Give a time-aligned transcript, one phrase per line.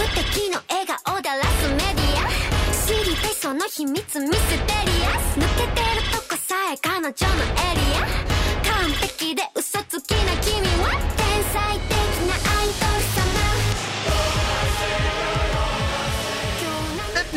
[0.00, 2.28] 無敵の笑顔でラスメディア
[2.86, 7.16] 知りたいその秘密ミステリアス抜けてるとこさえ彼女のエリ
[7.96, 8.04] ア
[8.70, 11.90] 完璧で嘘つきな君は天才的
[12.28, 13.26] なアイドル様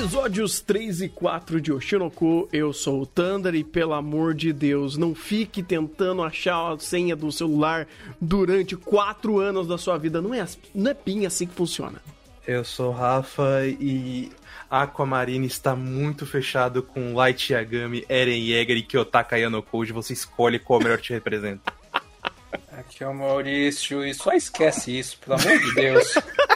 [0.02, 4.96] Episódios 3 e 4 de Oshinoko, eu sou o Thunder e pelo amor de Deus,
[4.98, 7.86] não fique tentando achar a senha do celular
[8.22, 10.22] durante 4 anos da sua vida.
[10.22, 12.02] Não é, as- não é bem assim que funciona.
[12.47, 14.31] Eu sou o Rafa e
[14.71, 19.93] Aquamarine está muito fechado com Light Yagami, Eren Yeager e Kyotaka Yanokouji.
[19.93, 21.73] Você escolhe qual melhor te representa.
[22.71, 26.15] Aqui é o Maurício e só esquece isso, pelo amor de Deus.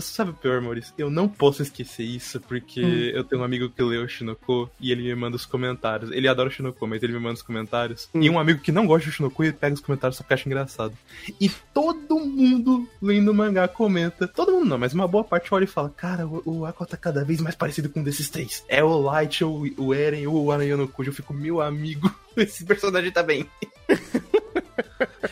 [0.00, 0.92] Sabe o pior, Maurício?
[0.96, 4.92] Eu não posso esquecer isso porque eu tenho um amigo que lê o Shinoko e
[4.92, 6.10] ele me manda os comentários.
[6.10, 8.08] Ele adora o Shinoko, mas ele me manda os comentários.
[8.14, 10.48] E um amigo que não gosta do Shinoko, ele pega os comentários só porque acha
[10.48, 10.96] engraçado.
[11.40, 14.28] E todo mundo lendo o mangá comenta.
[14.28, 16.96] Todo mundo não, mas uma boa parte olha e fala: Cara, o, o Aqua tá
[16.96, 18.64] cada vez mais parecido com um desses três.
[18.68, 21.10] É o Light, ou o Eren, ou o Arayanokuji.
[21.10, 23.48] Eu fico, meu amigo, esse personagem tá bem.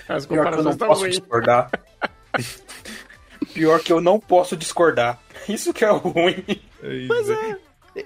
[0.09, 1.19] As comparações estão posso ruins.
[1.19, 1.71] discordar.
[3.53, 5.21] Pior que eu não posso discordar.
[5.49, 6.45] Isso que é ruim.
[7.09, 7.57] Mas é.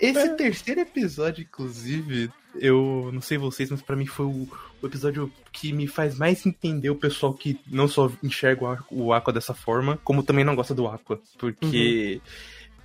[0.01, 4.48] Esse terceiro episódio, inclusive, eu não sei vocês, mas pra mim foi o,
[4.81, 9.12] o episódio que me faz mais entender o pessoal que não só enxerga o o
[9.12, 11.20] Aqua dessa forma, como também não gosta do Aqua.
[11.39, 12.20] Porque.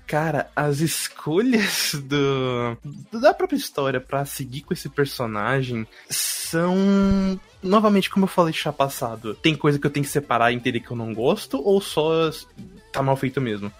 [0.09, 2.75] Cara, as escolhas do,
[3.19, 7.39] da própria história pra seguir com esse personagem são.
[7.61, 10.79] Novamente, como eu falei já passado, tem coisa que eu tenho que separar e entender
[10.79, 12.31] que eu não gosto, ou só
[12.91, 13.71] tá mal feito mesmo.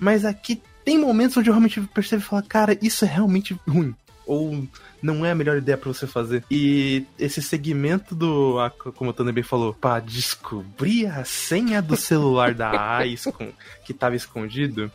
[0.00, 3.94] Mas aqui tem momentos onde eu realmente percebo e falo, cara, isso é realmente ruim.
[4.26, 4.66] Ou
[5.00, 6.44] não é a melhor ideia pra você fazer.
[6.50, 8.56] E esse segmento do,
[8.96, 13.28] como o Thunder bem falou, pra descobrir a senha do celular da Ais
[13.84, 14.90] que tava escondido.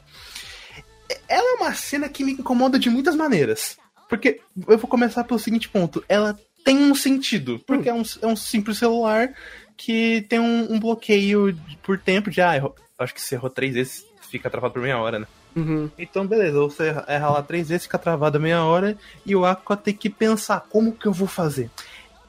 [1.28, 3.78] Ela é uma cena que me incomoda de muitas maneiras.
[4.10, 6.04] Porque eu vou começar pelo seguinte ponto.
[6.08, 7.60] Ela tem um sentido.
[7.66, 9.34] Porque é, um, é um simples celular
[9.76, 12.42] que tem um, um bloqueio por tempo de.
[12.42, 12.54] Ah,
[13.00, 15.28] acho que se errou três vezes, fica travado por meia hora, né?
[15.56, 15.90] Uhum.
[15.98, 19.94] Então, beleza, você erra lá três vezes, fica travado meia hora, e o Aqua tem
[19.94, 21.70] que pensar como que eu vou fazer.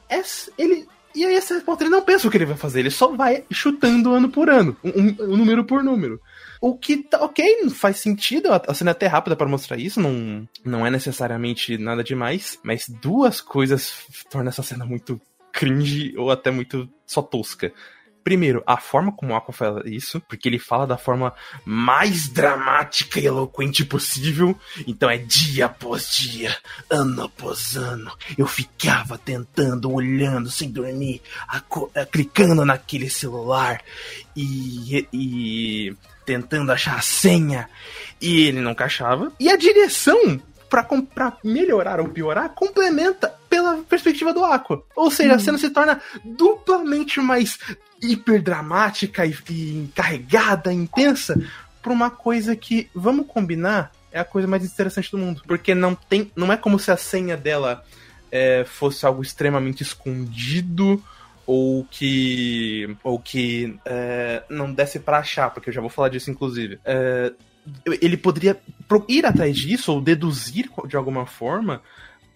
[0.07, 0.87] Essa, ele.
[1.15, 3.43] E aí essa resposta, ele não pensa o que ele vai fazer, ele só vai
[3.51, 6.21] chutando ano por ano, um- um número por número.
[6.61, 10.47] O que tá ok, faz sentido, a cena é até rápida pra mostrar isso, não,
[10.63, 15.21] não é necessariamente nada demais, mas duas coisas tornam essa cena muito
[15.53, 17.71] cringe ou até muito só tosca.
[18.23, 21.33] Primeiro, a forma como o Aqua fala isso, porque ele fala da forma
[21.65, 24.59] mais dramática e eloquente possível.
[24.85, 26.55] Então é dia após dia,
[26.89, 28.11] ano após ano.
[28.37, 31.21] Eu ficava tentando, olhando, sem dormir,
[32.11, 33.81] clicando naquele celular
[34.35, 35.95] e, e
[36.29, 37.67] tentando achar a senha.
[38.21, 39.31] E ele nunca achava.
[39.39, 44.83] E a direção, pra melhorar ou piorar, complementa pela perspectiva do Aqua.
[44.95, 47.57] Ou seja, a cena se torna duplamente mais
[47.99, 51.41] hiperdramática e, e carregada, intensa,
[51.81, 55.41] pra uma coisa que, vamos combinar, é a coisa mais interessante do mundo.
[55.47, 56.31] Porque não tem.
[56.35, 57.83] Não é como se a senha dela
[58.31, 61.03] é, fosse algo extremamente escondido
[61.49, 62.95] ou que.
[63.03, 66.79] ou que é, não desse pra achar, porque eu já vou falar disso, inclusive.
[66.85, 67.33] É,
[67.99, 68.55] ele poderia
[69.07, 71.81] ir atrás disso ou deduzir de alguma forma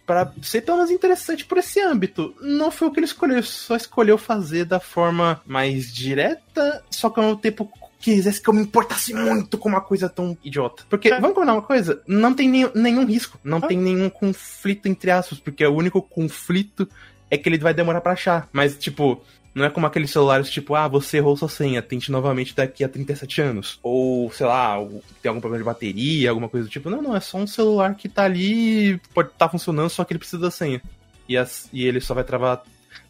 [0.06, 2.36] para ser pelo menos interessante por esse âmbito.
[2.42, 7.20] Não foi o que ele escolheu, só escolheu fazer da forma mais direta, só que
[7.20, 10.84] ao mesmo tempo quisesse que eu me importasse muito com uma coisa tão idiota.
[10.90, 11.20] Porque, É.
[11.22, 12.02] vamos combinar uma coisa?
[12.08, 16.90] Não tem nenhum, nenhum risco, não tem nenhum conflito entre aspas, porque o único conflito
[17.34, 18.48] é que ele vai demorar pra achar.
[18.52, 19.22] Mas, tipo,
[19.56, 22.90] não é como aqueles celulares, tipo, ah, você errou sua senha, tente novamente daqui a
[22.90, 23.80] 37 anos.
[23.84, 24.76] Ou, sei lá,
[25.22, 26.90] tem algum problema de bateria, alguma coisa do tipo.
[26.90, 30.20] Não, não, é só um celular que tá ali, pode estar funcionando, só que ele
[30.20, 30.82] precisa da senha.
[31.28, 32.64] E, as- e ele só vai travar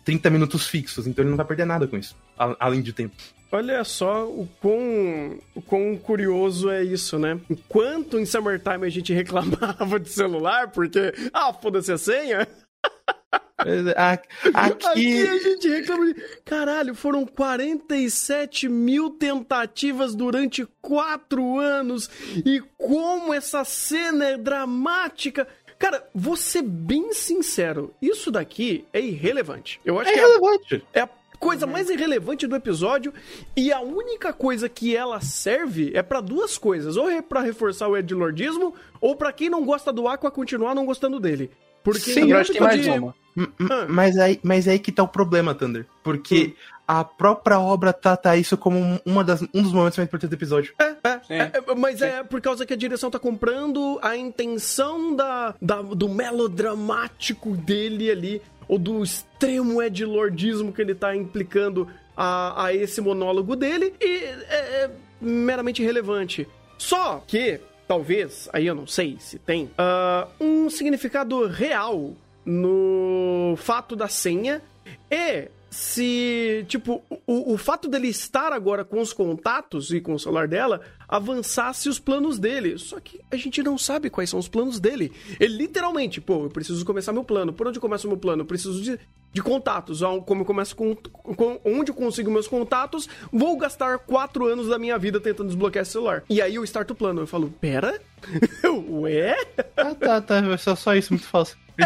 [0.06, 2.16] 30 minutos fixos, então ele não vai perder nada com isso,
[2.60, 3.16] além de tempo.
[3.52, 7.40] Olha só o quão, o quão curioso é isso, né?
[7.50, 12.48] Enquanto em Summertime a gente reclamava de celular, porque, ah, foda-se a senha,
[13.96, 15.28] aqui Aqui.
[15.28, 16.22] a gente reclama de.
[16.46, 22.10] Caralho, foram 47 mil tentativas durante quatro anos,
[22.46, 25.48] e como essa cena é dramática.
[25.80, 29.82] Cara, vou ser bem sincero, isso daqui é irrelevante.
[29.84, 30.86] Eu acho É que é a relevante.
[30.94, 33.14] é a coisa mais irrelevante do episódio
[33.58, 37.90] e a única coisa que ela serve é pra duas coisas, ou é pra reforçar
[37.90, 41.52] o edilordismo ou pra quem não gosta do Aqua continuar não gostando dele.
[41.84, 43.14] Porque Sim, em Eu acho que tem mais de- uma.
[43.38, 43.86] Ah.
[43.90, 45.86] Mas aí, mas aí que tá o problema, Thunder.
[46.04, 46.54] Porque
[46.88, 50.36] a própria obra trata isso como um- uma das, um dos momentos mais importantes do
[50.40, 50.74] episódio.
[50.80, 52.06] É, é, é, é, mas Sim.
[52.06, 58.12] é por causa que a direção tá comprando a intenção da, da- do melodramático dele
[58.12, 64.24] ali, ou do extremo edlordismo que ele tá implicando a, a esse monólogo dele, e
[64.26, 64.90] é, é
[65.22, 66.48] meramente relevante.
[66.78, 72.14] Só que, talvez, aí eu não sei se tem, ah, um significado real
[72.46, 74.62] no fato da senha
[75.10, 80.20] e se, tipo, o, o fato dele estar agora com os contatos e com o
[80.20, 82.78] celular dela avançasse os planos dele.
[82.78, 85.12] Só que a gente não sabe quais são os planos dele.
[85.40, 87.52] Ele literalmente, pô, eu preciso começar meu plano.
[87.52, 88.44] Por onde começa o meu plano?
[88.44, 89.00] Eu preciso de,
[89.34, 90.00] de contatos.
[90.26, 91.60] Como eu começo com, com.
[91.66, 93.10] Onde eu consigo meus contatos?
[93.32, 96.24] Vou gastar quatro anos da minha vida tentando desbloquear esse celular.
[96.30, 97.22] E aí eu starto o plano.
[97.22, 98.00] Eu falo, pera?
[98.90, 99.36] Ué?
[99.76, 100.38] Ah, tá, tá.
[100.38, 101.58] É só, só isso, muito fácil.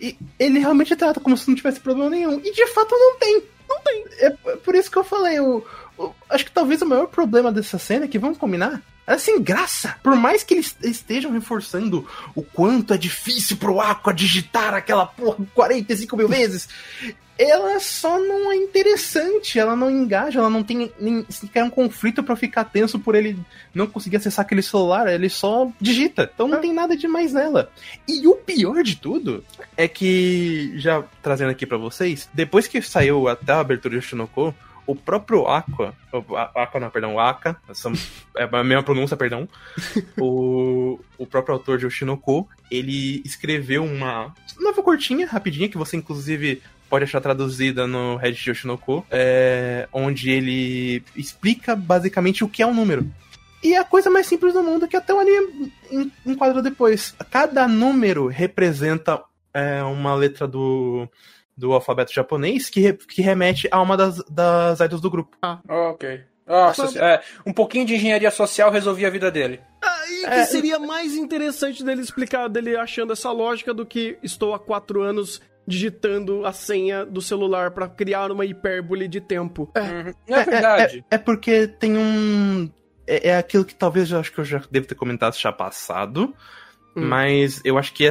[0.00, 2.38] E ele realmente trata como se não tivesse problema nenhum.
[2.44, 3.42] E de fato não tem.
[3.68, 4.04] Não tem.
[4.18, 5.40] É p- por isso que eu falei.
[5.40, 5.64] O-
[6.28, 9.96] acho que talvez o maior problema dessa cena é que, vamos combinar, ela sem graça.
[10.02, 15.36] Por mais que eles estejam reforçando o quanto é difícil pro Aqua digitar aquela porra
[15.54, 16.68] 45 mil vezes,
[17.42, 22.22] ela só não é interessante, ela não engaja, ela não tem nem sequer um conflito
[22.22, 23.38] pra ficar tenso por ele
[23.74, 26.30] não conseguir acessar aquele celular, ele só digita.
[26.34, 27.72] Então não tem nada demais nela.
[28.06, 29.42] E o pior de tudo
[29.74, 34.54] é que, já trazendo aqui pra vocês, depois que saiu até a abertura de Shinoko,
[34.90, 37.92] o próprio Aqua, o Aqua não, perdão, o Aka, são-
[38.36, 39.48] é a mesma pronúncia, perdão,
[40.18, 46.62] o, o próprio autor de Oshinoko, ele escreveu uma nova curtinha, rapidinha, que você inclusive
[46.88, 52.66] pode achar traduzida no Reddit de Oshinoko, é, onde ele explica basicamente o que é
[52.66, 53.08] um número.
[53.62, 57.14] E é a coisa mais simples do mundo que até o anime en- enquadra depois.
[57.30, 59.22] Cada número representa
[59.52, 61.06] é, uma letra do,
[61.60, 65.36] do alfabeto japonês que, re- que remete a uma das, das idols do grupo.
[65.68, 66.22] Ok.
[66.46, 69.60] Nossa, Mas- é, um pouquinho de engenharia social resolvia a vida dele.
[69.82, 70.44] Aí que É.
[70.46, 75.40] seria mais interessante dele explicar, dele achando essa lógica do que estou há quatro anos
[75.66, 79.70] digitando a senha do celular pra criar uma hipérbole de tempo.
[79.76, 79.80] É.
[79.80, 80.14] Uhum.
[80.28, 81.04] Não é verdade.
[81.10, 82.68] É, porque tem um.
[83.06, 86.34] É, é aquilo que talvez eu acho que eu já devo ter comentado já passado.
[86.96, 87.02] Hum.
[87.06, 88.04] Mas eu acho que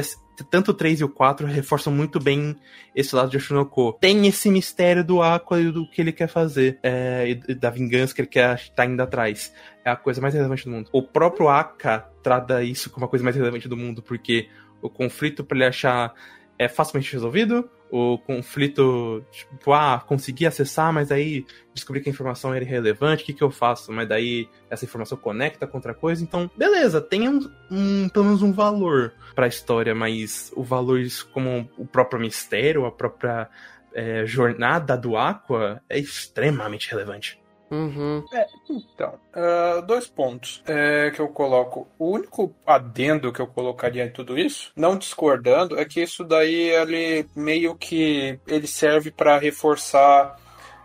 [0.44, 2.56] tanto o 3 e o 4 reforçam muito bem
[2.94, 3.94] esse lado de Oshinoko.
[4.00, 6.78] Tem esse mistério do Aqua e do que ele quer fazer.
[6.82, 9.52] é, e da vingança que ele quer estar indo atrás.
[9.84, 10.90] É a coisa mais relevante do mundo.
[10.92, 14.48] O próprio Aka trata isso como a coisa mais relevante do mundo, porque
[14.82, 16.14] o conflito pra ele achar
[16.60, 17.70] é facilmente resolvido.
[17.90, 23.26] O conflito, tipo, ah, consegui acessar, mas aí descobri que a informação era irrelevante, o
[23.26, 23.90] que, que eu faço?
[23.90, 27.40] Mas daí essa informação conecta com outra coisa, então, beleza, tem um,
[27.70, 31.00] um- pelo menos um valor pra história, mas o valor
[31.32, 33.48] como o próprio mistério, a própria
[33.94, 37.40] é, jornada do Aqua é extremamente relevante.
[37.70, 38.24] Uhum.
[38.68, 41.86] Então, ah, dois pontos é, que eu coloco.
[41.98, 46.70] O único adendo que eu colocaria em tudo isso, não discordando, é que isso daí
[46.70, 50.36] ele meio que ele serve para reforçar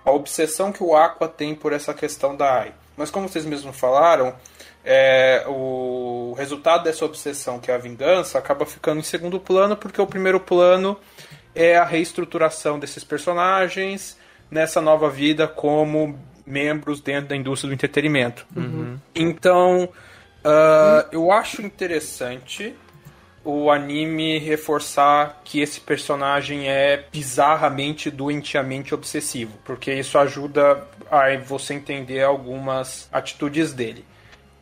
[0.04, 2.74] a obsessão que o Aqua tem por essa questão da AI.
[2.96, 4.36] Mas como vocês mesmos falaram,
[4.84, 10.00] é, o resultado dessa obsessão, que é a vingança, acaba ficando em segundo plano, porque
[10.00, 10.98] o primeiro plano
[11.56, 14.18] é a reestruturação desses personagens
[14.52, 18.46] nessa nova vida como membros dentro da indústria do entretenimento.
[19.14, 19.90] Então,
[20.44, 22.76] ah, eu acho interessante
[23.44, 31.76] o anime reforçar que esse personagem é bizarramente, doentiamente obsessivo, porque isso ajuda a você
[31.76, 34.04] entender algumas atitudes dele.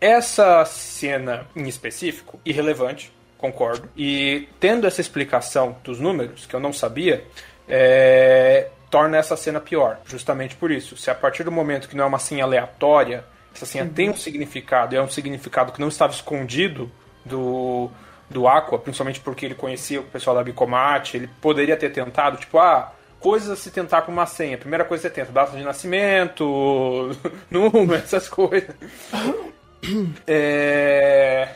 [0.02, 3.90] Essa cena em específico, irrelevante, concordo.
[3.96, 7.24] E tendo essa explicação dos números, que eu não sabia,
[7.68, 9.98] é, torna essa cena pior.
[10.06, 10.96] Justamente por isso.
[10.96, 14.16] Se a partir do momento que não é uma senha aleatória, essa senha tem um
[14.16, 16.92] significado, e é um significado que não estava escondido
[17.26, 17.90] do,
[18.30, 22.60] do Aqua, principalmente porque ele conhecia o pessoal da Bicomate, ele poderia ter tentado, tipo,
[22.60, 24.60] ah, coisas a se tentar com uma senha.
[24.60, 27.18] Primeira coisa que você tenta, data de nascimento,
[27.50, 28.76] número, essas coisas.
[30.28, 31.50] É...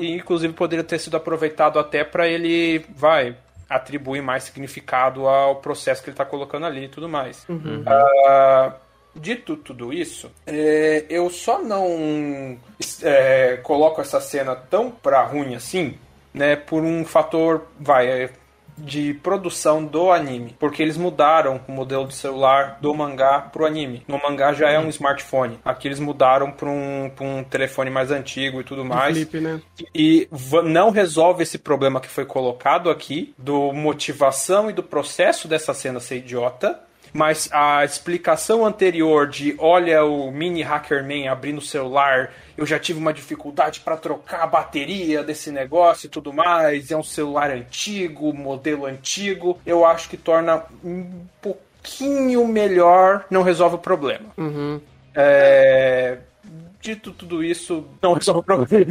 [0.00, 3.36] Inclusive poderia ter sido aproveitado até para ele, vai,
[3.68, 7.46] atribuir mais significado ao processo que ele está colocando ali e tudo mais.
[7.86, 8.74] Ah,
[9.14, 12.58] dito tudo isso, é, eu só não
[13.02, 15.98] é, coloco essa cena tão pra ruim assim,
[16.32, 18.30] né, por um fator, vai, é,
[18.78, 24.02] de produção do anime, porque eles mudaram o modelo de celular do mangá pro anime.
[24.08, 28.10] No mangá já é um smartphone, aqui eles mudaram para um, pra um telefone mais
[28.10, 29.60] antigo e tudo mais Felipe, né?
[29.94, 30.28] e
[30.64, 36.00] não resolve esse problema que foi colocado aqui do motivação e do processo dessa cena
[36.00, 36.80] ser idiota
[37.12, 42.98] Mas a explicação anterior de olha o mini Hackerman abrindo o celular, eu já tive
[42.98, 48.34] uma dificuldade para trocar a bateria desse negócio e tudo mais, é um celular antigo,
[48.34, 54.26] modelo antigo, eu acho que torna um pouquinho melhor, não resolve o problema.
[54.36, 54.80] Uhum.
[55.14, 56.18] É,
[56.80, 58.86] dito tudo isso, não resolve o problema.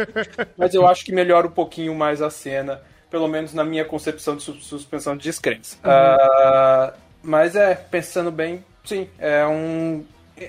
[0.56, 4.36] Mas eu acho que melhora um pouquinho mais a cena, pelo menos na minha concepção
[4.36, 5.76] de suspensão de descrença.
[5.84, 10.02] Uh, mas é, pensando bem, sim, é um.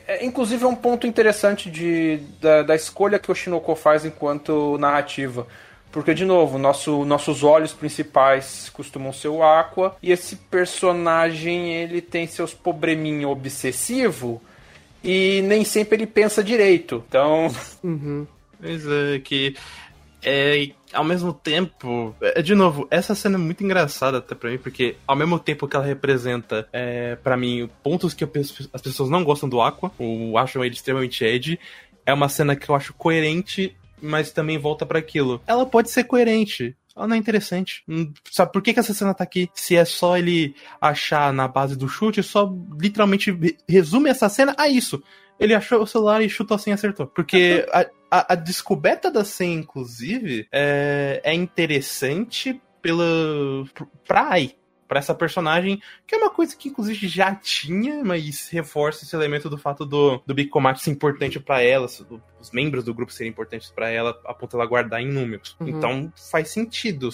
[0.08, 4.78] É, inclusive é um ponto interessante de, da, da escolha que o Shinoko faz enquanto
[4.78, 5.48] narrativa.
[5.92, 12.02] Porque, de novo, nosso, nossos olhos principais costumam ser o Aqua, e esse personagem ele
[12.02, 14.42] tem seus probleminha obsessivo,
[15.04, 17.04] e nem sempre ele pensa direito.
[17.08, 17.54] Então.
[17.84, 18.26] Uhum.
[18.60, 19.56] Pois é, que.
[20.24, 24.58] É, ao mesmo tempo, é, de novo, essa cena é muito engraçada até pra mim,
[24.58, 28.24] porque ao mesmo tempo que ela representa, é, para mim, pontos que
[28.74, 31.60] as pessoas não gostam do Aqua, ou acham ele extremamente edgy,
[32.06, 35.42] é uma cena que eu acho coerente, mas também volta para aquilo.
[35.48, 37.84] Ela pode ser coerente, ela não é interessante.
[37.88, 39.50] Hum, sabe por que, que essa cena tá aqui?
[39.54, 43.36] Se é só ele achar na base do chute, só literalmente
[43.68, 45.02] resume essa cena a isso.
[45.40, 47.08] Ele achou o celular e chutou assim e acertou.
[47.08, 47.86] Porque a,
[48.20, 53.66] a, a, descoberta da senha, inclusive, é, é interessante pela,
[54.06, 54.56] pra Ai
[54.94, 59.50] para essa personagem, que é uma coisa que inclusive já tinha, mas reforça esse elemento
[59.50, 61.88] do fato do, do Big Comat ser importante para ela,
[62.40, 65.58] os membros do grupo serem importantes para ela, a ponto ela guardar em números.
[65.60, 65.68] Uhum.
[65.70, 67.10] Então faz sentido.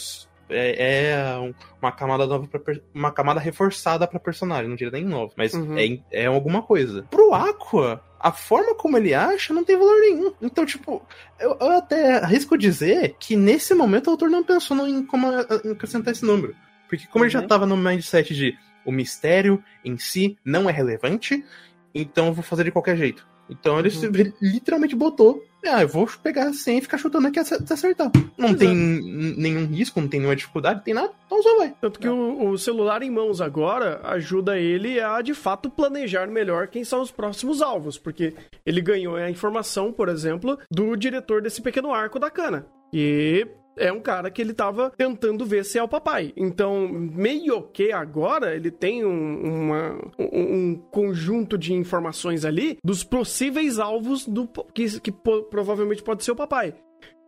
[0.50, 5.32] É, é, uma camada nova pra, uma camada reforçada para personagem, não diria nem nova,
[5.38, 5.78] mas uhum.
[5.78, 7.04] é, é alguma coisa.
[7.04, 10.34] Pro Aqua, a forma como ele acha não tem valor nenhum.
[10.42, 11.02] Então, tipo,
[11.40, 16.12] eu, eu até arrisco dizer que nesse momento o autor não pensou em como acrescentar
[16.12, 16.56] esse número.
[16.88, 17.26] Porque como uhum.
[17.26, 17.48] ele já uhum.
[17.48, 21.46] tava no mindset de o mistério em si não é relevante,
[21.94, 23.28] então eu vou fazer de qualquer jeito.
[23.50, 24.34] Então ele uhum.
[24.42, 25.44] literalmente botou.
[25.66, 28.10] Ah, eu vou pegar a senha e ficar chutando aqui até acertar.
[28.38, 28.60] Não Exato.
[28.60, 31.74] tem nenhum risco, não tem nenhuma dificuldade, não tem nada, então só vai.
[31.82, 36.68] Tanto que o, o, celular em mãos agora ajuda ele a de fato planejar melhor
[36.68, 37.98] quem são os próximos alvos.
[37.98, 38.34] Porque
[38.66, 42.66] ele ganhou a informação, por exemplo, do diretor desse pequeno arco da cana.
[42.94, 43.46] E
[43.80, 46.34] é um cara que ele tava tentando ver se é o papai.
[46.36, 53.04] Então, meio que agora ele tem um, uma, um, um conjunto de informações ali dos
[53.04, 56.76] possíveis alvos do que, que provavelmente pode ser o papai.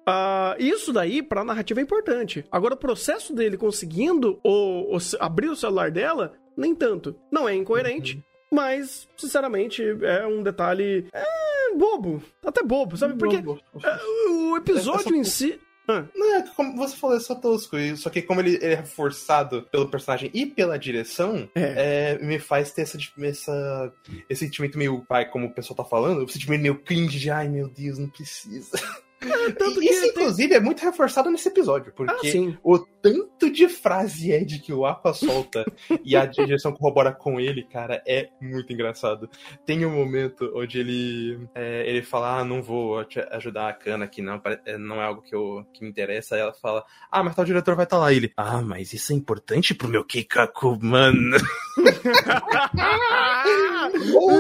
[0.01, 2.46] Uh, isso daí, pra narrativa, é importante.
[2.51, 7.15] Agora, o processo dele conseguindo o, o, abrir o celular dela, nem tanto.
[7.31, 8.24] Não é incoerente, uhum.
[8.51, 11.08] mas, sinceramente, é um detalhe.
[11.13, 12.22] É bobo.
[12.43, 13.15] Até bobo, sabe?
[13.15, 13.62] Porque bobo.
[13.84, 15.60] É, o episódio em si.
[15.88, 16.06] Ah.
[16.16, 17.78] Não, é como você falou, é só tosco.
[17.98, 22.18] Só que como ele, ele é reforçado pelo personagem e pela direção, é.
[22.22, 23.94] É, me faz ter essa, essa,
[24.30, 27.50] esse sentimento meio, pai, como o pessoal tá falando, o sentimento meio cringe de, ai
[27.50, 28.72] meu Deus, não precisa.
[29.24, 30.58] É, Isso, inclusive, tem...
[30.58, 35.13] é muito reforçado nesse episódio, porque ah, o tanto de frase Ed que o Aqua
[35.13, 35.63] solta
[36.04, 39.30] e a direção corrobora com ele, cara, é muito engraçado.
[39.63, 44.06] Tem um momento onde ele é, ele fala, ah, não vou te ajudar a Kana
[44.06, 46.34] aqui, não, é, não é algo que, eu, que me interessa.
[46.36, 48.12] Aí ela fala, ah, mas tal diretor vai estar tá lá.
[48.12, 51.38] E ele, ah, mas isso é importante pro meu Kikaku, mano.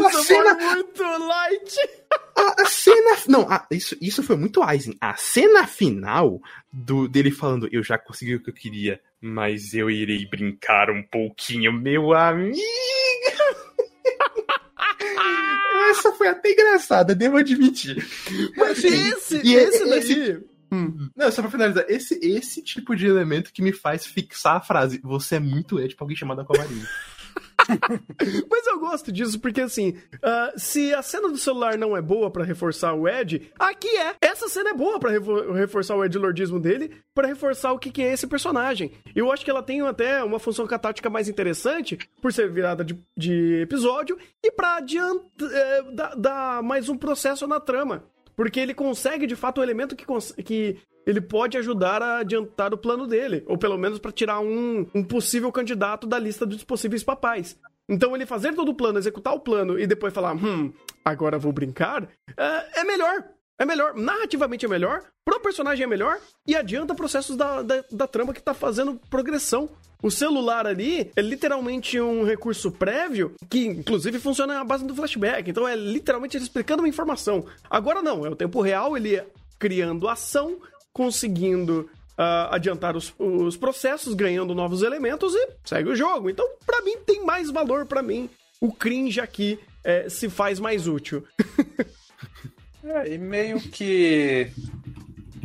[0.09, 0.55] isso cena...
[0.55, 1.77] muito light!
[2.41, 3.17] A, a, cena.
[3.27, 4.97] Não, a, isso, isso foi muito Aizen.
[4.99, 9.89] A cena final do dele falando: Eu já consegui o que eu queria, mas eu
[9.89, 12.57] irei brincar um pouquinho, meu amigo.
[15.91, 17.97] Essa foi até engraçada, devo admitir.
[18.55, 19.99] Mas esse, e esse, daí.
[19.99, 21.09] Esse, Hum.
[21.13, 25.01] Não, só pra finalizar, esse, esse tipo de elemento que me faz fixar a frase,
[25.03, 26.87] você é muito Ed pra alguém chamado Aquamarine.
[28.49, 32.29] Mas eu gosto disso porque, assim, uh, se a cena do celular não é boa
[32.29, 34.15] para reforçar o Ed, aqui é.
[34.21, 35.11] Essa cena é boa para
[35.53, 38.91] reforçar o Ed Lordismo dele, para reforçar o que, que é esse personagem.
[39.15, 42.97] Eu acho que ela tem até uma função catática mais interessante, por ser virada de,
[43.17, 48.03] de episódio, e pra adiantar, é, dar, dar mais um processo na trama.
[48.35, 50.05] Porque ele consegue, de fato, o elemento que,
[50.43, 54.85] que ele pode ajudar a adiantar o plano dele, ou pelo menos para tirar um,
[54.93, 57.57] um possível candidato da lista dos possíveis papais.
[57.89, 60.71] Então ele fazer todo o plano, executar o plano e depois falar, hum,
[61.03, 63.23] agora vou brincar, é, é melhor.
[63.59, 66.17] É melhor, narrativamente é melhor, pro personagem é melhor
[66.47, 69.69] e adianta processos da, da, da trama que tá fazendo progressão.
[70.01, 75.47] O celular ali é literalmente um recurso prévio que, inclusive, funciona na base do flashback.
[75.47, 77.45] Então é literalmente ele explicando uma informação.
[77.69, 79.21] Agora não, é o tempo real, ele
[79.59, 80.57] criando ação
[80.93, 86.29] conseguindo uh, adiantar os, os processos, ganhando novos elementos e segue o jogo.
[86.29, 88.29] Então, para mim, tem mais valor para mim.
[88.59, 91.25] O cringe aqui é, se faz mais útil.
[92.83, 94.51] é, e meio que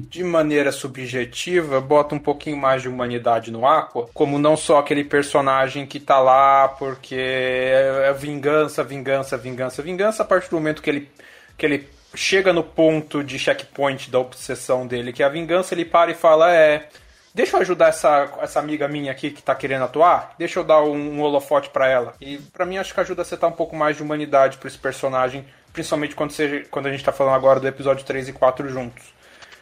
[0.09, 5.03] de maneira subjetiva, bota um pouquinho mais de humanidade no Aqua, como não só aquele
[5.03, 10.91] personagem que tá lá porque é vingança, vingança, vingança, vingança, a partir do momento que
[10.91, 11.11] ele,
[11.57, 15.85] que ele chega no ponto de checkpoint da obsessão dele, que é a vingança, ele
[15.85, 16.89] para e fala: É.
[17.35, 20.35] Deixa eu ajudar essa, essa amiga minha aqui que tá querendo atuar.
[20.39, 22.15] Deixa eu dar um, um holofote para ela.
[22.19, 24.79] E para mim acho que ajuda a setar um pouco mais de humanidade para esse
[24.79, 28.71] personagem, principalmente quando, seja, quando a gente tá falando agora do episódio 3 e 4
[28.71, 29.05] juntos.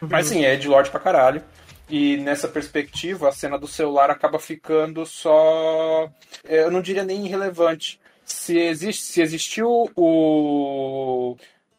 [0.01, 0.07] Uhum.
[0.09, 1.43] Mas sim, é Ed Lord pra caralho.
[1.89, 6.09] E nessa perspectiva, a cena do celular acaba ficando só.
[6.45, 7.99] Eu não diria nem irrelevante.
[8.23, 11.35] Se, existe, se existiu o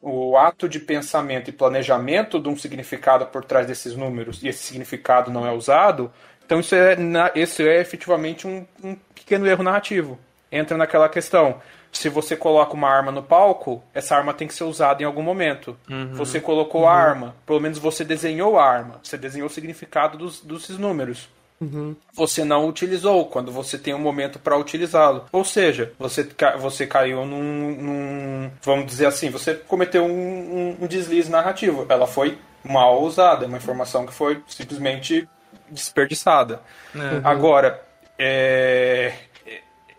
[0.08, 4.62] o ato de pensamento e planejamento de um significado por trás desses números e esse
[4.62, 6.12] significado não é usado,
[6.44, 6.96] então isso é,
[7.34, 10.16] esse é efetivamente um, um pequeno erro narrativo.
[10.50, 11.60] Entra naquela questão.
[11.90, 15.22] Se você coloca uma arma no palco, essa arma tem que ser usada em algum
[15.22, 15.76] momento.
[15.90, 16.14] Uhum.
[16.14, 16.88] Você colocou uhum.
[16.88, 21.28] a arma, pelo menos você desenhou a arma, você desenhou o significado dos, desses números.
[21.60, 21.96] Uhum.
[22.12, 25.24] Você não utilizou quando você tem um momento para utilizá-lo.
[25.32, 30.86] Ou seja, você, você caiu num, num, Vamos dizer assim, você cometeu um, um, um
[30.86, 31.86] deslize narrativo.
[31.88, 35.28] Ela foi mal usada, é uma informação que foi simplesmente
[35.70, 36.60] desperdiçada.
[36.94, 37.20] Uhum.
[37.24, 37.82] Agora,
[38.18, 39.12] é,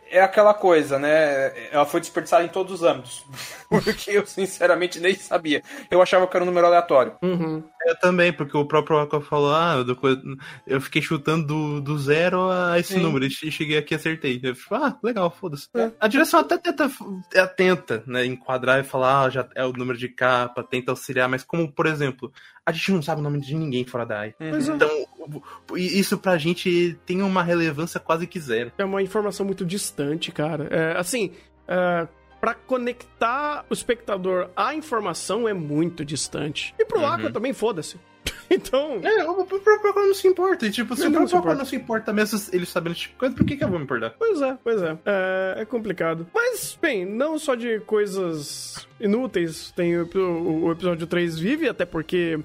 [0.10, 1.70] é aquela coisa, né?
[1.72, 3.26] Ela foi desperdiçada em todos os âmbitos.
[3.70, 5.62] Porque eu, sinceramente, nem sabia.
[5.92, 7.16] Eu achava que era um número aleatório.
[7.22, 7.64] Uhum.
[7.86, 9.76] Eu também, porque o próprio Aqua falou, ah,
[10.66, 13.00] eu fiquei chutando do, do zero a esse Sim.
[13.00, 13.26] número.
[13.26, 14.40] E cheguei aqui e acertei.
[14.44, 15.70] Eu falei, ah, legal, foda-se.
[15.74, 15.92] É.
[16.00, 16.92] A direção até tenta,
[17.34, 18.26] é atenta, né?
[18.26, 21.86] Enquadrar e falar, ah, já é o número de capa, tenta auxiliar, mas como, por
[21.86, 22.32] exemplo,
[22.66, 24.36] a gente não sabe o nome de ninguém fora da AI.
[24.42, 24.76] Uhum.
[24.76, 25.07] Então,
[25.76, 28.72] isso pra gente tem uma relevância quase que zero.
[28.78, 30.68] É uma informação muito distante, cara.
[30.70, 31.32] É, assim,
[31.68, 32.08] é,
[32.40, 36.74] para conectar o espectador à informação é muito distante.
[36.78, 37.08] E pro uhum.
[37.08, 37.98] Aqua também, foda-se.
[38.50, 39.02] Então.
[39.04, 40.66] É, o próprio Aqua não se importa.
[40.66, 43.20] E, tipo, se o próprio Aqua não se importa mesmo ele sabendo esse tipo de
[43.20, 44.12] coisa, por que, que eu vou me importar?
[44.18, 44.98] Pois é, pois é.
[45.06, 45.62] é.
[45.62, 46.26] É, complicado.
[46.34, 51.86] Mas, bem, não só de coisas inúteis tem o, o, o episódio 3 vive, até
[51.86, 52.40] porque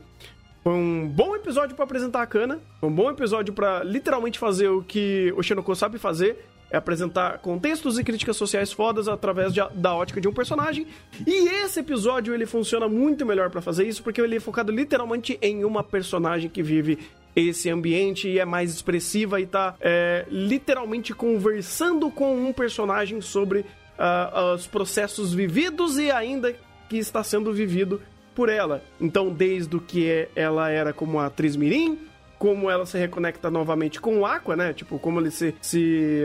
[0.63, 2.61] foi um bom episódio para apresentar a Kana.
[2.79, 6.47] Foi um bom episódio para literalmente fazer o que o Shinoko sabe fazer.
[6.71, 10.87] É apresentar contextos e críticas sociais fodas através de, da ótica de um personagem.
[11.27, 15.37] E esse episódio ele funciona muito melhor para fazer isso, porque ele é focado literalmente
[15.43, 16.99] em uma personagem que vive
[17.35, 23.61] esse ambiente e é mais expressiva e tá é, literalmente conversando com um personagem sobre
[23.61, 26.55] uh, os processos vividos e ainda
[26.89, 28.01] que está sendo vivido
[28.35, 28.83] por ela.
[29.01, 31.99] Então, desde o que ela era como atriz mirim,
[32.39, 34.73] como ela se reconecta novamente com o Aqua, né?
[34.73, 36.25] Tipo, como eles se, se,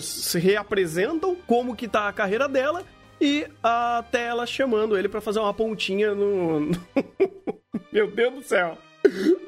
[0.00, 2.82] se reapresentam, como que tá a carreira dela,
[3.20, 6.60] e até ela chamando ele para fazer uma pontinha no...
[6.60, 6.80] no...
[7.92, 8.76] Meu Deus do céu!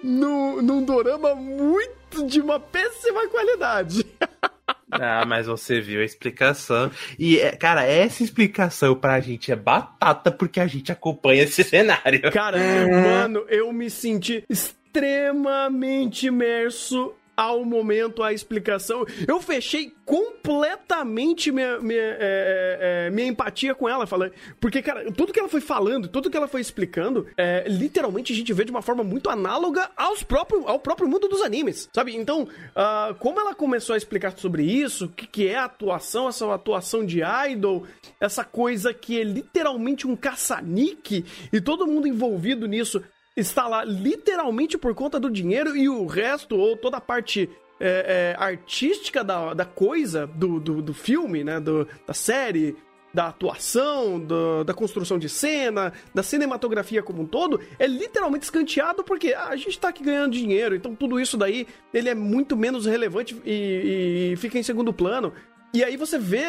[0.03, 4.07] No, num dorama muito de uma péssima qualidade.
[5.01, 6.91] Ah, mas você viu a explicação.
[7.19, 12.31] E, é, cara, essa explicação pra gente é batata porque a gente acompanha esse cenário.
[12.33, 19.05] Cara, mano, eu me senti extremamente imerso ao momento, a explicação.
[19.27, 24.07] Eu fechei completamente minha, minha, é, é, é, minha empatia com ela.
[24.07, 28.33] Falei, porque, cara, tudo que ela foi falando, tudo que ela foi explicando, é, literalmente
[28.33, 31.89] a gente vê de uma forma muito análoga aos próprio, ao próprio mundo dos animes,
[31.95, 32.15] sabe?
[32.17, 36.29] Então, uh, como ela começou a explicar sobre isso, o que, que é a atuação,
[36.29, 37.21] essa atuação de
[37.51, 37.87] idol,
[38.21, 43.03] essa coisa que é literalmente um caça-nique e todo mundo envolvido nisso
[43.37, 48.35] está lá literalmente por conta do dinheiro e o resto, ou toda a parte é,
[48.39, 51.59] é, artística da, da coisa, do, do, do filme, né?
[51.59, 52.77] Do, da série,
[53.15, 59.05] da atuação, do, da construção de cena, da cinematografia como um todo, é literalmente escanteado
[59.05, 62.57] porque ah, a gente tá aqui ganhando dinheiro, então tudo isso daí ele é muito
[62.57, 65.33] menos relevante e, e fica em segundo plano.
[65.75, 66.45] E aí você vê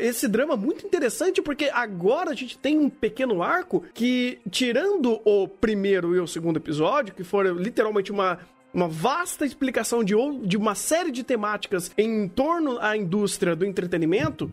[0.00, 5.46] esse drama muito interessante, porque agora a gente tem um pequeno arco que, tirando o
[5.46, 8.40] primeiro e o segundo episódio, que foram literalmente uma
[8.72, 14.50] uma vasta explicação de, de uma série de temáticas em torno à indústria do entretenimento,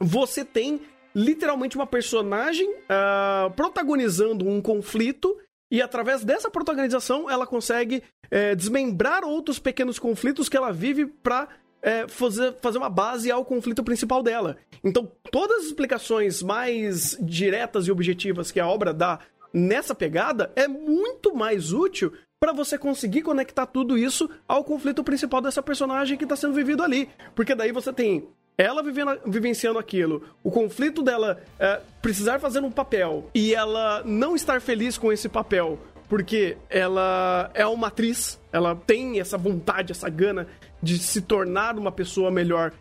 [0.00, 0.80] você tem
[1.14, 5.36] literalmente uma personagem uh, protagonizando um conflito
[5.70, 11.48] e através dessa protagonização ela consegue uh, desmembrar outros pequenos conflitos que ela vive para
[11.82, 14.56] é, fazer, fazer uma base ao conflito principal dela.
[14.82, 19.20] Então, todas as explicações mais diretas e objetivas que a obra dá
[19.52, 25.40] nessa pegada é muito mais útil para você conseguir conectar tudo isso ao conflito principal
[25.40, 27.08] dessa personagem que tá sendo vivido ali.
[27.34, 32.70] Porque daí você tem ela vivendo, vivenciando aquilo, o conflito dela é, precisar fazer um
[32.70, 38.74] papel e ela não estar feliz com esse papel porque ela é uma atriz, ela
[38.74, 40.46] tem essa vontade, essa gana
[40.82, 42.72] de se tornar uma pessoa melhor,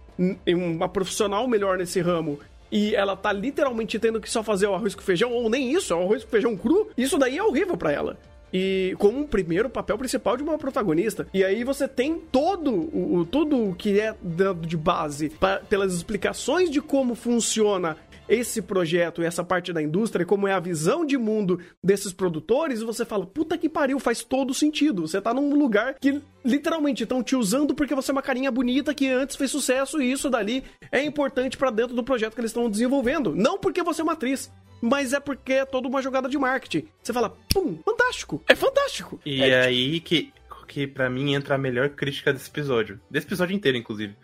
[0.47, 2.39] uma profissional melhor nesse ramo.
[2.71, 5.93] E ela tá literalmente tendo que só fazer o arroz com feijão, ou nem isso,
[5.93, 6.89] é o arroz com feijão cru.
[6.97, 8.17] Isso daí é horrível para ela
[8.53, 11.27] e como um primeiro papel principal de uma protagonista.
[11.33, 15.93] E aí você tem todo o, tudo o que é dado de base pra, pelas
[15.93, 21.05] explicações de como funciona esse projeto e essa parte da indústria, como é a visão
[21.05, 25.07] de mundo desses produtores, você fala, puta que pariu, faz todo sentido.
[25.07, 28.93] Você tá num lugar que literalmente estão te usando porque você é uma carinha bonita
[28.93, 32.51] que antes fez sucesso e isso dali é importante para dentro do projeto que eles
[32.51, 33.35] estão desenvolvendo.
[33.35, 36.87] Não porque você é uma atriz, mas é porque é toda uma jogada de marketing.
[37.01, 39.19] Você fala, pum, fantástico, é fantástico.
[39.25, 40.31] E é aí que,
[40.67, 42.99] que para mim entra a melhor crítica desse episódio.
[43.09, 44.15] Desse episódio inteiro, inclusive.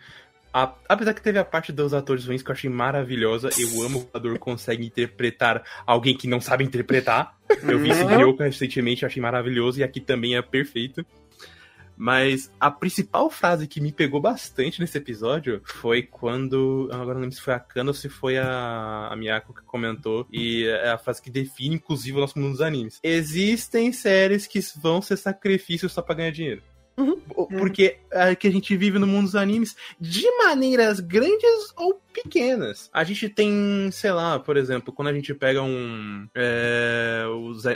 [0.52, 4.00] A, apesar que teve a parte dos atores ruins que eu achei maravilhosa, eu amo
[4.00, 7.38] o dublador consegue interpretar alguém que não sabe interpretar.
[7.62, 8.46] Eu vi esse jogo uhum.
[8.46, 11.04] recentemente, achei maravilhoso, e aqui também é perfeito.
[11.96, 16.88] Mas a principal frase que me pegou bastante nesse episódio foi quando.
[16.90, 20.26] Agora não lembro se foi a Kana ou se foi a, a Miyako que comentou.
[20.32, 22.98] E é a frase que define, inclusive, o nosso mundo dos animes.
[23.02, 26.62] Existem séries que vão ser sacrifícios só pra ganhar dinheiro.
[27.02, 27.46] Uhum.
[27.58, 32.90] Porque é que a gente vive no mundo dos animes de maneiras grandes ou pequenas.
[32.92, 36.28] A gente tem, sei lá, por exemplo, quando a gente pega um.
[36.34, 37.24] É,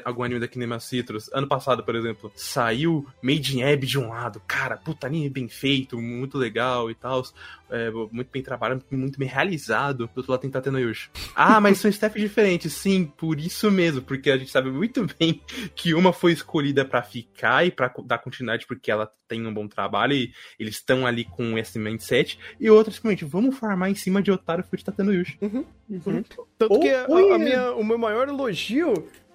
[0.04, 4.08] algum anime da Kinema Citrus, ano passado, por exemplo, saiu Made in Abyss de um
[4.08, 7.22] lado, cara, puta anime bem feito, muito legal e tal
[7.70, 10.06] é, muito bem trabalhado, muito bem realizado.
[10.06, 11.10] Do outro lado tem Tateno Yushi.
[11.34, 12.72] Ah, mas são staff diferentes.
[12.72, 15.40] Sim, por isso mesmo, porque a gente sabe muito bem
[15.74, 19.66] que uma foi escolhida para ficar e para dar continuidade porque ela tem um bom
[19.66, 24.22] trabalho e eles estão ali com esse mindset, e outra simplesmente, vamos farmar em cima
[24.22, 25.38] de Otário Foot Tateno Yushi.
[25.40, 26.22] Uhum, uhum.
[26.58, 28.94] Tanto ou, que a, a minha, o meu maior elogio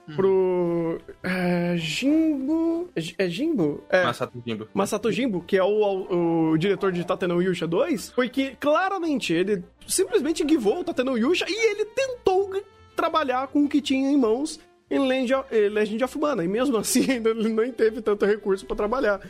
[0.10, 0.16] Hum.
[0.16, 2.90] pro é, Jimbo.
[2.96, 3.84] É, é Jimbo?
[3.90, 4.68] É, Masato Jimbo.
[4.74, 9.32] Masato Jimbo, que é o, o, o diretor de Tateno Yusha 2, foi que claramente
[9.32, 12.52] ele simplesmente givou o Tateno Yusha e ele tentou
[12.96, 14.60] trabalhar com o que tinha em mãos
[14.92, 16.44] em Legend of, Legend of Mana.
[16.44, 19.22] E mesmo assim, ele não teve tanto recurso para trabalhar.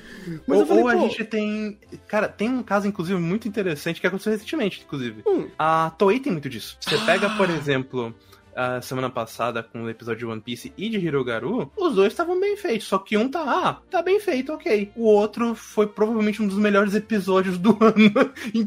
[0.47, 1.79] Mas ou, falei, ou a gente tem.
[2.07, 5.21] Cara, tem um caso, inclusive, muito interessante que aconteceu recentemente, inclusive.
[5.25, 5.47] Hum.
[5.57, 6.77] A Toei tem muito disso.
[6.81, 8.13] Você pega, por exemplo
[8.55, 12.39] a semana passada com o episódio de One Piece e de Hirogaru, os dois estavam
[12.39, 12.87] bem feitos.
[12.87, 14.91] Só que um tá, ah, tá bem feito, ok.
[14.95, 18.11] O outro foi provavelmente um dos melhores episódios do ano,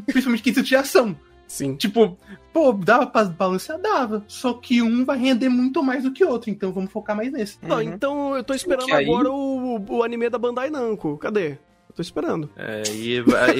[0.05, 1.15] principalmente que de ação.
[1.47, 1.75] Sim.
[1.75, 2.17] Tipo,
[2.51, 3.79] pô, dava pra balancear?
[3.79, 4.23] Dava.
[4.27, 7.31] Só que um vai render muito mais do que o outro, então vamos focar mais
[7.31, 7.57] nesse.
[7.61, 7.81] Não, uhum.
[7.81, 9.05] então eu tô esperando aí...
[9.05, 11.17] agora o, o anime da Bandai Namco.
[11.17, 11.51] Cadê?
[11.51, 12.49] Eu tô esperando.
[12.55, 13.13] É, e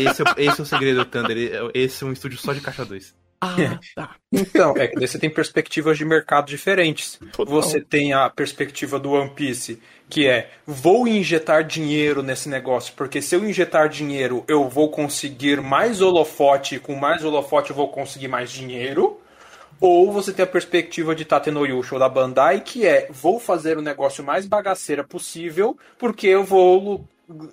[0.08, 1.72] esse, é, esse é o segredo do Thunder.
[1.74, 3.16] Esse é um estúdio só de caixa 2.
[3.46, 4.16] Ah, tá.
[4.32, 7.20] Então, é que você tem perspectivas de mercado diferentes.
[7.32, 7.54] Total.
[7.54, 9.80] Você tem a perspectiva do One Piece,
[10.10, 15.62] que é vou injetar dinheiro nesse negócio, porque se eu injetar dinheiro, eu vou conseguir
[15.62, 19.20] mais holofote, e com mais holofote eu vou conseguir mais dinheiro.
[19.80, 24.24] Ou você tem a perspectiva de Tatenoyusho da Bandai, que é vou fazer o negócio
[24.24, 27.06] mais bagaceira possível, porque eu vou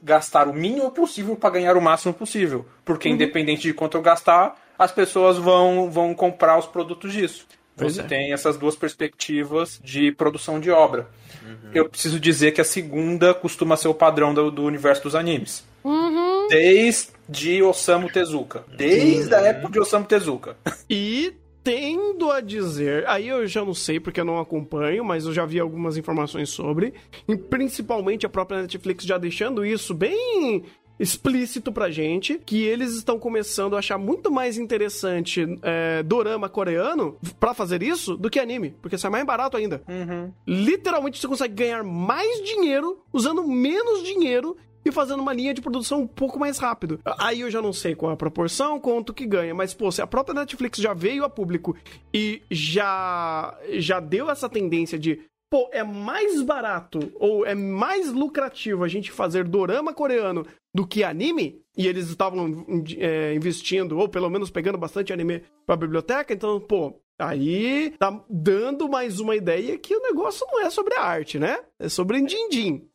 [0.03, 2.67] gastar o mínimo possível para ganhar o máximo possível.
[2.85, 3.15] Porque uhum.
[3.15, 7.47] independente de quanto eu gastar, as pessoas vão, vão comprar os produtos disso.
[7.77, 8.05] Pois Você é.
[8.05, 11.09] tem essas duas perspectivas de produção de obra.
[11.43, 11.71] Uhum.
[11.73, 15.65] Eu preciso dizer que a segunda costuma ser o padrão do, do universo dos animes.
[15.83, 16.49] Uhum.
[16.49, 18.65] Desde Osamu Tezuka.
[18.77, 19.41] Desde uhum.
[19.41, 20.57] a época de Osamu Tezuka.
[20.91, 21.33] E
[21.65, 25.47] tendo a dizer, aí eu já não sei porque eu não acompanho, mas eu já
[25.47, 26.93] vi algumas informações sobre,
[27.27, 30.65] e principalmente a própria Netflix já deixando isso bem
[31.03, 37.19] explícito pra gente que eles estão começando a achar muito mais interessante é, dorama coreano
[37.41, 39.83] para fazer isso do que anime, porque isso é mais barato ainda.
[39.89, 40.33] Uhum.
[40.47, 46.03] Literalmente você consegue ganhar mais dinheiro usando menos dinheiro e fazendo uma linha de produção
[46.03, 47.01] um pouco mais rápido.
[47.19, 50.03] Aí eu já não sei qual é a proporção, quanto que ganha, mas pô, se
[50.03, 51.77] a própria Netflix já veio a público
[52.13, 55.21] e já já deu essa tendência de
[55.53, 61.05] pô, é mais barato ou é mais lucrativo a gente fazer dorama coreano do que
[61.05, 62.65] anime, e eles estavam
[62.97, 68.89] é, investindo, ou pelo menos pegando bastante anime pra biblioteca, então, pô, aí tá dando
[68.89, 71.59] mais uma ideia que o negócio não é sobre a arte, né?
[71.79, 72.89] É sobre din-din.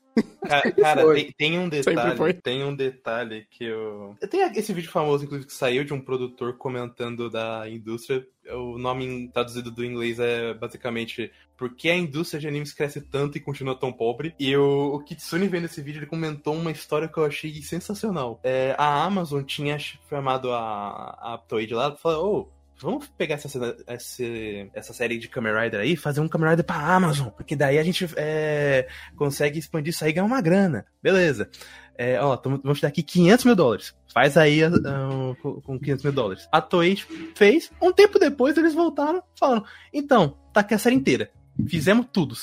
[0.48, 2.34] Ca- Cara, tem, tem um detalhe.
[2.42, 4.16] Tem um detalhe que eu.
[4.30, 8.26] Tem esse vídeo famoso, inclusive, que saiu de um produtor comentando da indústria.
[8.50, 13.38] O nome traduzido do inglês é basicamente Por que a indústria de animes cresce tanto
[13.38, 14.34] e continua tão pobre?
[14.40, 18.40] E o, o Kitsune vendo esse vídeo, ele comentou uma história que eu achei sensacional.
[18.44, 23.36] É, a Amazon tinha chamado a, a Toei de lá e falou: Ô, Vamos pegar
[23.36, 24.24] essa, essa,
[24.74, 27.30] essa série de Kamen Rider aí fazer um Kamen Rider pra Amazon.
[27.30, 30.86] Porque daí a gente é, consegue expandir isso aí e ganhar uma grana.
[31.02, 31.50] Beleza.
[31.98, 33.96] É, ó, vamos te dar aqui 500 mil dólares.
[34.14, 34.70] Faz aí ah,
[35.42, 36.48] com com 500 mil dólares.
[36.52, 36.96] A Toei
[37.36, 37.72] fez.
[37.82, 41.32] Um tempo depois eles voltaram falando: Então, tá aqui a série inteira.
[41.68, 42.36] Fizemos tudo.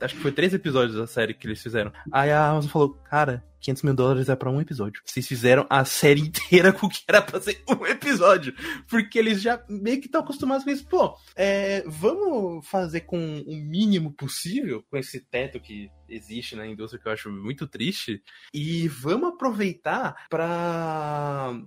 [0.00, 1.92] Acho que foi três episódios da série que eles fizeram.
[2.12, 5.00] Aí a Amazon falou: Cara, 500 mil dólares é pra um episódio.
[5.04, 8.54] Vocês fizeram a série inteira com o que era pra ser um episódio.
[8.88, 10.86] Porque eles já meio que estão acostumados com isso.
[10.86, 17.00] Pô, é, vamos fazer com o mínimo possível, com esse teto que existe na indústria,
[17.00, 18.22] que eu acho muito triste,
[18.52, 21.58] e vamos aproveitar pra,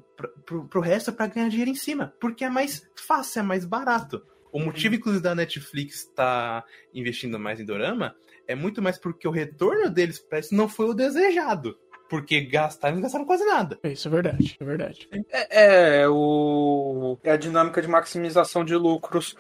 [0.46, 2.14] pro, pro resto pra ganhar dinheiro em cima.
[2.20, 4.22] Porque é mais fácil, é mais barato.
[4.52, 8.16] O motivo, inclusive, da Netflix estar investindo mais em Dorama
[8.48, 11.78] é muito mais porque o retorno deles isso não foi o desejado.
[12.10, 13.80] Porque gastaram, não gastaram quase nada.
[13.84, 15.10] Isso é verdade, é verdade.
[15.32, 19.36] É, é o, é a dinâmica de maximização de lucros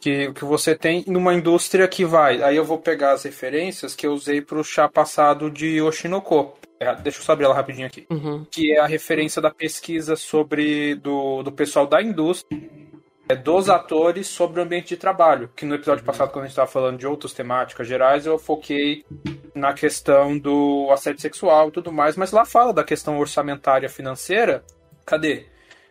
[0.00, 2.42] que, que você tem numa indústria que vai.
[2.42, 6.56] Aí eu vou pegar as referências que eu usei para o chá passado de Oshinoko.
[6.78, 8.06] É, deixa eu só abrir ela rapidinho aqui.
[8.10, 8.46] Uhum.
[8.50, 12.60] Que é a referência da pesquisa sobre do, do pessoal da indústria.
[13.28, 15.50] É dos atores sobre o ambiente de trabalho.
[15.56, 19.04] Que no episódio passado, quando a gente estava falando de outras temáticas gerais, eu foquei
[19.54, 24.62] na questão do assédio sexual e tudo mais, mas lá fala da questão orçamentária financeira.
[25.04, 25.46] Cadê?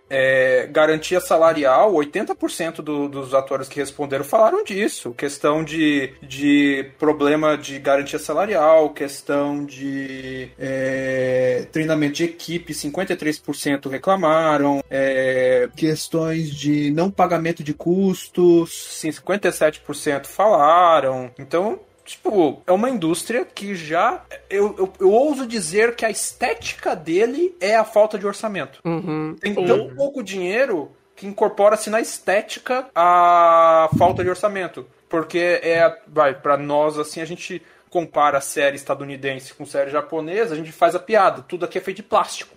[0.09, 5.13] É, garantia salarial, 80% do, dos atores que responderam falaram disso.
[5.13, 14.83] Questão de, de problema de garantia salarial, questão de é, treinamento de equipe, 53% reclamaram.
[14.89, 21.31] É, questões de não pagamento de custos, 57% falaram.
[21.39, 24.23] Então, Tipo, é uma indústria que já.
[24.47, 28.79] Eu, eu, eu ouso dizer que a estética dele é a falta de orçamento.
[28.85, 29.35] Uhum.
[29.41, 34.85] Tem tão pouco dinheiro que incorpora-se na estética a falta de orçamento.
[35.09, 35.99] Porque é.
[36.07, 40.71] Vai, pra nós, assim, a gente compara a série estadunidense com série japonesa, a gente
[40.71, 41.41] faz a piada.
[41.41, 42.55] Tudo aqui é feito de plástico.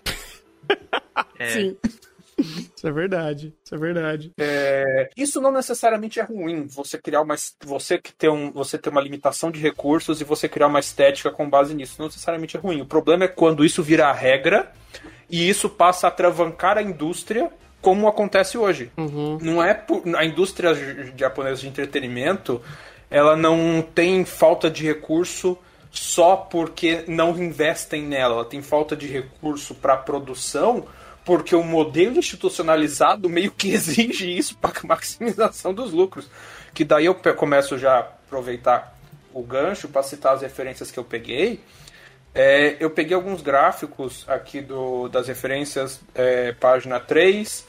[1.53, 1.77] Sim.
[2.39, 4.33] Isso é verdade, isso é verdade.
[4.39, 6.67] É, isso não necessariamente é ruim.
[6.69, 10.49] Você criar uma você que tem um, você ter uma limitação de recursos e você
[10.49, 12.81] criar uma estética com base nisso, não necessariamente é ruim.
[12.81, 14.73] O problema é quando isso vira a regra
[15.29, 18.91] e isso passa a travancar a indústria, como acontece hoje.
[18.97, 19.39] Uhum.
[19.41, 20.75] Não é por, a indústria
[21.17, 22.63] japonesa de entretenimento,
[23.11, 25.59] ela não tem falta de recurso
[25.91, 28.35] só porque não investem nela.
[28.35, 30.87] Ela tem falta de recurso para produção
[31.29, 36.27] porque o modelo institucionalizado meio que exige isso para maximização dos lucros.
[36.73, 38.99] Que daí eu começo já a aproveitar
[39.35, 41.61] o gancho para citar as referências que eu peguei.
[42.35, 47.67] É, eu peguei alguns gráficos aqui do, das referências, é, página 3.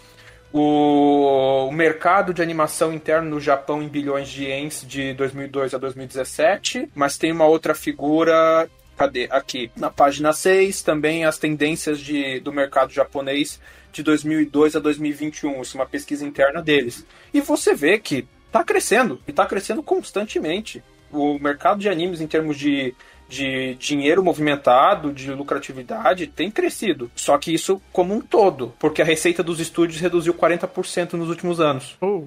[0.53, 5.77] O, o mercado de animação interno no Japão em bilhões de ienes de 2002 a
[5.77, 6.89] 2017.
[6.95, 8.69] Mas tem uma outra figura
[8.99, 9.29] Cadê?
[9.31, 9.71] Aqui.
[9.77, 13.57] Na página 6, também as tendências de, do mercado japonês
[13.93, 15.61] de 2002 a 2021.
[15.61, 17.05] Isso é uma pesquisa interna deles.
[17.33, 20.83] E você vê que tá crescendo, e tá crescendo constantemente.
[21.13, 22.93] O mercado de animes, em termos de,
[23.29, 27.09] de dinheiro movimentado, de lucratividade, tem crescido.
[27.15, 31.61] Só que isso como um todo, porque a receita dos estúdios reduziu 40% nos últimos
[31.61, 31.95] anos.
[32.01, 32.25] Oh.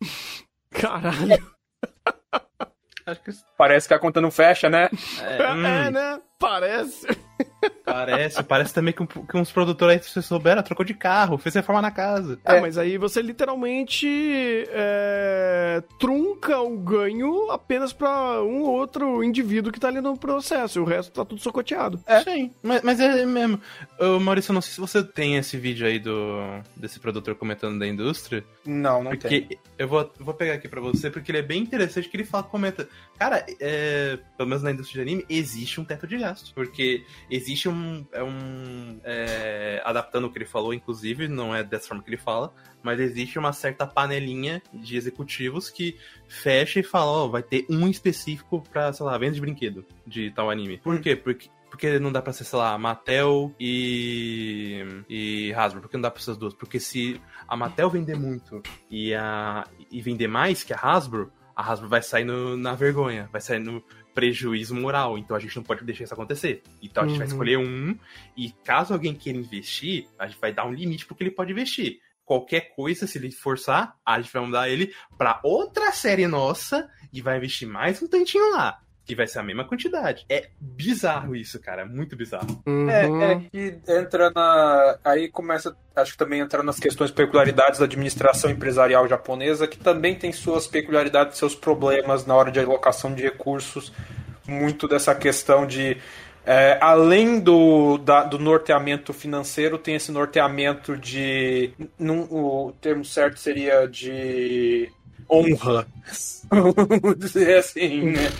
[0.70, 1.42] Caralho.
[3.06, 4.88] Acho que Parece que a conta não fecha, né?
[5.22, 6.20] é, hum, É, né?
[6.38, 7.06] Parece.
[7.84, 8.42] parece.
[8.42, 11.54] Parece também que, um- que uns produtores aí, se vocês souberam, trocou de carro, fez
[11.54, 12.38] reforma na casa.
[12.44, 12.60] É, É.
[12.60, 14.06] mas aí você literalmente
[14.68, 20.78] é, trunca o ganho apenas pra um ou outro indivíduo que tá ali no processo.
[20.78, 22.00] E o resto tá tudo socoteado.
[22.06, 22.20] É.
[22.22, 23.60] Sim, mas, mas é mesmo.
[23.98, 26.38] Ô, Maurício, eu não sei se você tem esse vídeo aí do
[26.76, 28.44] desse produtor comentando da indústria.
[28.64, 29.18] Não, não tem.
[29.42, 32.24] Porque eu vou, vou pegar aqui pra você, porque ele é bem interessante que ele
[32.24, 32.88] fala, comenta.
[33.18, 36.25] Cara, é, pelo menos na indústria de anime, existe um teto de gasto.
[36.54, 38.06] Porque existe um.
[38.12, 42.16] É um é, adaptando o que ele falou, inclusive, não é dessa forma que ele
[42.16, 45.96] fala, mas existe uma certa panelinha de executivos que
[46.28, 50.30] fecha e fala, ó, vai ter um específico pra, sei lá, venda de brinquedo de
[50.30, 50.78] tal anime.
[50.78, 51.00] Por Hum.
[51.00, 51.14] quê?
[51.16, 51.48] Porque.
[51.68, 55.80] Porque não dá pra ser, sei lá, Mattel e, e Hasbro.
[55.82, 56.54] Por que não dá pra ser as duas?
[56.54, 61.62] Porque se a Mattel vender muito e, a, e vender mais que a Hasbro, a
[61.70, 63.82] Hasbro vai sair no- na vergonha, vai sair no
[64.16, 65.18] prejuízo moral.
[65.18, 66.62] Então a gente não pode deixar isso acontecer.
[66.82, 67.32] Então a gente vai Uhum.
[67.32, 67.96] escolher um,
[68.36, 71.52] e caso alguém queira investir, a gente vai dar um limite pro que ele pode
[71.52, 72.00] investir.
[72.24, 77.20] Qualquer coisa, se ele forçar, a gente vai mandar ele pra outra série nossa e
[77.20, 78.80] vai investir mais um tantinho lá.
[79.06, 80.26] Que vai ser a mesma quantidade.
[80.28, 81.82] É bizarro isso, cara.
[81.82, 82.60] É muito bizarro.
[82.66, 82.90] Uhum.
[82.90, 84.98] É, é que entra na.
[85.04, 90.16] Aí começa, acho que também entra nas questões peculiaridades da administração empresarial japonesa, que também
[90.16, 93.92] tem suas peculiaridades, seus problemas na hora de alocação de recursos.
[94.48, 95.96] Muito dessa questão de.
[96.44, 101.70] é, além do, da- do norteamento financeiro, tem esse norteamento de.
[101.98, 104.90] Num, o termo certo seria de
[105.30, 105.86] honra.
[106.50, 108.30] Vamos dizer assim, né?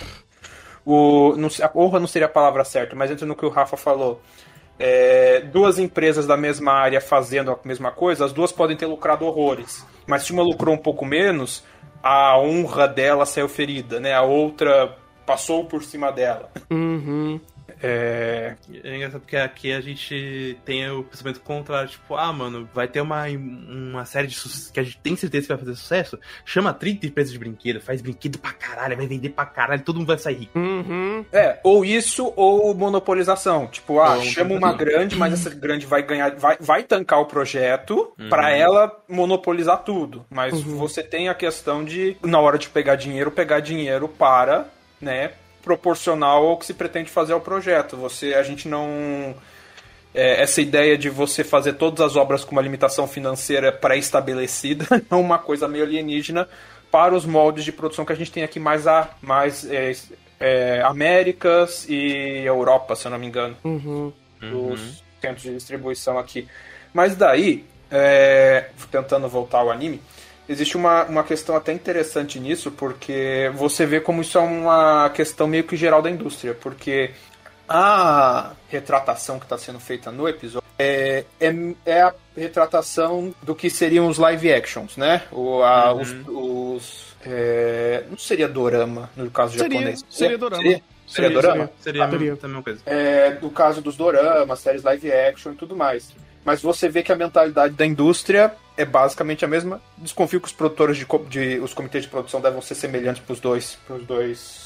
[0.89, 3.75] O, não, a honra não seria a palavra certa, mas entra no que o Rafa
[3.75, 4.21] falou.
[4.79, 9.25] É, duas empresas da mesma área fazendo a mesma coisa, as duas podem ter lucrado
[9.25, 9.85] horrores.
[10.07, 11.61] Mas se uma lucrou um pouco menos,
[12.01, 14.13] a honra dela saiu ferida, né?
[14.13, 14.95] A outra
[15.25, 16.49] passou por cima dela.
[16.71, 17.37] Uhum.
[17.81, 22.87] É, É engraçado porque aqui a gente tem o pensamento contrário, tipo, ah, mano, vai
[22.87, 26.19] ter uma, uma série de sucesso que a gente tem certeza que vai fazer sucesso,
[26.45, 30.07] chama 30 empresas de brinquedo, faz brinquedo pra caralho, vai vender pra caralho, todo mundo
[30.07, 30.57] vai sair rico.
[30.57, 31.25] Uhum.
[31.31, 33.67] é, ou isso ou monopolização.
[33.67, 37.25] Tipo, ah, Ou chama uma grande, mas essa grande vai ganhar, vai, vai tancar o
[37.25, 38.29] projeto Uhum.
[38.29, 40.25] pra ela monopolizar tudo.
[40.29, 40.77] Mas Uhum.
[40.77, 44.67] você tem a questão de, na hora de pegar dinheiro, pegar dinheiro para,
[45.01, 45.31] né,
[45.67, 47.97] proporcional ao que se pretende fazer ao projeto.
[47.97, 49.35] Você, a gente não
[50.15, 55.15] é, essa ideia de você fazer todas as obras com uma limitação financeira pré-estabelecida é
[55.15, 56.47] uma coisa meio alienígena
[56.89, 59.91] para os moldes de produção que a gente tem aqui mais a mais é,
[60.39, 64.13] é, Américas e Europa, se eu não me engano Uhum.
[64.39, 66.47] dos centros de distribuição aqui.
[66.93, 70.01] Mas daí, é, tentando voltar ao anime,
[70.47, 75.47] existe uma, uma questão até interessante nisso, porque você vê como isso é uma questão
[75.47, 77.11] meio que geral da indústria, porque
[77.67, 81.53] a retratação que está sendo feita no episódio é, é,
[81.85, 85.23] é a retratação do que seriam os live actions, né?
[85.31, 86.01] O, a, Uhum.
[86.75, 86.85] Os.
[86.85, 90.05] os é, não seria dorama no caso Seria, japonês.
[90.09, 90.61] seria dorama.
[90.63, 91.69] Seria, seria dorama?
[91.81, 92.19] Seria Seria.
[92.19, 92.79] mesma, a mesma coisa.
[92.85, 96.13] é, do caso dos doramas, séries live action e tudo mais.
[96.47, 99.81] Mas você vê que a mentalidade da indústria é basicamente a mesma.
[99.97, 103.39] Desconfio que os produtores de, de- os comitês de produção devem ser semelhantes para os
[103.41, 104.65] dois, pros dois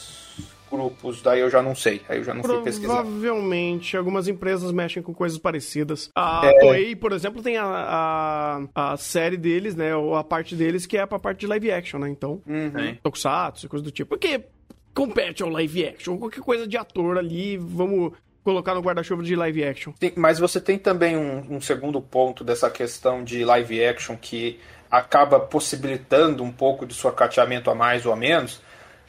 [0.71, 1.21] grupos.
[1.23, 2.01] Daí eu já não sei.
[2.07, 3.01] Aí eu já não fui pesquisar.
[3.01, 6.09] Provavelmente algumas empresas mexem com coisas parecidas.
[6.15, 6.59] A É.
[6.59, 7.65] Toei, por exemplo, tem a,
[8.75, 9.95] a, a série deles, né?
[9.95, 12.09] Ou a parte deles que é pra parte de live action, né?
[12.09, 12.95] Então, Uhum.
[13.03, 14.09] Tokusatsu, coisa do tipo.
[14.11, 14.45] Porque
[14.93, 16.17] compete ao live action.
[16.17, 18.13] Qualquer coisa de ator ali, vamos
[18.43, 19.93] colocar no guarda-chuva de live action.
[20.15, 25.39] Mas você tem também um, um segundo ponto dessa questão de live action que acaba
[25.39, 28.61] possibilitando um pouco de suacateamento a mais ou a menos,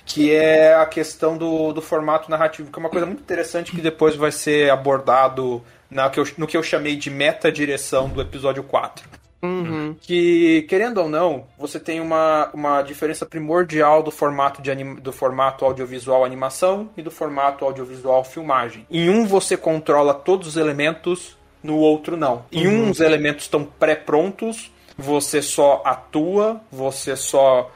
[0.04, 3.80] que é a questão do, do formato narrativo, que é uma coisa muito interessante que
[3.80, 9.96] depois vai ser abordado na, no que eu chamei de meta-direção do episódio 4 Uhum.
[10.00, 15.12] que, querendo ou não, você tem uma, uma diferença primordial do formato, de anim, do
[15.12, 18.86] formato audiovisual animação e do formato audiovisual filmagem.
[18.88, 22.44] Em um você controla todos os elementos, no outro não.
[22.52, 27.68] Em um os elementos estão pré-prontos, você só atua, você só,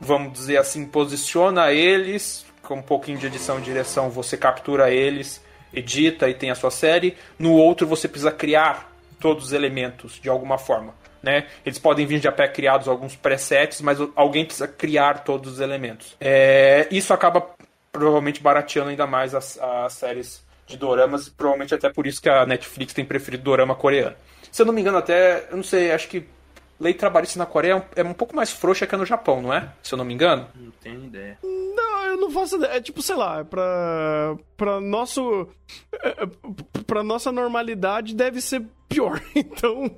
[0.00, 5.40] vamos dizer assim, posiciona eles, com um pouquinho de edição e direção você captura eles,
[5.72, 7.16] edita e tem a sua série.
[7.38, 10.94] No outro você precisa criar todos os elementos de alguma forma.
[11.24, 11.46] Né?
[11.64, 16.16] Eles podem vir já pré-criados alguns presets, mas alguém precisa criar todos os elementos.
[16.20, 17.48] É, isso acaba
[17.90, 22.44] provavelmente barateando ainda mais as, as séries de doramas, provavelmente até por isso que a
[22.44, 24.16] Netflix tem preferido dorama coreano.
[24.50, 26.26] Se eu não me engano, até, eu não sei, acho que
[26.78, 29.52] lei trabalhista na Coreia é um, é pouco mais frouxa que a no Japão, não
[29.52, 29.68] é?
[29.82, 30.46] Se eu não me engano.
[30.54, 31.38] Não tenho ideia.
[32.16, 32.72] Não, eu não faço ideia.
[32.72, 35.48] É tipo, sei lá, é pra, pra nosso.
[36.02, 36.26] é,
[36.86, 39.20] Pra nossa normalidade deve ser pior.
[39.34, 39.90] Então.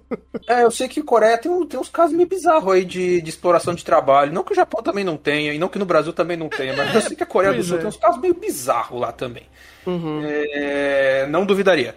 [0.49, 3.75] É, eu sei que Coreia tem, tem uns casos meio bizarros aí de, de exploração
[3.75, 4.33] de trabalho.
[4.33, 6.75] Não que o Japão também não tenha, e não que no Brasil também não tenha,
[6.77, 7.81] mas eu sei que a Coreia do Pois Sul é.
[7.81, 9.45] tem uns casos meio bizarros lá também.
[9.87, 10.23] Uhum.
[10.25, 11.95] É, não duvidaria.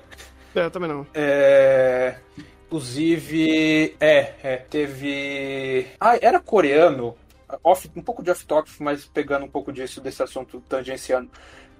[0.55, 1.05] É, eu também não.
[1.13, 2.15] É,
[2.65, 5.88] inclusive, é, é, teve.
[5.99, 7.15] Ah, era coreano.
[7.63, 11.29] Off, um pouco de off-topic, mas pegando um pouco disso, desse assunto tangenciando.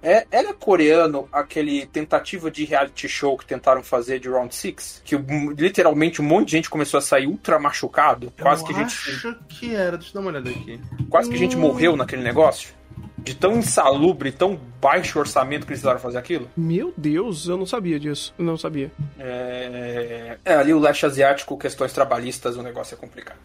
[0.02, 5.02] É, era coreano aquele tentativa de reality show que tentaram fazer de Round 6?
[5.04, 8.32] Que hum, literalmente um monte de gente começou a sair ultra machucado.
[8.40, 10.80] Quase eu que a gente, acho que era, deixa eu dar uma olhada aqui.
[11.10, 12.74] quase que a gente morreu naquele negócio.
[13.22, 16.50] De tão insalubre, tão baixo orçamento que eles precisaram fazer aquilo.
[16.56, 18.34] Meu Deus, eu não sabia disso.
[18.38, 18.90] Eu não sabia.
[19.18, 23.38] É, é, ali o leste asiático, questões trabalhistas, o negócio é complicado.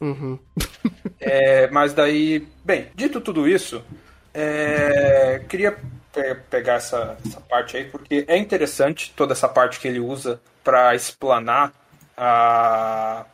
[0.00, 0.38] Uhum.
[1.26, 3.82] É, mas daí, bem, dito tudo isso,
[4.34, 5.72] é, queria
[6.12, 10.38] pe- pegar essa, essa parte aí, porque é interessante toda essa parte que ele usa
[10.62, 11.72] para explanar
[12.14, 13.24] a,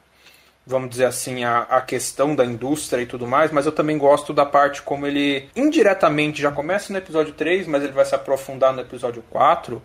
[0.70, 4.32] vamos dizer assim, a, a questão da indústria e tudo mais, mas eu também gosto
[4.32, 8.72] da parte como ele indiretamente já começa no episódio 3, mas ele vai se aprofundar
[8.72, 9.82] no episódio 4.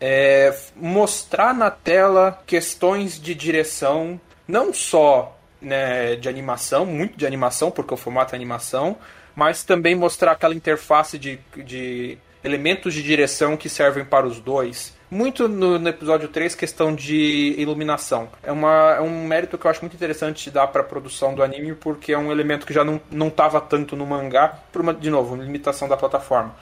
[0.00, 7.70] É, mostrar na tela questões de direção, não só né, de animação, muito de animação,
[7.70, 8.96] porque o formato é animação,
[9.34, 14.95] mas também mostrar aquela interface de, de elementos de direção que servem para os dois.
[15.10, 18.28] Muito no, no episódio 3, questão de iluminação.
[18.42, 21.42] É, uma, é um mérito que eu acho muito interessante dar para a produção do
[21.42, 24.92] anime, porque é um elemento que já não, não tava tanto no mangá, por uma,
[24.92, 26.54] de novo, uma limitação da plataforma.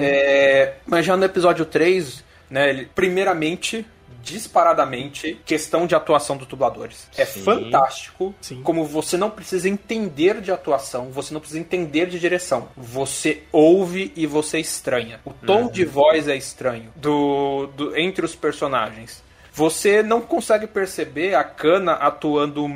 [0.00, 3.84] É, mas já no episódio 3, né, ele, primeiramente,
[4.22, 7.08] disparadamente, questão de atuação dos dubladores.
[7.16, 7.42] É Sim.
[7.42, 8.62] fantástico Sim.
[8.62, 12.68] como você não precisa entender de atuação, você não precisa entender de direção.
[12.76, 15.20] Você ouve e você estranha.
[15.24, 19.22] O tom de voz é estranho do, do- entre os personagens.
[19.52, 22.66] Você não consegue perceber a Kana atuando,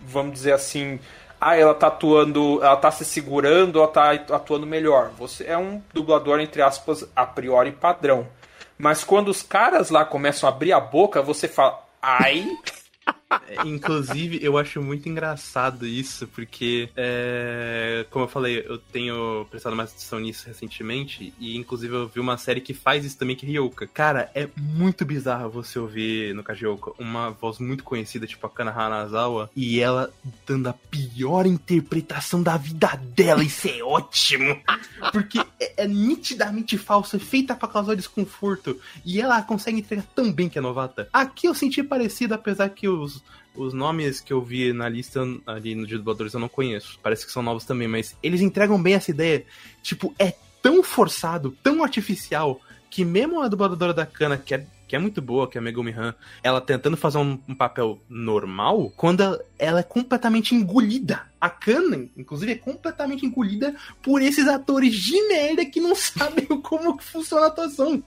[0.00, 1.00] vamos dizer assim,
[1.40, 5.10] ah, ela tá atuando, ela tá se segurando, ou ela tá atuando melhor.
[5.18, 8.26] Você é um dublador entre aspas a priori padrão.
[8.78, 12.46] Mas quando os caras lá começam a abrir a boca, você fala, ai,
[13.64, 19.90] Inclusive, eu acho muito engraçado isso, porque, é, como eu falei, eu tenho prestado mais
[19.90, 23.48] atenção nisso recentemente, e inclusive eu vi uma série que faz isso também, que é
[23.48, 23.86] Ryoka.
[23.86, 28.70] Cara, é muito bizarro você ouvir no Kajioka uma voz muito conhecida, tipo a Kana
[28.70, 30.10] Hanazawa, e ela
[30.46, 33.42] dando a pior interpretação da vida dela.
[33.42, 34.58] Isso é ótimo!
[35.12, 40.32] Porque é, é nitidamente falso, é feita pra causar desconforto, e ela consegue entregar tão
[40.32, 41.08] bem que é novata.
[41.12, 43.17] Aqui eu senti parecido, apesar que os,
[43.58, 46.98] os nomes que eu vi na lista ali no Dia dos Dubladores eu não conheço.
[47.02, 49.44] Parece que são novos também, mas eles entregam bem essa ideia.
[49.82, 50.32] Tipo, é
[50.62, 55.20] tão forçado, tão artificial, que mesmo a dubladora da Kana, que é, que é muito
[55.20, 59.44] boa, que é a Megumi Han, ela tentando fazer um, um papel normal, quando ela,
[59.58, 61.22] ela é completamente engolida.
[61.40, 67.00] A Kana, inclusive, é completamente engolida por esses atores de merda que não sabem como
[67.00, 68.02] funciona a atuação.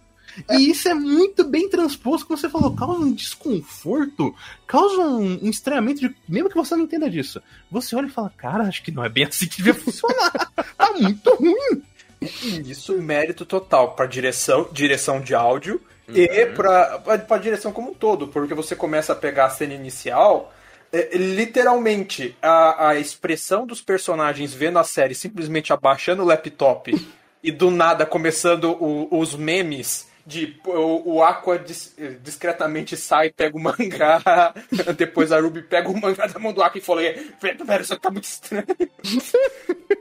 [0.49, 4.33] E isso é muito bem transposto, como você falou, causa um desconforto,
[4.67, 7.41] causa um, um estranhamento, de, mesmo que você não entenda disso.
[7.69, 10.31] Você olha e fala, cara, acho que não é bem assim que devia funcionar.
[10.77, 11.81] tá muito ruim.
[12.21, 17.93] E Isso mérito total para direção, direção de áudio e para para direção como um
[17.93, 20.53] todo, porque você começa a pegar a cena inicial,
[20.91, 26.93] é, literalmente a, a expressão dos personagens vendo a série simplesmente abaixando o laptop
[27.43, 33.57] e do nada começando o- os memes de o, o Aqua dis- discretamente sai, pega
[33.57, 34.53] o mangá,
[34.97, 37.93] depois a Ruby pega o mangá da mão do Aqua e fala, velho, velho, isso
[37.93, 38.65] aqui tá muito estranho.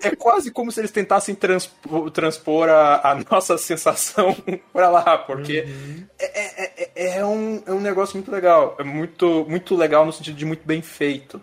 [0.03, 4.35] É quase como se eles tentassem transpo- transpor a, a nossa sensação
[4.73, 5.67] pra lá, porque
[6.19, 8.77] é, é, é- é um, é um negócio muito legal.
[8.79, 11.41] É muito, muito legal no sentido de muito bem feito.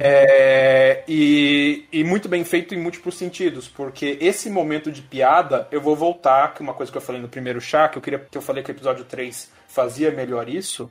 [0.00, 5.80] É, e, e muito bem feito em múltiplos sentidos, porque esse momento de piada, eu
[5.80, 8.38] vou voltar, que uma coisa que eu falei no primeiro chá, que eu queria que
[8.38, 10.90] eu falei que o episódio 3 fazia melhor isso,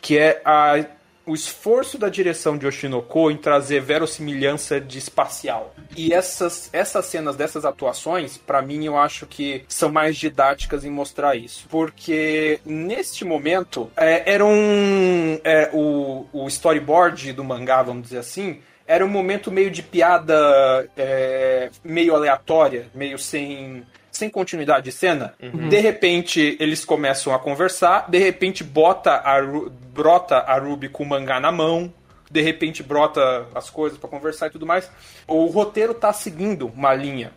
[0.00, 0.84] que é a,
[1.26, 5.74] o esforço da direção de Oshinoko em trazer verossimilhança de espacial.
[5.96, 10.90] E essas, essas cenas dessas atuações, pra mim, eu acho que são mais didáticas em
[10.90, 11.66] mostrar isso.
[11.68, 15.40] Porque neste momento, é, era um.
[15.42, 20.88] é, o, o storyboard do mangá, vamos dizer assim, era um momento meio de piada
[20.96, 23.84] é, meio aleatória, meio sem
[24.16, 25.34] sem continuidade de cena.
[25.68, 31.02] De repente eles começam a conversar, de repente bota a Ru- brota a Ruby com
[31.04, 31.92] o mangá na mão,
[32.30, 34.90] de repente brota as coisas pra conversar e tudo mais.
[35.28, 37.30] O roteiro tá seguindo uma linha,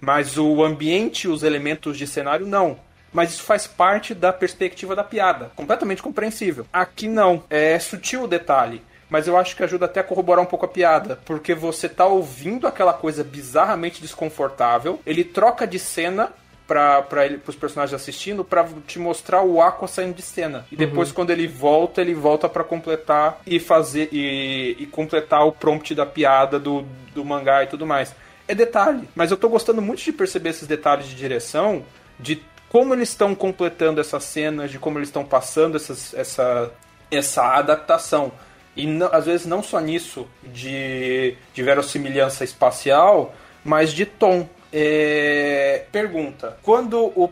[0.00, 2.76] mas o ambiente, os elementos de cenário não.
[3.12, 6.66] Mas isso faz parte da perspectiva da piada, completamente compreensível.
[6.72, 10.46] Aqui não, é sutil o detalhe mas eu acho que ajuda até a corroborar um
[10.46, 16.32] pouco a piada, porque você tá ouvindo aquela coisa bizarramente desconfortável, ele troca de cena
[16.66, 20.66] para para ele pros personagens assistindo pra te mostrar o Aqua saindo de cena.
[20.72, 25.52] E depois quando ele volta, ele volta pra completar e fazer e, e completar o
[25.52, 26.84] prompt da piada do,
[27.14, 28.14] do mangá e tudo mais.
[28.48, 31.82] É detalhe, mas eu tô gostando muito de perceber esses detalhes de direção,
[32.18, 36.70] de como eles estão completando essas cenas, de como eles estão passando essas, essa
[37.10, 38.32] essa adaptação.
[38.76, 44.48] E não- às vezes não só nisso de, de verossimilhança espacial, mas de tom.
[44.72, 47.30] É, pergunta: quando o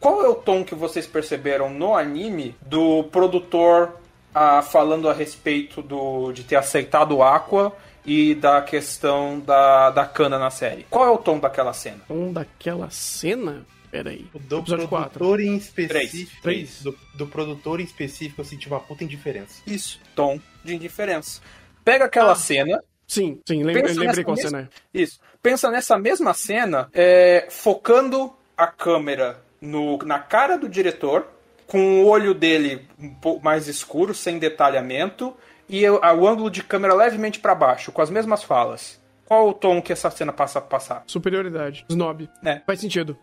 [0.00, 3.96] qual é o tom que vocês perceberam no anime do produtor
[4.34, 10.06] ah, falando a respeito do, de ter aceitado o Aqua e da questão da, da
[10.06, 10.86] cana na série.
[10.88, 12.00] Qual é o tom daquela cena?
[12.08, 13.66] Um daquela cena?
[13.90, 14.26] Peraí.
[14.48, 16.42] Do Episódio produtor em específico.
[16.42, 16.82] Três.
[16.82, 19.60] Do, do produtor em específico, eu senti uma puta indiferença.
[19.66, 21.40] Isso, tom de indiferença.
[21.84, 22.36] Pega aquela Ah.
[22.36, 24.98] cena, Sim, sim, lem- Pensa lembrei qual mesma- cena é.
[25.02, 25.18] Isso.
[25.42, 31.26] Pensa nessa mesma cena, é, focando a câmera no, na cara do diretor,
[31.66, 35.34] com o olho dele um pouco mais escuro, sem detalhamento,
[35.68, 39.00] e o, o ângulo de câmera levemente para baixo, com as mesmas falas.
[39.26, 41.02] Qual o tom que essa cena passa a passar?
[41.06, 41.84] Superioridade.
[41.88, 42.28] Snob.
[42.44, 42.60] É.
[42.66, 43.16] Faz sentido.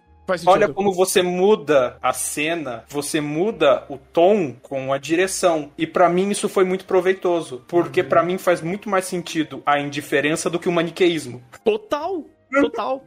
[0.45, 5.71] Olha como você muda a cena, você muda o tom com a direção.
[5.77, 9.79] E pra mim isso foi muito proveitoso, porque pra mim faz muito mais sentido a
[9.79, 11.41] indiferença do que o maniqueísmo.
[11.63, 13.03] Total, total.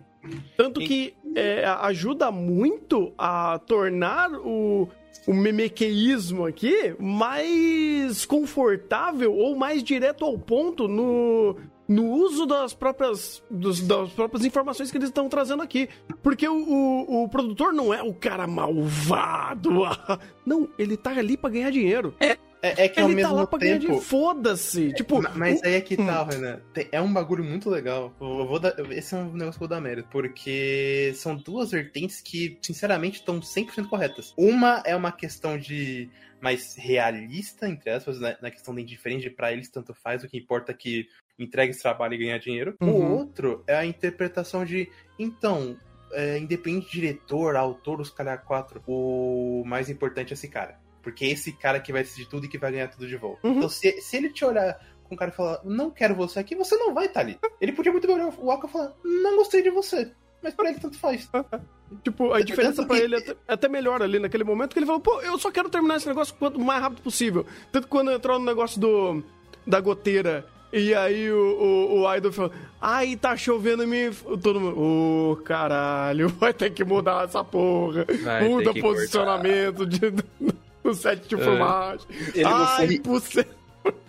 [0.57, 4.89] Tanto que é, ajuda muito a tornar o,
[5.27, 11.57] o memequeísmo aqui mais confortável ou mais direto ao ponto no,
[11.91, 15.89] no uso das próprias, dos- das próprias informações que eles estão trazendo aqui.
[16.23, 19.71] Porque o, o, o produtor não é o cara malvado.
[20.47, 22.15] Não, ele tá ali pra ganhar dinheiro.
[22.21, 23.83] É, é que ao ele tá mesmo lá pra ganhar tempo.
[23.87, 24.05] dinheiro.
[24.05, 24.93] Foda-se.
[24.95, 26.61] Tipo, Ma- Mas o- aí é que tá, Renan.
[26.75, 28.13] Tem- É um bagulho muito legal.
[28.21, 30.09] Eu vou dar- esse é um negócio que eu vou dar mérito.
[30.11, 34.33] Porque são duas vertentes que, sinceramente, estão 100% corretas.
[34.37, 36.09] Uma é uma questão de
[36.41, 38.37] mais realista, entre aspas, né?
[38.43, 41.07] na questão da indiferença, de pra eles tanto faz, o que importa é que
[41.43, 42.75] entregue esse trabalho e ganhar dinheiro.
[42.81, 42.91] Uhum.
[42.91, 44.89] O outro é a interpretação de,
[45.19, 45.77] então,
[46.13, 50.79] é, independente de diretor, autor, os cara quatro, o mais importante é esse cara.
[51.03, 53.47] Porque é esse cara que vai decidir tudo e que vai ganhar tudo de volta.
[53.47, 53.57] Uhum.
[53.57, 56.55] Então, se, se ele te olhar com o cara e falar, não quero você aqui,
[56.55, 57.39] você não vai estar ali.
[57.61, 60.13] Ele podia muito bem olhar o Aka e falar, não gostei de você.
[60.43, 61.29] Mas pra ele tanto faz.
[62.05, 64.87] Tipo, a diferença que- ele é até, é até melhor ali naquele momento que ele
[64.87, 67.45] falou, pô, eu só quero terminar esse negócio quanto mais rápido possível.
[67.73, 69.25] Tanto que quando entrou no negócio do
[69.67, 74.11] da goteira, e aí o, o, o Idol falou, ai, tá chovendo mim.
[74.43, 78.07] Todo mundo, ô, caralho, vai ter que mudar essa porra.
[78.23, 80.01] Vai Muda que posicionamento de,
[80.83, 81.39] do set de É.
[81.39, 82.07] filmagem.
[82.45, 83.47] Ai, foi- puxa.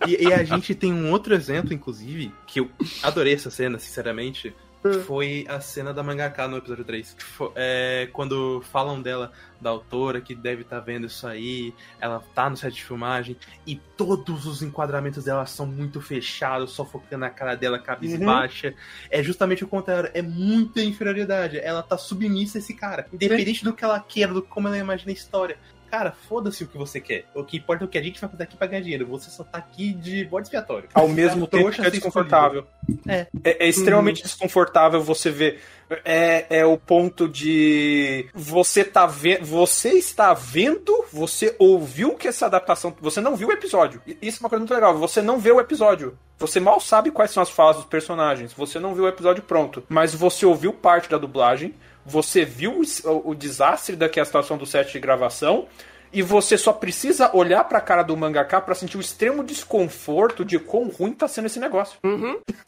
[0.06, 2.68] E, e a gente tem um outro exemplo, inclusive, que eu
[3.02, 4.54] adorei essa cena, sinceramente.
[4.82, 7.14] Que Foi a cena da mangaka no episódio 3.
[7.14, 9.30] Que fo- é, quando falam dela,
[9.60, 13.76] da autora, que deve estar vendo isso aí, ela tá no set de filmagem, e
[13.96, 18.74] todos os enquadramentos dela são muito fechados, só focando na cara dela, cabisbaixa.
[19.10, 21.58] É justamente o contrário, é muita inferioridade.
[21.58, 23.06] Ela tá submissa a esse cara.
[23.12, 25.56] Independente do que ela queira, do como ela imagina a história.
[25.92, 27.26] Cara, foda-se o que você quer.
[27.34, 29.06] O que importa é o que a gente vai fazer aqui pra ganhar dinheiro.
[29.08, 30.88] Você só tá aqui de bode expiatório.
[30.94, 32.66] Ao mesmo É tempo que é desconfortável.
[33.06, 33.26] É.
[33.44, 35.60] É, é extremamente desconfortável você ver.
[36.02, 39.44] É, é o ponto de você tá vendo.
[39.44, 42.96] Você está vendo, você ouviu que essa adaptação.
[43.02, 44.00] Você não viu o episódio.
[44.22, 44.96] Isso é uma coisa muito legal.
[44.96, 46.16] Você não vê o episódio.
[46.38, 48.54] Você mal sabe quais são as falas dos personagens.
[48.54, 49.84] Você não viu o episódio pronto.
[49.90, 51.74] Mas você ouviu parte da dublagem.
[52.04, 55.66] Você viu o, o- desastre da que é a situação do set de gravação.
[56.14, 60.58] E você só precisa olhar pra cara do mangaka pra sentir o extremo desconforto de
[60.58, 61.98] quão ruim tá sendo esse negócio.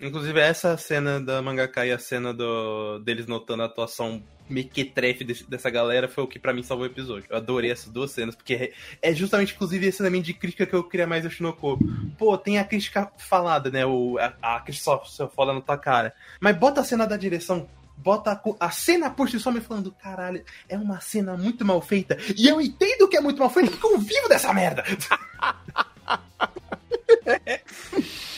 [0.00, 5.68] Inclusive, essa cena da mangaka e a cena do, deles notando a atuação mequetrefe dessa
[5.68, 7.26] galera foi o que pra mim salvou o episódio.
[7.28, 8.72] Eu adorei essas duas cenas, porque
[9.02, 11.78] é- é justamente, inclusive, esse elemento de crítica que eu queria mais do Shinoko.
[12.16, 13.84] Pô, tem a crítica falada, né?
[13.84, 16.14] O, a, a crítica só, só fala na tua cara.
[16.40, 17.68] Mas bota a cena da direção.
[17.96, 21.80] Bota a, a cena por si só me falando, caralho, é uma cena muito mal
[21.80, 22.18] feita.
[22.36, 24.84] E eu entendo que é muito mal feita porque eu vivo dessa merda.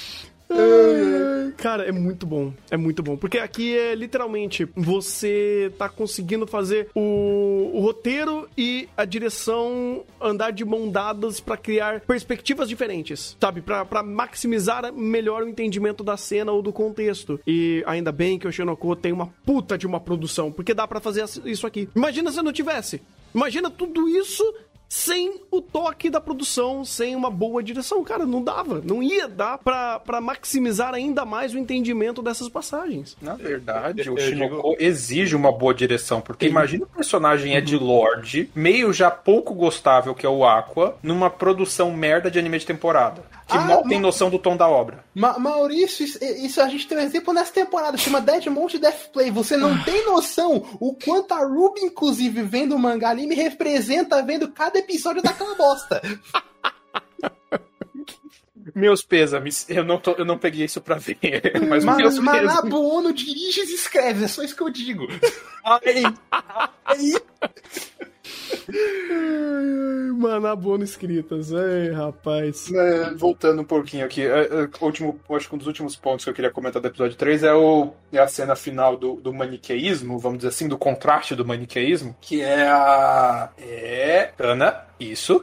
[1.56, 2.52] Cara, é muito bom.
[2.70, 3.16] É muito bom.
[3.16, 10.52] Porque aqui é literalmente você tá conseguindo fazer o, o roteiro e a direção andar
[10.52, 13.62] de mão dadas pra criar perspectivas diferentes, sabe?
[13.62, 17.40] Pra maximizar melhor o entendimento da cena ou do contexto.
[17.46, 21.00] E ainda bem que o Shinoko tem uma puta de uma produção, porque dá pra
[21.00, 21.88] fazer isso aqui.
[21.96, 23.02] Imagina se não tivesse.
[23.34, 24.44] Imagina tudo isso
[24.88, 28.04] sem o toque da produção, sem uma boa direção.
[28.04, 28.80] Cara, não dava.
[28.84, 33.16] Não ia dar pra, pra maximizar ainda mais o entendimento dessas passagens.
[33.20, 36.50] Na verdade, Eu- o Shinoko exige uma boa direção, porque Sim.
[36.52, 41.28] imagina o personagem é de Lorde, meio já pouco gostável, que é o Aqua, numa
[41.28, 45.04] produção merda de anime de temporada, que Ah, mal tem noção do tom da obra.
[45.14, 49.30] Ma Maurício, isso, isso a gente tem um exemplo nessa temporada, chama Deadmount Death Play.
[49.30, 54.22] Você não tem noção o quanto a Ruby, inclusive, vendo o mangá ali, me representa
[54.22, 56.02] vendo cada episódio daquela bosta.
[58.76, 61.18] Meus pêsames, eu não, tô, eu não peguei isso pra ver,
[61.66, 65.08] mas Mas meus Manabu Ono dirige e escreve, é só isso que eu digo.
[65.64, 66.04] Ai,
[66.84, 67.12] ai.
[70.14, 71.52] Manabono escritas.
[71.52, 72.70] Ei, rapaz.
[72.70, 76.30] É, voltando um pouquinho aqui, é, é, último, acho que um dos últimos pontos que
[76.30, 80.18] eu queria comentar do episódio 3 é, o, é a cena final do, do maniqueísmo,
[80.18, 83.48] vamos dizer assim, do contraste do maniqueísmo, que é a.
[83.58, 84.32] É.
[84.38, 85.42] Ana, isso.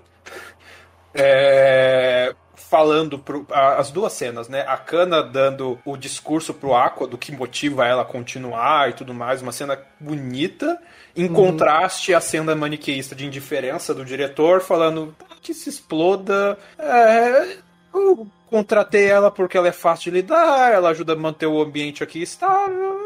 [1.15, 4.61] É, falando pro, a, as duas cenas, né?
[4.67, 9.13] A Kana dando o discurso pro Aqua do que motiva ela a continuar e tudo
[9.13, 10.79] mais, uma cena bonita,
[11.15, 11.33] em uhum.
[11.33, 16.57] contraste à cena maniqueísta de indiferença do diretor, falando que se exploda.
[16.79, 17.57] É,
[17.93, 22.03] eu contratei ela porque ela é fácil de lidar, ela ajuda a manter o ambiente
[22.03, 23.01] aqui estável.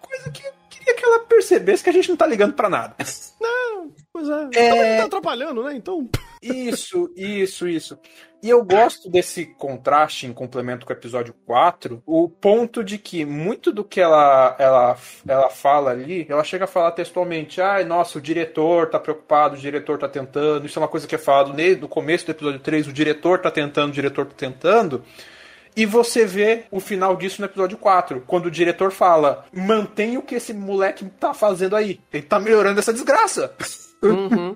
[0.00, 2.94] Coisa que eu queria que ela percebesse que a gente não tá ligando para nada.
[3.40, 4.48] Não, pois é.
[4.54, 4.98] é...
[4.98, 5.74] Tá atrapalhando, né?
[5.74, 6.08] Então.
[6.44, 7.98] Isso, isso, isso.
[8.42, 13.24] E eu gosto desse contraste em complemento com o episódio 4, o ponto de que
[13.24, 18.18] muito do que ela, ela, ela fala ali, ela chega a falar textualmente, ai, nossa,
[18.18, 21.54] o diretor tá preocupado, o diretor tá tentando, isso é uma coisa que é falado
[21.80, 25.02] no começo do episódio 3, o diretor tá tentando, o diretor tá tentando.
[25.76, 30.22] E você vê o final disso no episódio 4, quando o diretor fala: mantém o
[30.22, 31.98] que esse moleque tá fazendo aí.
[32.12, 33.52] Ele tá melhorando essa desgraça.
[34.02, 34.54] Uhum.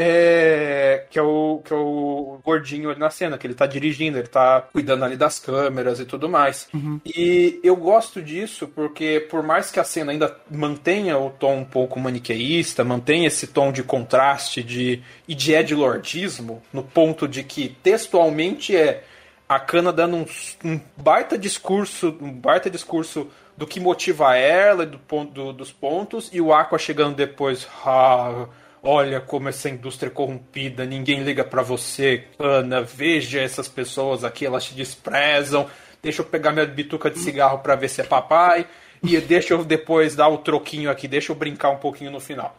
[0.00, 4.16] É, que, é o, que é o gordinho ali na cena, que ele tá dirigindo,
[4.16, 6.68] ele tá cuidando ali das câmeras e tudo mais.
[6.72, 7.00] Uhum.
[7.04, 11.64] E eu gosto disso porque, por mais que a cena ainda mantenha o tom um
[11.64, 17.68] pouco maniqueísta, mantenha esse tom de contraste de, e de edlordismo, no ponto de que
[17.82, 19.02] textualmente é
[19.48, 20.26] a Kana dando um,
[20.64, 26.30] um baita discurso, um baita discurso do que motiva ela, do ponto, do, dos pontos,
[26.32, 27.66] e o Aqua chegando depois.
[27.84, 28.46] Ah,
[28.82, 32.82] Olha como essa indústria é corrompida, ninguém liga para você, Ana.
[32.82, 35.68] Veja essas pessoas aqui, elas te desprezam.
[36.02, 38.66] Deixa eu pegar minha bituca de cigarro para ver se é papai.
[39.02, 42.56] E deixa eu depois dar o troquinho aqui, deixa eu brincar um pouquinho no final.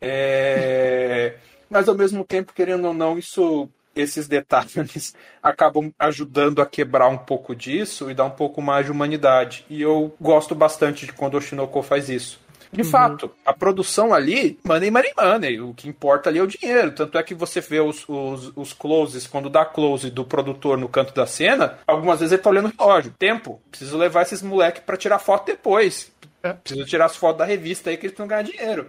[0.00, 1.34] É...
[1.70, 7.18] Mas ao mesmo tempo, querendo ou não, isso esses detalhes acabam ajudando a quebrar um
[7.18, 9.64] pouco disso e dar um pouco mais de humanidade.
[9.70, 12.43] E eu gosto bastante de quando o Shinoko faz isso.
[12.74, 12.90] De uhum.
[12.90, 15.60] fato, a produção ali, money, money, money.
[15.60, 16.90] O que importa ali é o dinheiro.
[16.90, 20.88] Tanto é que você vê os, os, os closes, quando dá close do produtor no
[20.88, 23.14] canto da cena, algumas vezes ele tá olhando o relógio.
[23.16, 23.62] Tempo.
[23.70, 26.12] Preciso levar esses moleques para tirar foto depois.
[26.42, 26.52] É.
[26.52, 28.88] Preciso tirar as fotos da revista aí que eles precisam ganhar dinheiro.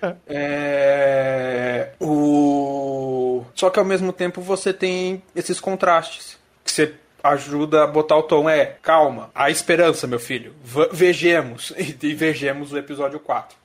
[0.00, 0.16] É.
[0.26, 1.92] é.
[2.00, 3.44] O...
[3.54, 6.38] Só que ao mesmo tempo você tem esses contrastes.
[6.64, 8.48] Que você ajuda a botar o tom.
[8.48, 10.54] É, calma, a esperança, meu filho.
[10.62, 11.72] V vejamos.
[11.82, 13.56] E, e vejamos o episódio 4.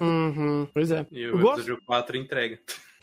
[0.00, 1.06] Uhum, pois é.
[1.10, 1.86] E o episódio gosto...
[1.86, 2.58] 4 entrega.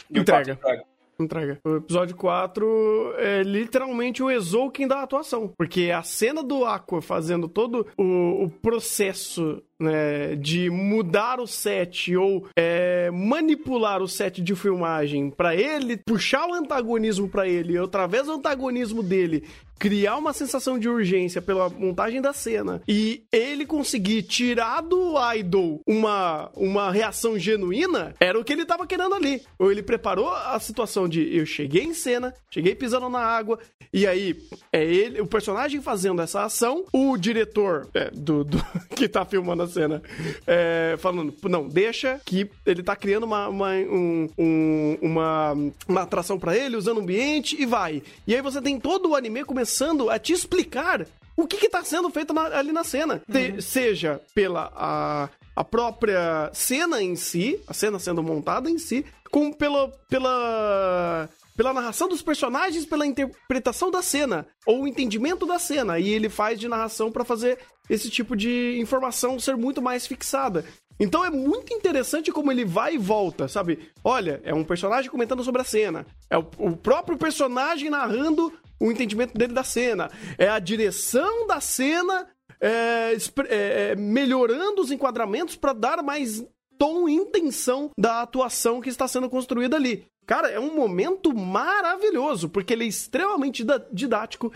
[0.10, 0.56] E entrega.
[0.56, 0.98] 4 entrega.
[1.20, 1.60] Entrega.
[1.64, 5.52] O episódio 4 é literalmente o Exouken da atuação.
[5.58, 12.16] Porque a cena do Aqua fazendo todo o, o processo né, de mudar o set
[12.16, 18.28] ou é, manipular o set de filmagem para ele puxar o antagonismo para ele, através
[18.28, 19.44] do antagonismo dele
[19.78, 25.82] criar uma sensação de urgência pela montagem da cena e ele conseguir tirar do idol
[25.86, 29.42] uma, uma reação genuína, era o que ele tava querendo ali.
[29.60, 33.60] Ou ele preparou a situação de eu cheguei em cena, cheguei pisando na água,
[33.94, 34.36] e aí
[34.72, 38.58] é ele, o personagem fazendo essa ação, o diretor é, do, do
[38.96, 40.02] que tá filmando a cena
[40.46, 45.54] é, falando, não, deixa que ele tá criando uma, uma, um, um, uma,
[45.88, 48.02] uma atração para ele, usando o ambiente e vai.
[48.26, 49.67] E aí você tem todo o anime começando
[50.10, 51.06] a te explicar
[51.36, 53.22] o que está sendo feito na, ali na cena.
[53.30, 53.62] Uhum.
[53.62, 59.56] seja pela a, a própria cena em si, a cena sendo montada em si, como
[59.56, 65.98] pela, pela pela narração dos personagens, pela interpretação da cena, ou o entendimento da cena.
[65.98, 67.58] E ele faz de narração para fazer
[67.90, 70.64] esse tipo de informação ser muito mais fixada.
[71.00, 73.90] Então é muito interessante como ele vai e volta, sabe?
[74.04, 76.06] Olha, é um personagem comentando sobre a cena.
[76.30, 80.10] É o, o próprio personagem narrando o entendimento dele da cena.
[80.38, 82.28] É a direção da cena
[82.60, 83.16] é,
[83.50, 86.44] é, é melhorando os enquadramentos para dar mais
[86.78, 90.06] tom e intenção da atuação que está sendo construída ali.
[90.26, 94.52] Cara, é um momento maravilhoso, porque ele é extremamente didático,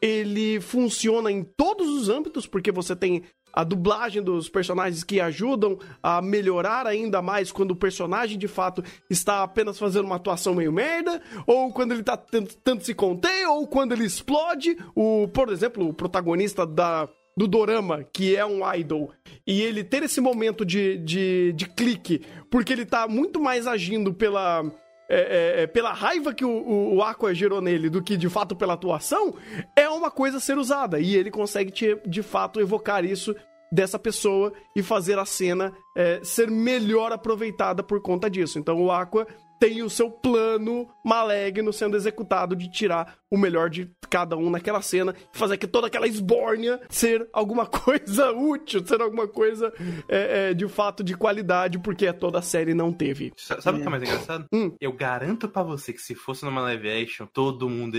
[0.00, 3.24] ele funciona em todos os âmbitos, porque você tem
[3.56, 8.84] a dublagem dos personagens que ajudam a melhorar ainda mais quando o personagem de fato
[9.08, 13.66] está apenas fazendo uma atuação meio merda, ou quando ele está tentando se conter, ou
[13.66, 14.76] quando ele explode.
[14.94, 19.12] O, por exemplo, o protagonista da do dorama, que é um idol,
[19.46, 24.14] e ele ter esse momento de, de, de clique, porque ele tá muito mais agindo
[24.14, 24.64] pela
[25.08, 25.16] é,
[25.58, 28.74] é, é, pela raiva que o, o, Aqua gerou nele do que de fato pela
[28.74, 29.34] atuação,
[29.74, 30.98] é uma coisa a ser usada.
[30.98, 33.34] E ele consegue te, de fato evocar isso
[33.70, 38.58] dessa pessoa e fazer a cena é, ser melhor aproveitada por conta disso.
[38.58, 39.26] Então o Aqua
[39.58, 44.80] tem o seu plano maligno sendo executado de tirar o melhor de cada um naquela
[44.80, 49.72] cena e fazer que toda aquela esbórnia ser alguma coisa útil, ser alguma coisa
[50.08, 53.32] é, é, de fato de qualidade, porque toda a série não teve.
[53.36, 54.46] Sabe o que é mais engraçado?
[54.52, 54.74] Hum.
[54.80, 57.98] Eu garanto pra você que se fosse numa live action, todo mundo,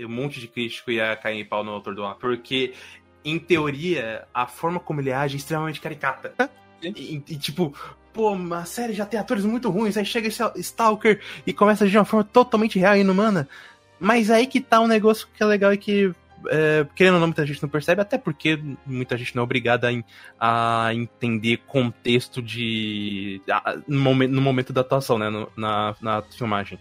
[0.00, 2.16] um monte de crítico ia cair em pau no autor do ar.
[2.16, 2.72] Porque,
[3.24, 6.34] em teoria, a forma como ele age é extremamente caricata.
[6.82, 7.74] E, e, tipo,
[8.12, 11.96] pô, a série já tem atores muito ruins, aí chega esse Stalker e começa de
[11.96, 13.48] uma forma totalmente real e inumana.
[14.00, 16.12] Mas aí que tá um negócio que é legal e que,
[16.48, 19.88] é, querendo ou não, muita gente não percebe, até porque muita gente não é obrigada
[20.38, 23.40] a, a entender contexto de.
[23.50, 25.28] a- no, momento, no momento da atuação, né?
[25.30, 26.78] no- na, na filmagem.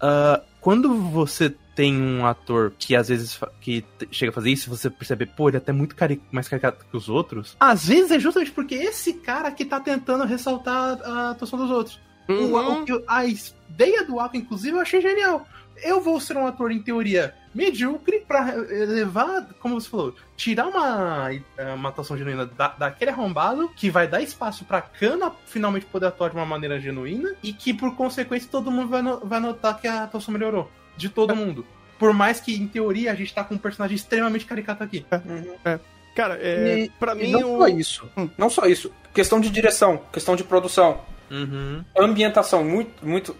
[0.00, 4.90] Ah, quando você tem um ator que às vezes que chega a fazer isso, você
[4.90, 7.56] percebe, pô, ele é até muito cari mais caricato que os outros.
[7.58, 11.98] Às vezes é justamente porque esse cara que tá tentando ressaltar a atuação dos outros.
[12.28, 12.84] O- Uhum.
[12.84, 15.46] o eu- a ideia do Aqua, inclusive, eu achei genial.
[15.82, 20.66] Eu vou ser um ator, em teoria, medíocre pra eh, levar, como você falou, tirar
[20.68, 25.86] uma, eh, uma atuação genuína da, daquele arrombado, que vai dar espaço pra Kana finalmente
[25.86, 29.40] poder atuar de uma maneira genuína, e que, por consequência, todo mundo vai, no- vai
[29.40, 30.70] notar que a atuação melhorou.
[30.96, 31.64] De todo mundo.
[31.98, 35.04] Por mais que, em teoria, a gente tá com um personagem extremamente caricato aqui.
[36.14, 37.58] Cara, é, E- pra E mim não o...
[37.58, 38.10] só isso.
[38.16, 38.28] Hum.
[38.36, 38.92] Não só isso.
[39.14, 41.00] Questão de direção, questão de produção.
[41.30, 41.82] Uhum.
[41.98, 43.34] Ambientação, muito, muito.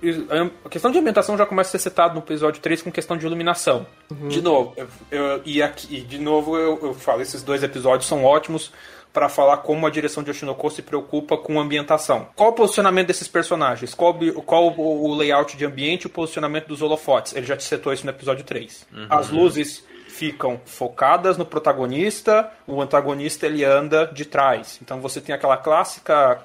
[0.65, 3.27] A questão de ambientação já começa a ser citada no episódio 3 com questão de
[3.27, 3.87] iluminação.
[4.31, 8.25] De novo, eu, eu- e aqui, de novo eu, eu falo, esses dois episódios são
[8.25, 8.73] ótimos
[9.13, 12.29] para falar como a direção de Oshinoko se preocupa com a ambientação.
[12.35, 13.95] Qual o posicionamento desses personagens?
[13.95, 17.35] Qual, qual o, layout de ambiente e o posicionamento dos holofotes?
[17.35, 18.87] Ele já te setou isso no episódio 3.
[19.11, 24.79] As luzes ficam focadas no protagonista, o antagonista ele anda de trás.
[24.83, 26.43] Então você tem aquela clássica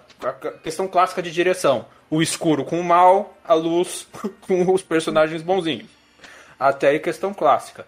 [0.64, 1.86] questão clássica de direção.
[2.10, 4.08] O escuro com o mal, a luz
[4.42, 5.88] com os personagens bonzinhos.
[6.60, 7.86] Até aí questão clássica.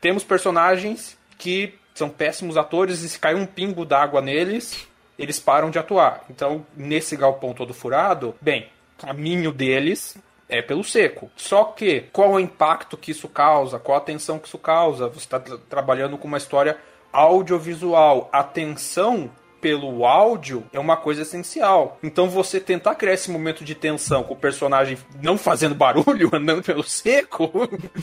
[0.00, 4.86] Temos personagens que são péssimos atores e se cai um pingo d'água neles,
[5.18, 6.24] eles param de atuar.
[6.30, 10.16] Então, nesse galpão todo furado, bem, caminho deles
[10.48, 11.30] é pelo seco.
[11.36, 13.78] Só que, qual o impacto que isso causa?
[13.78, 15.08] Qual a tensão que isso causa?
[15.08, 16.78] Você está trabalhando com uma história
[17.12, 18.28] audiovisual.
[18.32, 19.30] A tensão
[19.60, 21.98] pelo áudio é uma coisa essencial.
[22.02, 26.62] Então você tentar criar esse momento de tensão com o personagem não fazendo barulho, andando
[26.62, 27.50] pelo seco,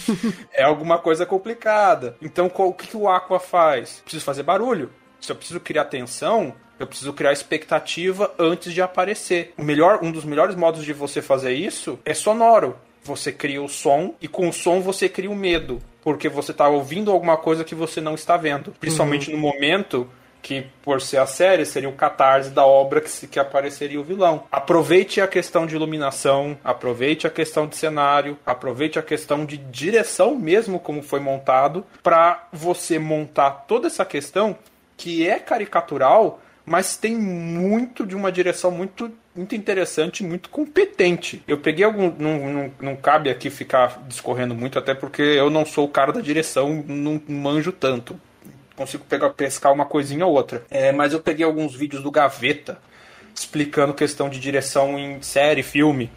[0.54, 2.16] é alguma coisa complicada.
[2.22, 4.02] Então qual- o que, que o Aqua faz?
[4.04, 4.92] Preciso fazer barulho.
[5.20, 9.54] Se eu preciso criar tensão, eu preciso criar expectativa antes de aparecer.
[9.58, 12.76] O melhor, um dos melhores modos de você fazer isso é sonoro.
[13.04, 16.68] Você cria o som e com o som você cria o medo, porque você está
[16.68, 20.10] ouvindo alguma coisa que você não está vendo, principalmente no momento
[20.46, 24.44] que por ser a série seria o catarse da obra que, que apareceria o vilão.
[24.52, 30.36] Aproveite a questão de iluminação, aproveite a questão de cenário, aproveite a questão de direção
[30.36, 34.56] mesmo como foi montado para você montar toda essa questão
[34.96, 41.44] que é caricatural, mas tem muito de uma direção muito muito interessante, muito competente.
[41.46, 42.14] Eu peguei algum.
[42.18, 46.14] Não, não, não cabe aqui ficar discorrendo muito, até porque eu não sou o cara
[46.14, 48.18] da direção, não manjo tanto
[48.76, 50.64] consigo pegar, pescar uma coisinha ou outra.
[50.70, 52.78] É, mas eu peguei alguns vídeos do Gaveta
[53.34, 56.10] explicando questão de direção em série, filme.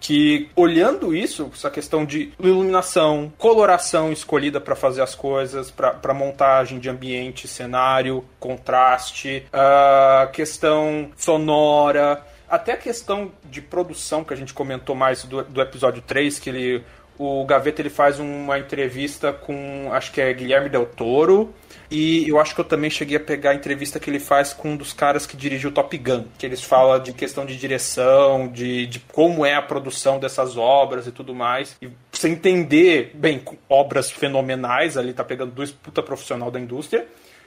[0.00, 6.78] Que olhando isso, essa questão de iluminação, coloração escolhida para fazer as coisas, para montagem
[6.78, 14.52] de ambiente, cenário, contraste, a questão sonora, até a questão de produção que a gente
[14.52, 16.84] comentou mais do, do episódio 3, que ele
[17.18, 21.54] o Gaveta ele faz uma entrevista com, acho que é Guilherme Del Toro,
[21.90, 24.70] e eu acho que eu também cheguei a pegar a entrevista que ele faz com
[24.70, 28.86] um dos caras que dirigiu Top Gun, que eles falam de questão de direção, de,
[28.86, 31.76] de como é a produção dessas obras e tudo mais.
[31.80, 37.06] E você entender, bem, obras fenomenais, ali tá pegando dois puta profissional da indústria,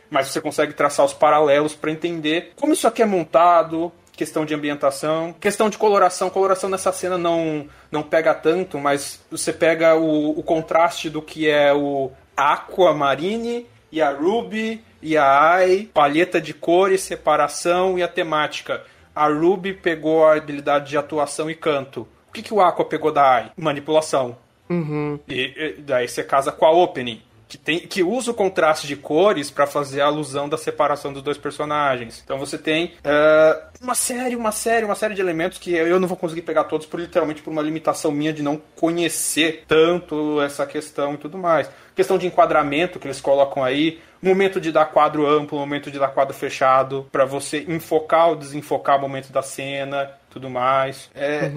[0.10, 4.54] mas você consegue traçar os paralelos para entender como isso aqui é montado, questão de
[4.54, 6.30] ambientação, questão de coloração.
[6.30, 11.48] Coloração nessa cena não, não pega tanto, mas você pega o, o contraste do que
[11.48, 18.08] é o Aquamarine e a Ruby e a Ai, palheta de cores, separação e a
[18.08, 18.84] temática.
[19.16, 22.08] A Ruby pegou a habilidade de atuação e canto.
[22.28, 23.52] O que, que o Aqua pegou da Ai?
[23.56, 24.36] Manipulação.
[24.70, 25.20] Uhum.
[25.28, 28.96] E, e daí você casa com a Opening, que, tem, que usa o contraste de
[28.96, 32.22] cores para fazer a alusão da separação dos dois personagens.
[32.24, 36.08] Então você tem eh, uma série, uma série, uma série de elementos que eu não
[36.08, 40.66] vou conseguir pegar todos por literalmente por uma limitação minha de não conhecer tanto essa
[40.66, 41.70] questão e tudo mais.
[41.96, 46.10] Questão de enquadramento que eles colocam aí, momento de dar quadro amplo, momento de dar
[46.10, 51.10] quadro fechado, para você enfocar ou desenfocar o momento da cena, tudo mais.
[51.16, 51.52] É,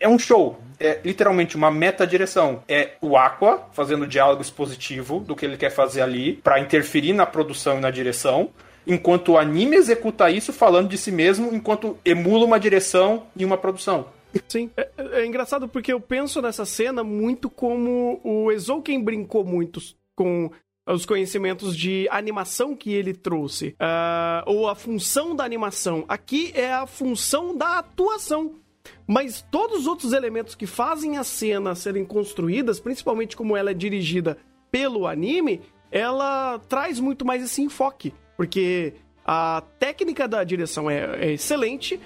[0.00, 0.58] é um show.
[0.78, 2.64] É literalmente uma meta-direção.
[2.66, 7.26] É o Aqua fazendo diálogo expositivo do que ele quer fazer ali para interferir na
[7.26, 8.50] produção e na direção
[8.86, 13.56] enquanto o anime executa isso falando de si mesmo, enquanto emula uma direção e uma
[13.56, 14.06] produção.
[14.48, 19.80] Sim, é, é engraçado porque eu penso nessa cena muito como o Ezouken brincou muito
[20.14, 20.50] com
[20.86, 26.04] os conhecimentos de animação que ele trouxe, uh, ou a função da animação.
[26.08, 28.59] Aqui é a função da atuação.
[29.06, 33.74] Mas todos os outros elementos que fazem a cena serem construídas, principalmente como ela é
[33.74, 34.38] dirigida
[34.70, 35.60] pelo anime,
[35.90, 38.14] ela traz muito mais esse enfoque.
[38.36, 42.00] Porque a técnica da direção é, é excelente,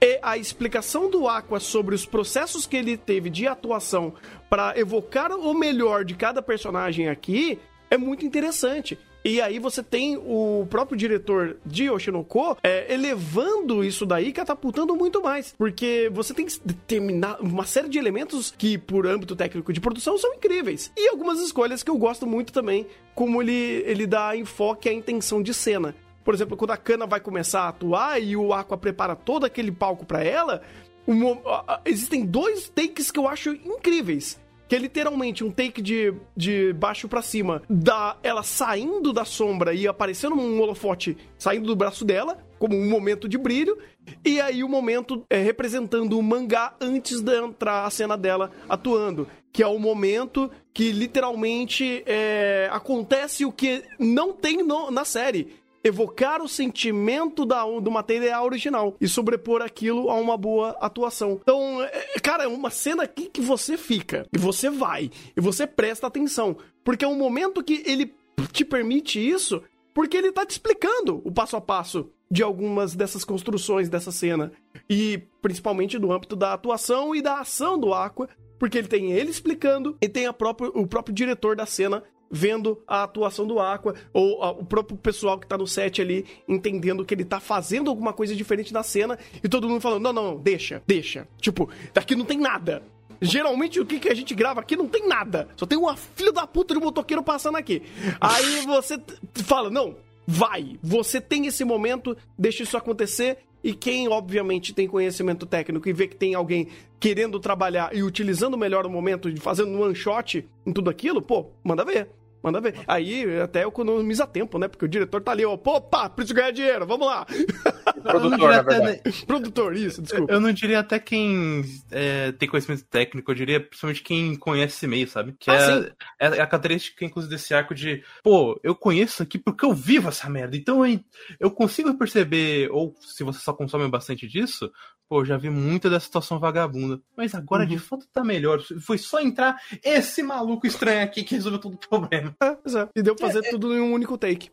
[0.00, 4.14] e a explicação do Aqua sobre os processos que ele teve de atuação
[4.50, 7.58] para evocar o melhor de cada personagem aqui
[7.90, 8.98] é muito interessante.
[9.24, 15.22] E aí você tem o próprio diretor de Oshinoko é, elevando isso daí, catapultando muito
[15.22, 15.54] mais.
[15.56, 20.18] Porque você tem que determinar uma série de elementos que, por âmbito técnico de produção,
[20.18, 20.92] são incríveis.
[20.94, 25.42] E algumas escolhas que eu gosto muito também, como ele, ele dá enfoque à intenção
[25.42, 25.94] de cena.
[26.22, 29.72] Por exemplo, quando a Kana vai começar a atuar e o Aqua prepara todo aquele
[29.72, 30.60] palco para ela,
[31.08, 31.38] um,
[31.86, 34.38] existem dois takes que eu acho incríveis
[34.74, 39.72] que é literalmente um take de, de baixo para cima, da ela saindo da sombra
[39.72, 43.78] e aparecendo um holofote saindo do braço dela, como um momento de brilho,
[44.24, 49.28] e aí o momento é, representando o mangá antes de entrar a cena dela atuando,
[49.52, 55.54] que é o momento que literalmente é, acontece o que não tem no, na série
[55.84, 61.38] evocar o sentimento da, do material original e sobrepor aquilo a uma boa atuação.
[61.42, 65.66] Então, é, cara, é uma cena aqui que você fica, e você vai, e você
[65.66, 68.14] presta atenção, porque é um momento que ele
[68.50, 69.62] te permite isso,
[69.92, 74.50] porque ele tá te explicando o passo a passo de algumas dessas construções dessa cena.
[74.90, 78.28] E principalmente no âmbito da atuação e da ação do Aqua,
[78.58, 83.46] porque ele tem ele explicando e tem o próprio diretor da cena vendo a atuação
[83.46, 87.24] do Aqua, ou a, o próprio pessoal que tá no set ali entendendo que ele
[87.24, 91.28] tá fazendo alguma coisa diferente na cena, e todo mundo falando: não, não, deixa, deixa.
[91.38, 92.82] Tipo, daqui não tem nada.
[93.20, 95.48] Geralmente o que, que a gente grava aqui não tem nada.
[95.56, 97.82] Só tem uma filha da puta de motoqueiro passando aqui.
[98.20, 99.00] Aí você
[99.34, 99.96] fala: não,
[100.26, 100.78] vai.
[100.82, 103.38] Você tem esse momento, deixa isso acontecer.
[103.64, 106.68] E quem, obviamente, tem conhecimento técnico e vê que tem alguém
[107.00, 111.46] querendo trabalhar e utilizando melhor o momento, fazendo um one shot em tudo aquilo, pô,
[111.64, 112.10] manda ver.
[112.44, 112.74] Manda ver.
[112.86, 114.68] Aí até economiza tempo, né?
[114.68, 117.24] Porque o diretor tá ali, ó, opa, preciso ganhar dinheiro, vamos lá.
[118.04, 119.00] Produtor, na verdade.
[119.26, 120.30] Produtor, isso, desculpa.
[120.30, 124.86] Eu não diria até quem é, tem conhecimento técnico, eu diria principalmente quem conhece esse
[124.86, 125.34] meio, sabe?
[125.38, 125.90] Que ah,
[126.20, 130.10] é, é, a característica, inclusive, desse arco de, pô, eu conheço aqui porque eu vivo
[130.10, 130.54] essa merda.
[130.54, 131.00] Então eu,
[131.40, 134.70] eu consigo perceber, ou se você só consome bastante disso,
[135.08, 137.00] pô, já vi muita dessa situação vagabunda.
[137.16, 137.68] Mas agora uhum.
[137.68, 138.60] de fato tá melhor.
[138.80, 142.34] Foi só entrar esse maluco estranho aqui que resolveu todo o problema.
[142.42, 142.92] É, exato.
[142.94, 143.50] E deu pra fazer é, é.
[143.50, 144.50] tudo em um único take.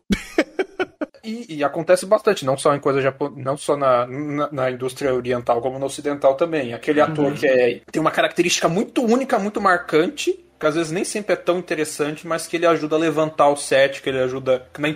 [1.24, 5.14] E, e, acontece bastante, não só em coisa japonesa, não só na, na, na, indústria
[5.14, 6.74] oriental, como no ocidental também.
[6.74, 7.06] Aquele uhum.
[7.06, 11.32] ator que é, tem uma característica muito única, muito marcante, que às vezes nem sempre
[11.32, 14.80] é tão interessante, mas que ele ajuda a levantar o set, que ele ajuda, que
[14.80, 14.88] na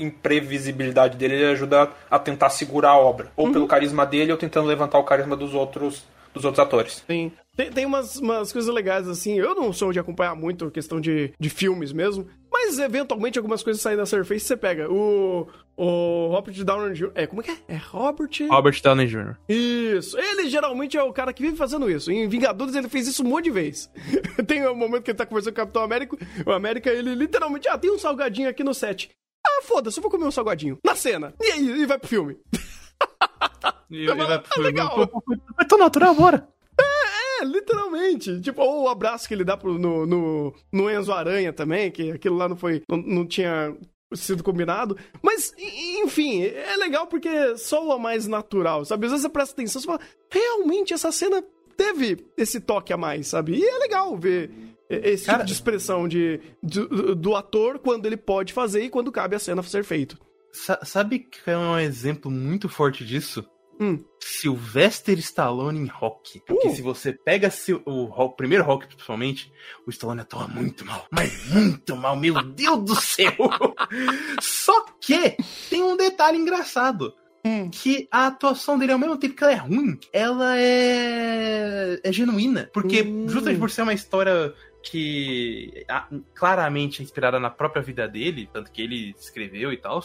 [0.00, 3.30] imprevisibilidade dele, ele ajuda a tentar segurar a obra.
[3.36, 3.52] Ou uhum.
[3.52, 7.04] pelo carisma dele, ou tentando levantar o carisma dos outros dos outros atores.
[7.06, 7.30] Sim.
[7.56, 9.38] Tem, tem umas, umas coisas legais, assim.
[9.38, 12.26] Eu não sou de acompanhar muito a questão de, de filmes mesmo.
[12.52, 14.90] Mas eventualmente algumas coisas saem da Surface você pega.
[14.90, 15.46] O.
[15.76, 17.10] O Robert Downey Jr.
[17.16, 17.56] É, como é que é?
[17.66, 18.30] É Robert.
[18.48, 19.36] Robert Downey Jr.
[19.48, 20.16] Isso.
[20.16, 22.12] Ele geralmente é o cara que vive fazendo isso.
[22.12, 23.90] Em Vingadores ele fez isso um monte de vezes.
[24.46, 26.16] tem um momento que ele tá conversando com o Capitão América.
[26.46, 27.68] O América, ele literalmente.
[27.68, 29.10] Ah, tem um salgadinho aqui no set.
[29.44, 30.78] Ah, foda-se, eu vou comer um salgadinho.
[30.84, 31.34] Na cena.
[31.40, 32.36] E aí, e vai pro filme.
[33.90, 34.68] e, e vai pro filme.
[34.68, 35.10] É legal.
[35.58, 36.48] É tão natural, bora.
[37.40, 38.40] É, literalmente.
[38.40, 42.12] Tipo, ou o abraço que ele dá pro, no, no, no Enzo Aranha também, que
[42.12, 42.82] aquilo lá não foi.
[42.88, 43.76] Não, não tinha
[44.12, 44.96] sido combinado.
[45.22, 49.06] Mas, enfim, é legal porque soa mais natural, sabe?
[49.06, 51.42] Às vezes você presta atenção e fala, realmente essa cena
[51.76, 53.56] teve esse toque a mais, sabe?
[53.56, 54.50] E é legal ver
[54.88, 59.10] esse Cara, tipo de expressão de, do, do ator quando ele pode fazer e quando
[59.10, 60.18] cabe a cena ser feito.
[60.84, 63.44] Sabe que é um exemplo muito forte disso?
[63.80, 64.04] Hum.
[64.20, 66.40] Sylvester Stallone em rock.
[66.46, 66.74] Porque uh.
[66.74, 67.50] se você pega
[67.84, 69.52] o, o, primeiro rock, principalmente,
[69.86, 71.06] o Stallone atua muito mal.
[71.10, 73.34] Mas muito mal, meu Deus do céu!
[74.40, 75.36] Só que
[75.68, 77.14] tem um detalhe engraçado.
[77.46, 77.68] Hum.
[77.70, 82.70] Que a atuação dele, ao mesmo tempo que ela é ruim, ela é, é genuína.
[82.72, 83.28] Porque, hum.
[83.28, 84.54] justamente por ser uma história
[84.84, 85.86] que
[86.34, 90.02] claramente é inspirada na própria vida dele, tanto que ele escreveu e tal,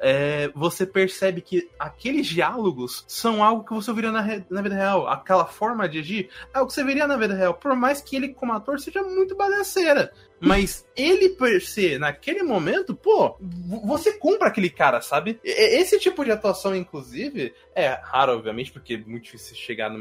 [0.00, 5.08] é, você percebe que aqueles diálogos são algo que você veria na, na vida real.
[5.08, 7.54] Aquela forma de agir é o que você veria na vida real.
[7.54, 10.12] Por mais que ele, como ator, seja muito bagaceira.
[10.40, 13.36] Mas ele, per se, naquele momento, pô,
[13.84, 15.40] você compra aquele cara, sabe?
[15.42, 19.98] Esse tipo de atuação, inclusive, é raro, obviamente, porque é muito difícil chegar no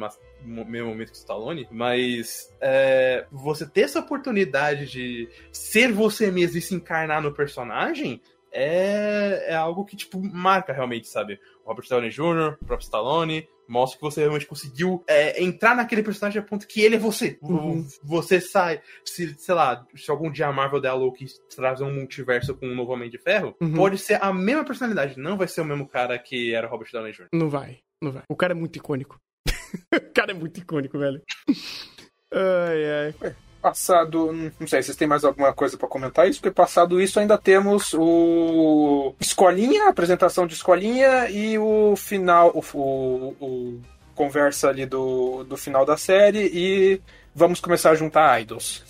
[0.65, 6.59] mesmo momento que o Stallone, mas é, você ter essa oportunidade de ser você mesmo
[6.59, 8.21] e se encarnar no personagem
[8.59, 11.39] é, é algo que, tipo, marca realmente, sabe?
[11.63, 16.01] O Robert Downey Jr., o próprio Stallone, mostra que você realmente conseguiu é, entrar naquele
[16.01, 17.37] personagem a ponto que ele é você.
[17.41, 17.85] Uhum.
[18.03, 21.83] Você sai, se, sei lá, se algum dia a Marvel der a louca e trazer
[21.83, 23.75] um multiverso com um novo Homem de Ferro, Uhum.
[23.75, 26.89] pode ser a mesma personalidade, não vai ser o mesmo cara que era o Robert
[26.91, 27.27] Downey Jr.
[27.33, 28.23] Não vai, não vai.
[28.27, 29.19] O cara é muito icônico.
[29.93, 31.21] o cara é muito icônico, velho.
[32.33, 33.35] Ai, ai.
[33.71, 36.39] Passado, não sei, vocês têm mais alguma coisa pra comentar isso?
[36.39, 42.63] Porque passado isso ainda temos o Escolinha, a apresentação de Escolinha e o final, o,
[42.77, 43.81] o- o
[44.15, 47.01] conversa ali do, do final da série e
[47.35, 48.83] vamos começar a juntar idols.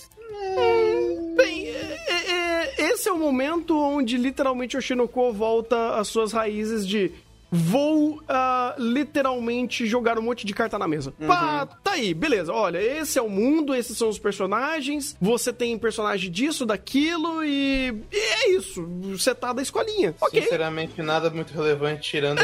[1.36, 6.32] Bem, é- é- é- esse é o momento onde literalmente o Shinoko volta às suas
[6.32, 7.12] raízes de
[7.52, 11.14] vou ah, literalmente jogar um monte de carta na mesa.
[11.26, 12.54] Pá, tá aí, beleza.
[12.54, 15.16] Olha, esse é o mundo, esses são os personagens.
[15.22, 18.86] Você tem personagem disso, daquilo e, e é isso.
[19.12, 20.16] Você tá da escolinha.
[20.20, 20.42] Ok.
[20.42, 22.40] Sinceramente, nada muito relevante, tirando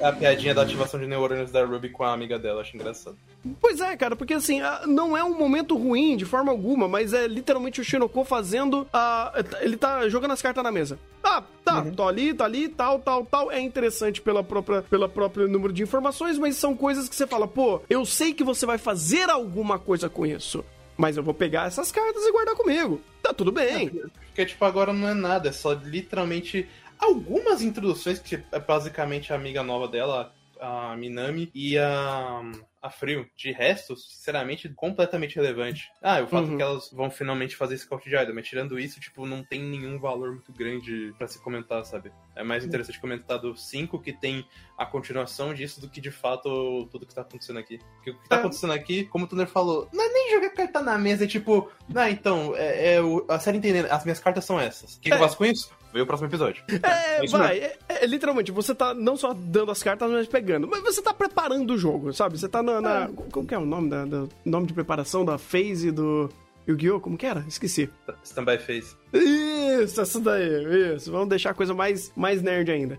[0.00, 3.16] a, a piadinha da ativação de neurônios da Ruby com a amiga dela, acho engraçado.
[3.60, 7.26] Pois é, cara, porque assim, não é um momento ruim de forma alguma, mas é
[7.26, 8.86] literalmente o Shinoko fazendo.
[8.92, 10.98] a ele tá jogando as cartas na mesa.
[11.22, 13.50] Ah, tá, tô ali, tá ali, tal, tal, tal.
[13.50, 17.46] É interessante pela própria, pela próprio número de informações, mas são coisas que você fala,
[17.46, 20.64] pô, eu sei que você vai fazer alguma coisa com isso.
[20.96, 23.00] Mas eu vou pegar essas cartas e guardar comigo.
[23.22, 23.88] Tá tudo bem.
[24.26, 26.68] Porque, tipo, agora não é nada, é só literalmente
[26.98, 30.32] algumas introduções, que é basicamente a amiga nova dela,
[30.64, 32.40] a Minami, e a,
[32.82, 33.26] a Frio.
[33.36, 35.88] De resto, sinceramente, completamente relevante.
[36.02, 36.56] Ah, o fato Uhum.
[36.56, 39.98] que elas vão finalmente fazer Scout de Idol, mas tirando isso, tipo, não tem nenhum
[39.98, 42.10] valor muito grande pra se comentar, sabe?
[42.34, 44.46] É mais interessante comentar do 5, que tem
[44.76, 47.78] a continuação disso, do que de fato tudo que tá acontecendo aqui.
[47.96, 48.38] Porque o que tá É.
[48.40, 51.70] acontecendo aqui, como o Thunder falou, não é nem jogar carta na mesa, é tipo,
[51.94, 54.94] ah, então, é, é o- a série entendendo, as minhas cartas são essas.
[54.96, 55.20] O que, que eu É.
[55.20, 55.70] faço com isso?
[55.94, 56.64] Vê o próximo episódio.
[56.82, 57.56] É, isso vai.
[57.58, 60.66] É, é, literalmente, você tá não só dando as cartas, mas pegando.
[60.68, 62.36] Mas você tá preparando o jogo, sabe?
[62.36, 62.80] Você tá na.
[62.80, 66.28] na- Como que é o nome da, da- nome de preparação da phase do
[66.68, 66.98] Yu-Gi-Oh?
[67.00, 67.44] Como que era?
[67.46, 67.88] Esqueci.
[68.24, 68.96] Standby Phase.
[69.12, 71.12] Isso, essa daí, isso.
[71.12, 72.98] Vamos deixar a coisa mais, mais nerd ainda.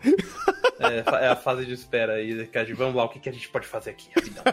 [0.80, 3.28] É, é a fase de espera aí, que a gente, vamos lá, o que, que
[3.28, 4.44] a gente pode fazer aqui, rapidão.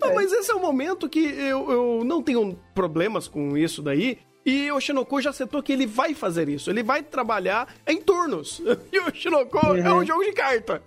[0.00, 4.18] Não, mas esse é o momento que eu, eu não tenho problemas com isso daí.
[4.44, 6.70] E o Shinoko já acertou que ele vai fazer isso.
[6.70, 8.60] Ele vai trabalhar em turnos.
[8.92, 10.82] E o Shinoko é um jogo de carta.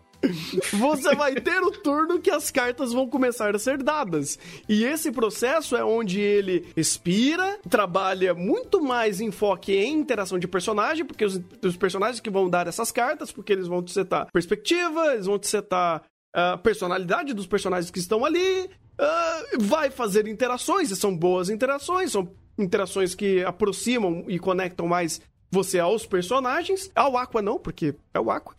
[0.73, 4.39] Você vai ter o turno que as cartas vão começar a ser dadas.
[4.67, 11.05] E esse processo é onde ele expira, trabalha muito mais enfoque em interação de personagem,
[11.05, 15.13] porque os, os personagens que vão dar essas cartas, porque eles vão te setar perspectiva,
[15.13, 16.03] eles vão te setar
[16.33, 22.11] a personalidade dos personagens que estão ali, ah, vai fazer interações, e são boas interações,
[22.11, 26.91] são interações que aproximam e conectam mais você aos personagens.
[26.95, 28.55] Ao Aqua não, porque é o Aqua.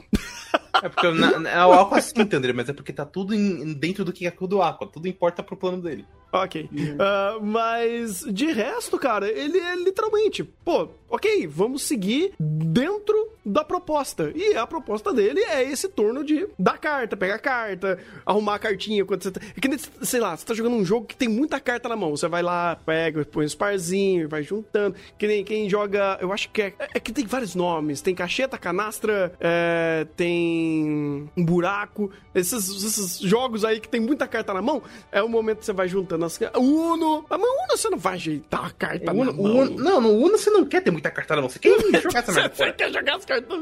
[0.83, 4.05] É porque na, é o Aqua sim, André, mas é porque tá tudo em- dentro
[4.05, 6.07] do que é do Aqua, tudo importa pro plano dele.
[6.33, 6.69] Ok.
[7.01, 14.31] Ah, mas de resto, cara, ele é literalmente, pô, ok, vamos seguir dentro da proposta.
[14.35, 19.05] E a proposta dele é esse turno de dar carta, pegar carta, arrumar a cartinha
[19.05, 19.41] quando você tá.
[19.57, 22.11] É que sei lá, você tá jogando um jogo que tem muita carta na mão.
[22.11, 24.95] Você vai lá, pega, põe os parzinhos, vai juntando.
[25.17, 26.19] Que nem quem joga.
[26.21, 26.75] Eu acho que é.
[26.95, 28.03] É que tem vários nomes.
[28.03, 32.11] Tem cacheta, canastra, é, tem um buraco.
[32.35, 35.73] Esses, esses jogos aí que tem muita carta na mão, é o momento que você
[35.73, 36.39] vai juntando as.
[36.57, 37.25] Uno!
[37.29, 39.43] Mas Uno você não vai ajeitar a carta Uno- na mão.
[39.45, 41.79] o Uno- não, no Uno você não quer ter muita carta na mão, você quer
[42.03, 43.59] jogar essa merda você quer jogar as cartas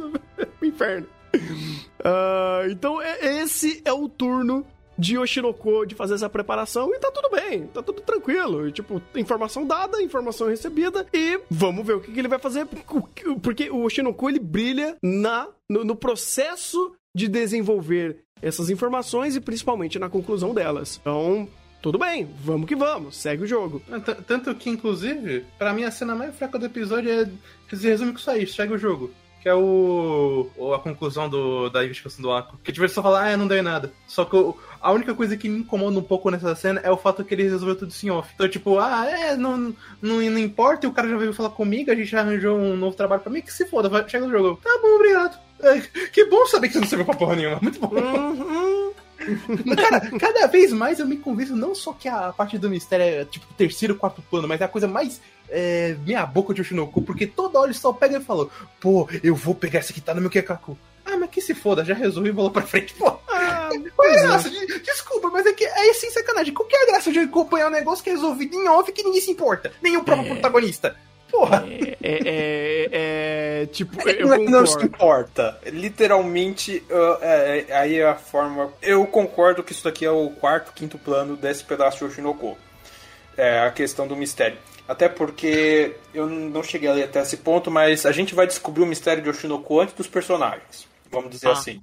[0.59, 1.07] pro inferno.
[2.03, 4.67] Ah, então, é- esse é o turno
[4.99, 8.67] de Oshinoko de fazer essa preparação e tá tudo bem, tá tudo tranquilo.
[8.67, 12.67] E, tipo, informação dada, informação recebida e vamos ver o que, que ele vai fazer.
[13.43, 19.99] Porque o Oshinoko ele brilha na, no, no processo de desenvolver essas informações e principalmente
[19.99, 20.99] na conclusão delas.
[21.01, 21.47] Então,
[21.87, 23.81] tudo bem, vamos que vamos, segue o jogo.
[24.27, 27.29] Tanto que, inclusive, pra mim a cena mais fraca do episódio é
[27.77, 29.13] se resume com isso aí, segue o jogo.
[29.41, 32.59] Que é o, a conclusão do, da investigação do Aqua.
[32.65, 33.93] Que tipo, ele só fala, ah, não deu em nada.
[34.09, 36.97] Só que o- a única coisa que me incomoda um pouco nessa cena é o
[36.97, 38.29] fato que ele resolveu tudo em off.
[38.35, 41.93] Então, tipo, ah, é, não, não, não importa, e o cara já veio falar comigo,
[41.93, 44.33] a gente já arranjou um novo trabalho pra mim, que se foda, vai, chega no
[44.37, 44.59] jogo.
[44.61, 45.39] Tá bom, obrigado.
[45.63, 47.61] É, Que bom saber que você não serviu pra porra nenhuma.
[47.63, 47.87] Muito bom.
[47.95, 48.66] Uhum.
[49.77, 53.25] Cara, cada vez mais eu me convenço não só que a parte do mistério é
[53.25, 57.27] tipo terceiro, quarto plano, mas é a coisa mais é, meia boca de Oshinoku, porque
[57.27, 58.49] toda hora ele só pega e fala,
[58.81, 60.77] pô, eu vou pegar esse que tá no meu Kekaku.
[61.05, 63.07] Ah, mas que se foda, já resolvi e bola pra frente, pô.
[63.29, 64.23] Ah, Qual é a é.
[64.27, 64.51] graça?
[64.51, 66.53] de- Desculpa, mas é que é sem sacanagem.
[66.53, 69.03] Qual que é a graça de acompanhar um negócio que é resolvido em off que
[69.05, 69.73] ninguém se importa?
[69.81, 70.97] Nem o próprio protagonista.
[71.31, 71.65] Porra.
[71.69, 72.89] É, é, é,
[73.63, 75.59] é, tipo, eu não, é que não se importa.
[75.67, 78.73] Literalmente, uh, é, é- aí a forma.
[78.81, 82.57] Eu concordo que isso daqui é o quarto, quinto plano desse pedaço de Oshinoko.
[83.37, 84.57] É a questão do mistério.
[84.89, 88.83] Até porque eu não cheguei a ler até esse ponto, mas a gente vai descobrir
[88.83, 90.87] o mistério de Oshinoko antes dos personagens.
[91.11, 91.53] Vamos dizer Ah.
[91.53, 91.83] assim.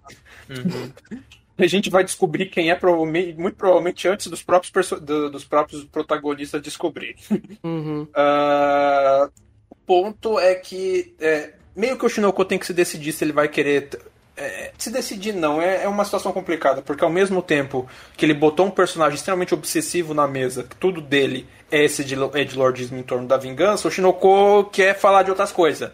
[1.57, 5.83] A gente vai descobrir quem é provavelmente, muito provavelmente antes dos próprios, do- dos próprios
[5.85, 7.15] protagonistas descobrirem.
[7.63, 8.07] Uhum.
[8.15, 9.29] Ah,
[9.69, 13.31] o ponto é que é, meio que o Shinoko tem que se decidir se ele
[13.33, 13.89] vai querer.
[14.35, 17.87] é, se decidir não, é, é uma situação complicada, porque ao mesmo tempo
[18.17, 22.15] que ele botou um personagem extremamente obsessivo na mesa, que tudo dele é esse de
[22.15, 25.91] edgelordismo em torno da vingança, o Shinoko quer falar de outras coisas.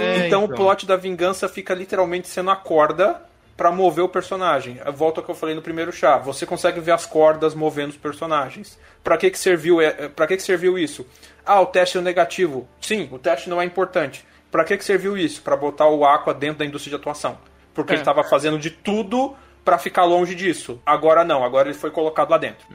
[0.00, 3.22] É, então, o plot da vingança fica literalmente sendo a corda
[3.60, 4.80] pra mover o personagem.
[4.82, 6.16] Eu volto ao que eu falei no primeiro chá.
[6.16, 8.78] Você consegue ver as cordas movendo os personagens.
[9.04, 11.06] Pra que que serviu, é, para que que serviu isso?
[11.44, 12.66] Ah, o teste é negativo.
[12.80, 14.24] Sim, o teste não é importante.
[14.50, 15.42] Pra que que serviu isso?
[15.42, 17.36] Pra botar o Aqua dentro da indústria de atuação.
[17.74, 17.96] Porque É.
[17.96, 20.80] ele tava fazendo de tudo pra ficar longe disso.
[20.86, 22.66] Agora não, agora ele foi colocado lá dentro.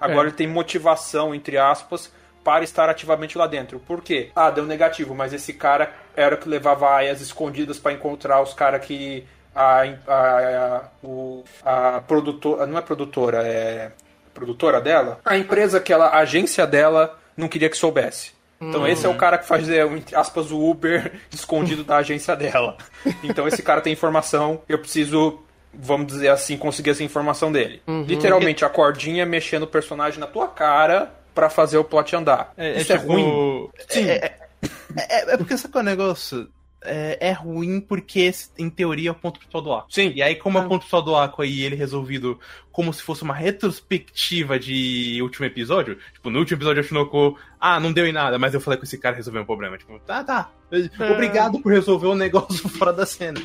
[0.00, 0.30] Agora É.
[0.30, 2.12] ele tem motivação, entre aspas,
[2.42, 3.78] para estar ativamente lá dentro.
[3.78, 4.30] Por quê?
[4.34, 8.52] Ah, deu negativo, mas esse cara era o que levava aias escondidas para encontrar os
[8.52, 9.24] caras que
[9.54, 13.92] a, a, a, o, a produtora, não é produtora, é
[14.34, 15.20] produtora dela?
[15.24, 18.32] A empresa que ela, a agência dela não queria que soubesse.
[18.60, 19.80] Então esse é o cara que faz, é,
[20.14, 22.76] aspas, o Uber escondido da agência dela.
[23.24, 25.40] Então esse cara tem informação, eu preciso,
[25.74, 27.82] vamos dizer assim, conseguir essa informação dele.
[28.06, 32.52] Literalmente, a cordinha mexendo o personagem na tua cara pra fazer o plot andar.
[32.56, 33.68] Isso é, tipo, ruim.
[33.88, 34.08] Sim.
[34.08, 34.34] É, é,
[34.96, 36.48] é- é porque sabe qual é o negócio?
[36.84, 39.92] É, é ruim porque, em teoria, é o ponto principal do arco.
[39.92, 40.12] Sim.
[40.14, 42.38] E aí, como é o ponto principal do arco aí, ele resolvido
[42.72, 45.98] como se fosse uma retrospectiva de último episódio.
[46.12, 48.84] Tipo, no último episódio eu Shinoko, ah, não deu em nada, mas eu falei com
[48.84, 49.78] esse cara resolver um problema.
[49.78, 50.50] Tipo, tá, tá.
[51.12, 53.40] Obrigado por resolver o negócio fora da cena.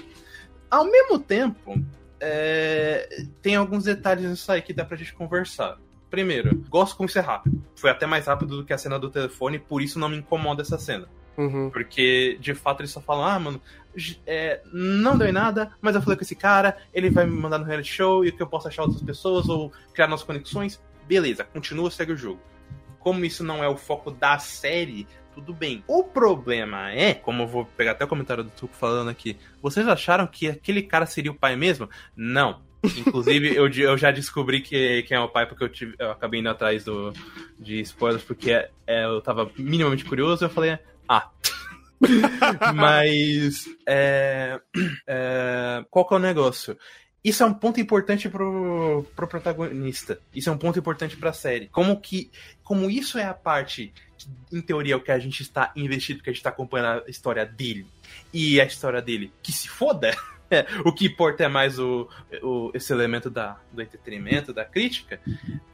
[0.70, 1.82] Ao mesmo tempo,
[2.20, 5.78] é, tem alguns detalhes nisso aí que dá pra gente conversar.
[6.10, 7.62] Primeiro, gosto como isso é rápido.
[7.76, 10.62] Foi até mais rápido do que a cena do telefone, por isso não me incomoda
[10.62, 11.08] essa cena.
[11.38, 11.70] Uhum.
[11.70, 13.62] Porque, de fato, eles só falam, ah, mano,
[14.26, 17.58] é, não deu em nada, mas eu falei com esse cara, ele vai me mandar
[17.60, 20.82] no reality show e que eu posso achar outras pessoas ou criar novas conexões.
[21.08, 22.40] Beleza, continua, segue o jogo.
[23.00, 25.84] Como isso não é o foco da série, tudo bem.
[25.88, 29.88] O problema é, como eu vou pegar até o comentário do Tuco falando aqui, vocês
[29.88, 31.90] acharam que aquele cara seria o pai mesmo?
[32.16, 32.66] Não.
[32.84, 36.40] Inclusive, eu, eu já descobri que, quem é o pai, porque eu, tive- eu acabei
[36.40, 37.12] indo atrás do,
[37.60, 38.70] de spoilers, porque é,
[39.06, 40.78] eu tava minimamente curioso, eu falei,
[41.08, 41.32] ah.
[42.76, 43.66] Mas.
[43.88, 44.60] é,
[45.08, 46.78] é, qual que é o negócio?
[47.24, 50.20] Isso é um ponto importante pro, pro protagonista.
[50.34, 51.68] Isso é um ponto importante pra série.
[51.68, 52.32] Como que.
[52.64, 56.20] Como isso é a parte, que, em teoria, é o que a gente está investido,
[56.20, 57.88] porque a gente tá acompanhando a história dele.
[58.32, 60.12] E a história dele, que se foda.
[60.50, 62.08] É, o que importa é mais o,
[62.42, 65.20] o- esse elemento da, do entretenimento, da crítica.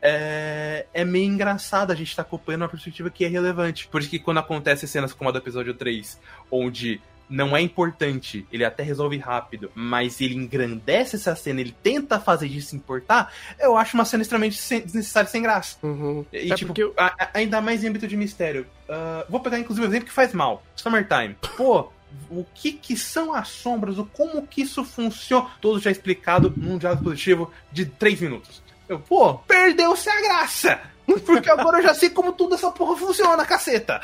[0.01, 3.87] É, é meio engraçado a gente estar acompanhando uma perspectiva que é relevante.
[3.87, 6.19] Por isso que quando acontece cenas como a do episódio 3,
[6.51, 6.99] onde
[7.29, 12.49] não é importante, ele até resolve rápido, mas ele engrandece essa cena, ele tenta fazer
[12.49, 15.77] disso importar, eu acho uma cena extremamente sem- desnecessária e sem graça.
[15.81, 16.25] Uhum.
[16.33, 18.67] E, É tipo, eu- a- ainda mais em âmbito de mistério.
[18.89, 20.63] Ah, vou pegar, inclusive, um exemplo que faz mal.
[20.75, 21.35] Summertime.
[21.55, 21.91] Pô,
[22.29, 23.97] o que que são as sombras?
[23.97, 25.49] O como que isso funciona?
[25.61, 28.61] Tudo já explicado num diálogo positivo de 3 minutos.
[28.87, 30.81] Eu, pô, perdeu-se a graça!
[31.25, 33.99] Porque agora eu já sei como tudo essa porra funciona, caceta!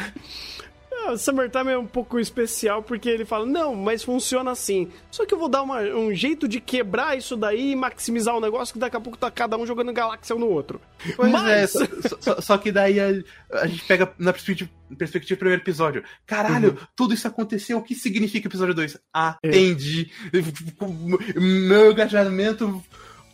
[1.08, 4.90] Ah, Summertime é um pouco especial porque ele fala, não, mas funciona assim.
[5.10, 8.42] Só que eu vou dar uma- um jeito de quebrar isso daí e maximizar o
[8.42, 10.80] negócio que daqui a pouco tá cada um jogando galáxia um no outro.
[11.16, 13.08] Pois Mas- é, só, só- só que daí a,
[13.62, 16.04] a gente pega na perspectiva, perspectiva do primeiro episódio.
[16.28, 18.98] Caralho, tudo isso aconteceu, o que significa o episódio 2?
[19.14, 20.12] Atendi.
[21.36, 22.84] Meu engajamento,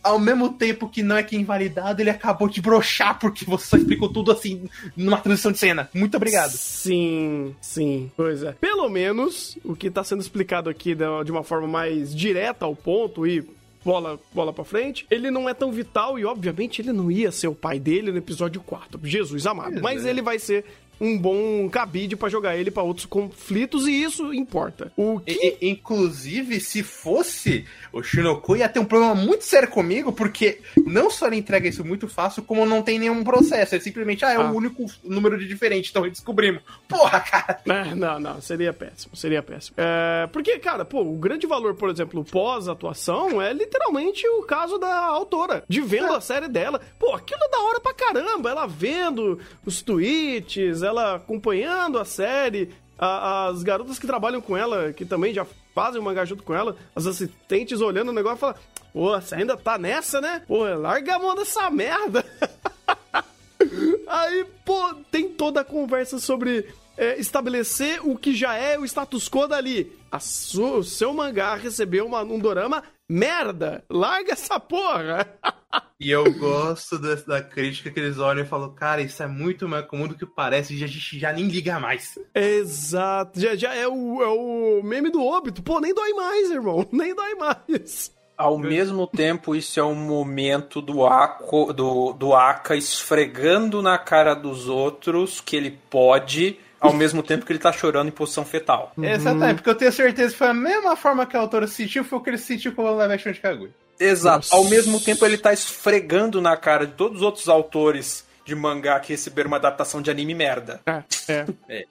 [0.05, 3.65] ao mesmo tempo que não é que é invalidado, ele acabou de brochar porque você
[3.65, 5.89] só explicou tudo assim numa transição de cena.
[5.93, 6.51] Muito obrigado.
[6.51, 8.11] Sim, sim.
[8.15, 8.51] Pois é.
[8.51, 13.25] Pelo menos o que tá sendo explicado aqui de uma forma mais direta ao ponto
[13.25, 13.43] e
[13.83, 17.47] bola, bola pra frente, ele não é tão vital e, obviamente, ele não ia ser
[17.47, 18.99] o pai dele no episódio 4.
[19.03, 19.81] Jesus amado.
[19.81, 20.09] Mas é.
[20.09, 20.65] ele vai ser
[20.99, 24.91] um bom cabide pra jogar ele pra outros conflitos e isso importa.
[24.95, 30.11] O que E- inclusive, se fosse o Shinoku, ia ter um problema muito sério comigo,
[30.11, 33.75] porque não só ele entrega isso muito fácil, como não tem nenhum processo.
[33.75, 34.51] É simplesmente, ah, é Ah.
[34.51, 36.61] o único número de diferente, então descobrimos.
[36.87, 37.59] Porra, cara!
[37.65, 39.75] É, não, não, seria péssimo, seria péssimo.
[39.77, 44.93] É, porque, cara, pô, o grande valor, por exemplo, pós-atuação é literalmente o caso da
[45.05, 46.81] autora, de vendo a série dela.
[46.99, 52.73] Pô, aquilo é da hora pra caramba, ela vendo os tweets, ela acompanhando a série,
[52.97, 56.53] a- as garotas que trabalham com ela, que também já fazem o mangá junto com
[56.53, 58.55] ela, as assistentes olhando o negócio e falam,
[58.93, 60.41] pô, você ainda tá nessa, né?
[60.47, 62.23] Pô, larga a mão dessa merda.
[64.07, 66.67] Aí, pô, tem toda a conversa sobre
[66.97, 69.91] é, estabelecer o que já é o status quo dali.
[70.19, 73.83] Su- o seu mangá recebeu uma, um dorama merda.
[73.89, 75.27] Larga essa porra.
[75.97, 79.67] E eu gosto da, da crítica que eles olham e falam, cara, isso é muito
[79.67, 82.19] mais comum do que parece, e a gente já nem liga mais.
[82.33, 83.39] Exato.
[83.39, 85.63] Já, já é, o, é o meme do óbito.
[85.63, 86.85] Pô, nem dói mais, irmão.
[86.91, 88.13] Nem dói mais.
[88.37, 94.33] Ao mesmo tempo, isso é um momento do, Ako, do, do Aka esfregando na cara
[94.33, 98.93] dos outros que ele pode, ao mesmo tempo que ele tá chorando em posição fetal.
[99.01, 102.03] Exatamente, porque eu tenho certeza que foi a mesma forma que a autora se sentiu,
[102.03, 103.69] foi o que ele se sentiu com o live action de Kaguya.
[103.99, 104.37] Exato.
[104.37, 104.55] Nossa.
[104.55, 108.99] Ao mesmo tempo, ele tá esfregando na cara de todos os outros autores de mangá
[108.99, 110.81] que receberam uma adaptação de anime merda.
[110.85, 111.45] É, é.
[111.67, 111.85] É.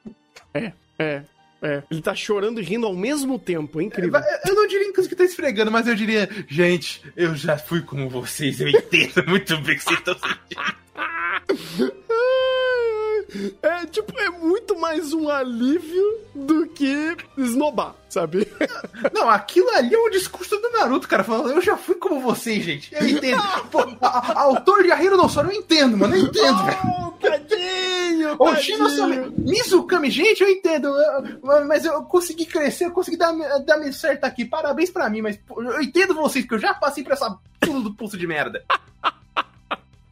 [0.55, 1.23] É, é,
[1.63, 1.83] é.
[1.91, 3.81] Ele tá chorando e rindo ao mesmo tempo.
[3.81, 4.21] É incrível.
[4.47, 8.61] Eu não diria que tá esfregando, mas eu diria, gente, eu já fui como vocês,
[8.61, 10.85] eu entendo muito bem o que vocês estão sentindo.
[13.63, 16.05] É, tipo, é muito mais um alívio
[16.35, 18.47] do que esnobar, sabe?
[19.13, 22.65] Não, aquilo ali é o discurso do Naruto, cara, falando, eu já fui como vocês,
[22.65, 23.43] gente, eu entendo.
[23.71, 26.79] Pô, a, a autor de Hiro no Sora, eu entendo, mano, eu entendo, velho.
[26.85, 29.35] Oh, tadinho, Ô, Shino Sora, tadinho.
[29.39, 34.45] Mizukami, gente, eu entendo, eu- mas eu consegui crescer, eu consegui dar, dar certo aqui,
[34.45, 37.81] parabéns pra mim, mas pô, eu entendo vocês, porque eu já passei por essa pulo
[37.83, 38.65] do pulso de merda.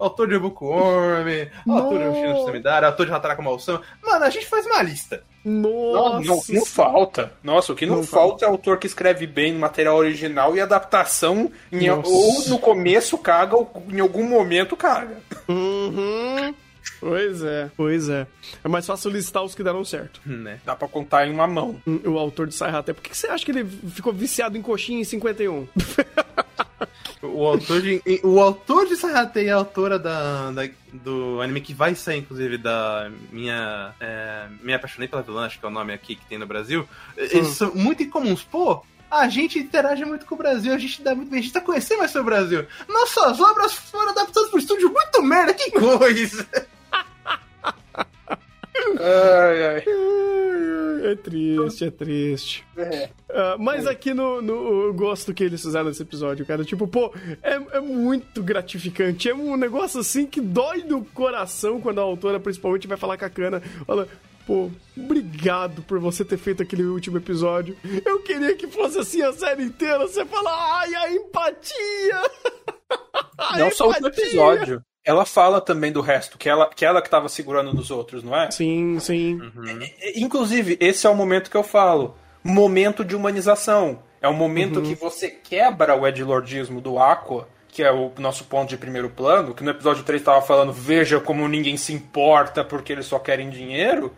[0.02, 2.14] Autor de Boku Orme, autor de Não.
[2.14, 3.82] Shino Samidara, autor de Hataraku Malsama.
[4.02, 5.22] Mano, a gente faz uma lista.
[5.44, 6.52] Não, Nossa.
[6.52, 7.32] não, não falta.
[7.42, 10.60] Nossa, o que não, Não falta é autor que escreve bem no material original e
[10.60, 15.16] adaptação, em- ou no começo caga, ou em algum momento caga.
[15.48, 16.54] Uhum.
[17.04, 18.28] Pois é, pois é.
[18.62, 20.20] É mais fácil listar os que deram certo.
[20.24, 20.60] Né?
[20.64, 21.82] Dá pra contar em uma mão.
[21.84, 22.92] Hum, O autor de Sai Até.
[22.92, 25.66] Por que você acha que ele ficou viciado em coxinha em 51?
[27.22, 31.72] O autor de, o autor de Sayate e a autora da, da- do anime que
[31.72, 33.92] vai sair, inclusive, da minha.
[34.00, 36.84] É, Me Apaixonei pela Vilã, acho que é o nome aqui que tem no Brasil.
[37.16, 38.42] Eles são muito incomuns.
[38.42, 41.52] Pô, a gente interage muito com o Brasil, a gente dá muito bem, a gente
[41.52, 42.66] tá conhecendo mais sobre o Brasil.
[42.88, 46.44] Nossas obras foram adaptadas pro estúdio muito merda, que coisa!
[49.00, 49.84] Ai, ai.
[51.04, 52.64] É triste, é triste.
[52.76, 53.08] É.
[53.28, 56.64] Ah, mas aqui no, no eu gosto que eles fizeram nesse episódio, cara.
[56.64, 59.28] Tipo, pô, é, é muito gratificante.
[59.28, 63.24] É um negócio assim que dói no coração quando a autora, principalmente, vai falar com
[63.24, 63.60] a Kana.
[63.84, 64.06] Fala,
[64.46, 67.76] pô, obrigado por você ter feito aquele último episódio.
[68.04, 69.98] Eu queria que fosse assim a série inteira.
[70.06, 72.22] Você fala, ai, a empatia!
[73.38, 74.24] A Não só o empatia!
[74.24, 74.82] episódio.
[75.04, 78.36] Ela fala também do resto, que ela que, ela que tava segurando nos outros, não
[78.36, 78.50] é?
[78.50, 79.40] Sim, sim.
[80.14, 82.16] Inclusive, esse é o momento que eu falo.
[82.44, 84.00] Momento de humanização.
[84.20, 88.68] É o momento que você quebra o edlordismo do Aqua, que é o nosso ponto
[88.68, 92.92] de primeiro plano, que no episódio 3 estava falando, veja como ninguém se importa porque
[92.92, 94.12] eles só querem dinheiro.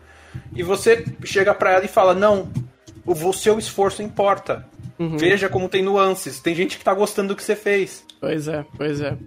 [0.55, 2.51] E você chega pra ela e fala, não,
[3.05, 4.67] o seu esforço importa.
[5.17, 6.39] Veja como tem nuances.
[6.39, 8.05] Tem gente que tá gostando do que você fez.
[8.19, 9.17] Pois é, pois é.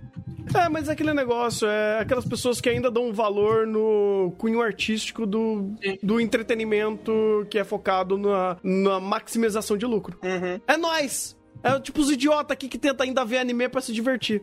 [0.55, 5.27] É, mas é aquele negócio, é aquelas pessoas que ainda dão valor no cunho artístico
[5.27, 10.19] do, do entretenimento que é focado na, na maximização de lucro.
[10.67, 11.37] É nós!
[11.63, 14.43] É tipo os idiotas aqui que tentam ainda ver anime pra se divertir.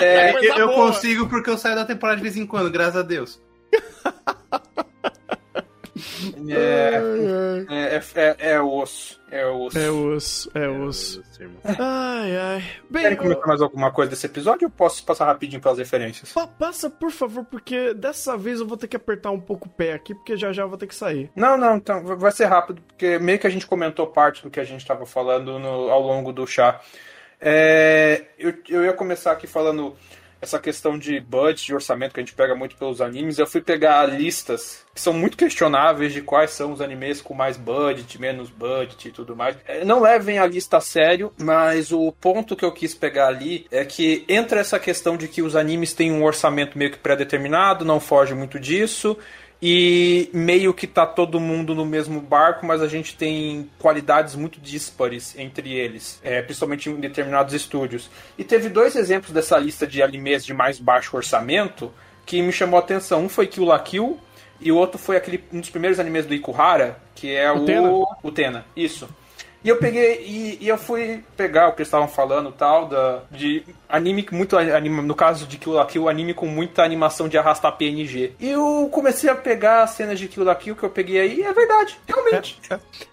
[0.00, 2.96] É, coisa Eu, eu consigo porque eu saio da temporada de vez em quando, graças
[2.96, 3.40] a Deus.
[6.48, 7.64] É,
[7.96, 9.20] é, é, é osso.
[9.30, 9.78] É osso.
[9.78, 11.22] É osso, é osso.
[11.78, 12.64] Ai, ai.
[12.88, 16.32] Bem, Querem comentar mais alguma coisa desse episódio ou posso passar rapidinho pelas referências?
[16.32, 19.70] pa- passa por favor, porque dessa vez eu vou ter que apertar um pouco o
[19.70, 21.30] pé aqui, porque já já eu vou ter que sair.
[21.34, 24.60] Não, não, então vai ser rápido, porque meio que a gente comentou parte do que
[24.60, 26.80] a gente estava falando no- ao longo do chá.
[27.40, 29.96] É, eu, eu ia começar aqui falando
[30.40, 33.38] essa questão de budget, de orçamento que a gente pega muito pelos animes.
[33.38, 37.56] Eu fui pegar listas que são muito questionáveis de quais são os animes com mais
[37.56, 39.56] budget, menos budget e tudo mais.
[39.66, 43.66] É, Não levem a lista a sério, mas o ponto que eu quis pegar ali
[43.70, 47.84] é que entra essa questão de que os animes têm um orçamento meio que pré-determinado,
[47.84, 49.16] não foge muito disso.
[49.60, 54.60] E meio que tá todo mundo no mesmo barco, mas a gente tem qualidades muito
[54.60, 58.10] díspares entre eles, é, principalmente em determinados estúdios.
[58.36, 61.92] E teve dois exemplos dessa lista de animes de mais baixo orçamento
[62.26, 63.24] que me chamou a atenção.
[63.24, 64.18] Um foi Kill la Kill
[64.60, 67.90] e o outro foi aquele um dos primeiros animes do Ikuhara, que é o Utena.
[68.22, 68.66] o Tena.
[68.76, 69.08] Isso.
[69.66, 73.22] E eu peguei e, e eu fui pegar o que eles estavam falando tal da
[73.32, 77.36] de anime muito anima, no caso de Kill la Kill, anime com muita animação de
[77.36, 78.34] arrastar PNG.
[78.38, 81.40] E eu comecei a pegar as cenas de Kill la Kill que eu peguei aí,
[81.40, 82.60] e é verdade, realmente.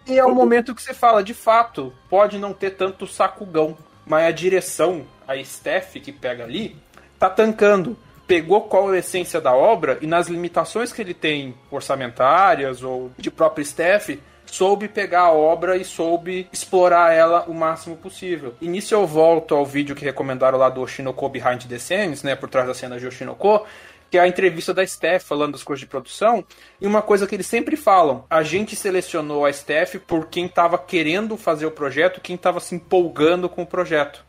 [0.06, 3.76] E é o momento que você fala, de fato, pode não ter tanto sacugão,
[4.06, 6.78] mas a direção, a staff que pega ali,
[7.18, 7.98] tá tancando.
[8.28, 13.12] Pegou qual é a essência da obra e nas limitações que ele tem orçamentárias ou
[13.18, 14.20] de próprio staff,
[14.54, 18.54] soube pegar a obra e soube explorar ela o máximo possível.
[18.62, 22.36] E nisso eu volto ao vídeo que recomendaram lá do Oshinoko Behind the Scenes, né,
[22.36, 23.66] por trás da cena de Oshinoko,
[24.12, 26.46] que é a entrevista da Steph falando das coisas de produção,
[26.80, 30.78] e uma coisa que eles sempre falam, a gente selecionou a Steph por quem estava
[30.78, 34.24] querendo fazer o projeto, quem estava se empolgando com o projeto.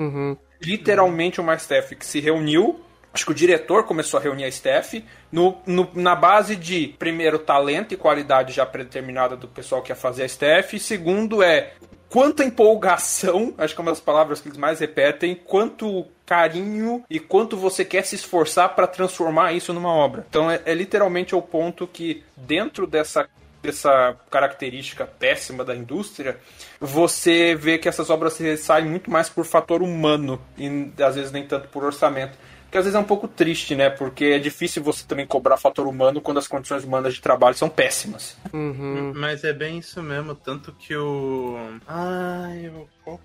[0.58, 2.80] Literalmente uma Steph que se reuniu,
[3.14, 4.94] acho que o diretor começou a reunir a Steph,
[5.30, 9.96] no, no- na base de, primeiro, talento e qualidade já predeterminada do pessoal que ia
[9.96, 11.72] fazer a Steph, e segundo é
[12.08, 17.20] quanta empolgação, acho que é uma das palavras que eles mais repetem, quanto carinho e
[17.20, 20.26] quanto você quer se esforçar para transformar isso numa obra.
[20.28, 23.28] Então é, é literalmente o ponto que dentro dessa
[23.62, 26.38] dessa característica péssima da indústria,
[26.78, 31.46] você vê que essas obras saem muito mais por fator humano e às vezes nem
[31.46, 32.36] tanto por orçamento.
[32.74, 33.88] Que às vezes é um pouco triste, né?
[33.88, 37.68] Porque é difícil você também cobrar fator humano quando as condições humanas de trabalho são
[37.68, 38.36] péssimas.
[39.14, 41.56] Mas é bem isso mesmo, tanto que o.
[41.86, 43.20] Ai, eu qual.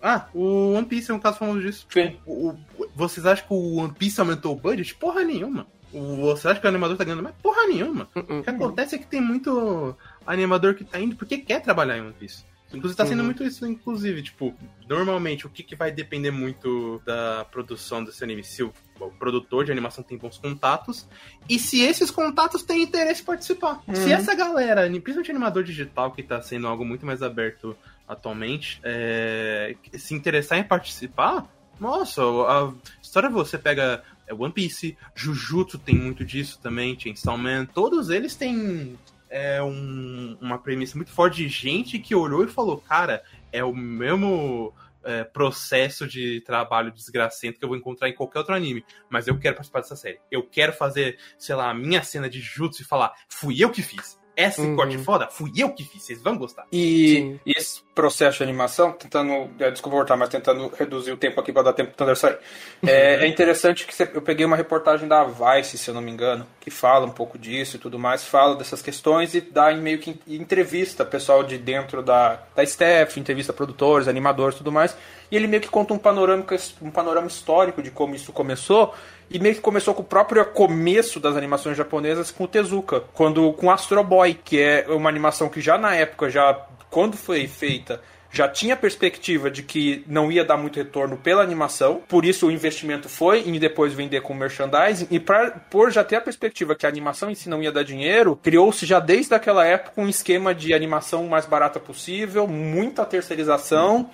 [0.00, 1.86] Ah, o One Piece é um caso famoso disso.
[1.90, 2.16] Sim.
[2.24, 4.94] O- o- vocês acham que o One Piece aumentou o budget?
[4.94, 5.66] Porra nenhuma.
[5.92, 7.34] O- Você acha que o animador tá ganhando mais?
[7.42, 8.08] Porra nenhuma.
[8.14, 9.94] O que acontece é que tem muito
[10.26, 12.44] animador que tá indo porque quer trabalhar em One Piece.
[12.72, 13.26] Inclusive, tá sendo Uhum.
[13.26, 14.54] muito isso, inclusive, tipo,
[14.88, 18.42] normalmente o que, que vai depender muito da produção desse anime?
[18.42, 21.06] Se o, o produtor de animação tem bons contatos
[21.48, 23.80] e se esses contatos têm interesse em participar.
[23.92, 27.76] Se essa galera, principalmente animador digital, que tá sendo algo muito mais aberto
[28.08, 31.46] atualmente, é, se interessar em participar,
[31.78, 32.72] nossa, a
[33.02, 38.34] história você pega é, One Piece, Jujutsu tem muito disso também, Chainsaw Man, todos eles
[38.34, 38.98] têm
[39.34, 43.74] é, um- uma premissa muito forte de gente que olhou e falou, cara, é o
[43.74, 49.26] mesmo é, processo de trabalho desgracento que eu vou encontrar em qualquer outro anime, mas
[49.26, 50.18] eu quero participar dessa série.
[50.30, 53.82] Eu quero fazer, sei lá, a minha cena de Jutsu e falar, fui eu que
[53.82, 54.18] fiz.
[54.36, 54.74] Essa Uhum.
[54.76, 56.66] corte foda, fui eu que fiz, vocês vão gostar.
[56.72, 59.48] E, e esse processo de animação, tentando.
[59.60, 62.38] é, Desculpa voltar, mas tentando reduzir o tempo aqui para dar tempo pro Thunder sair.
[62.84, 66.10] É, é interessante que você- eu peguei uma reportagem da Vice, se eu não me
[66.10, 69.80] engano, que fala um pouco disso e tudo mais, fala dessas questões e dá em
[69.80, 74.96] meio que entrevista pessoal de dentro da, da staff, entrevista produtores, animadores e tudo mais.
[75.30, 76.44] E ele meio que conta um panorama,
[76.82, 78.94] um panorama histórico de como isso começou.
[79.30, 83.52] E meio que começou com o próprio começo das animações japonesas com o Tezuka, quando
[83.54, 86.54] com Astro Boy, que é uma animação que já na época, já
[86.90, 88.00] quando foi feita,
[88.34, 92.50] já tinha perspectiva de que não ia dar muito retorno pela animação, por isso o
[92.50, 96.84] investimento foi em depois vender com merchandising, e pra, por já ter a perspectiva que
[96.84, 100.52] a animação em si não ia dar dinheiro, criou-se já desde aquela época um esquema
[100.52, 104.10] de animação mais barata possível, muita terceirização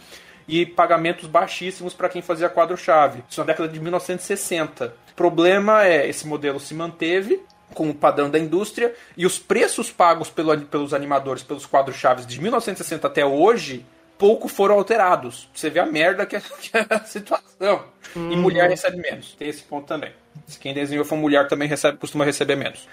[0.50, 3.22] e pagamentos baixíssimos para quem fazia quadro-chave.
[3.28, 4.94] Isso na década de 1960.
[5.12, 7.40] O problema é esse modelo se manteve
[7.74, 12.40] com o padrão da indústria e os preços pagos pelo- pelos animadores pelos quadros-chaves de
[12.40, 13.84] 1960 até hoje
[14.18, 15.48] pouco foram alterados.
[15.54, 17.84] Você vê a merda que é, que é a situação.
[18.16, 19.34] E mulher recebe menos.
[19.38, 20.10] Tem esse ponto também.
[20.46, 22.88] Se quem desenhou for mulher também recebe, costuma receber menos.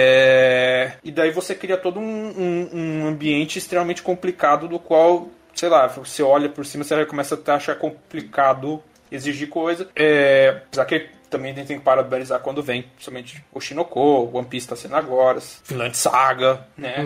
[0.00, 2.70] É, E daí você cria todo um, um-
[3.02, 7.54] um ambiente extremamente complicado do qual, sei lá, você olha por cima, você começa a
[7.54, 9.88] achar complicado exigir coisa.
[9.96, 10.62] É...
[10.66, 14.68] Apesar que também a gente tem que parabenizar quando vem, principalmente o Shinoko, One Piece
[14.68, 16.98] tá sendo agora, Finland Saga, né?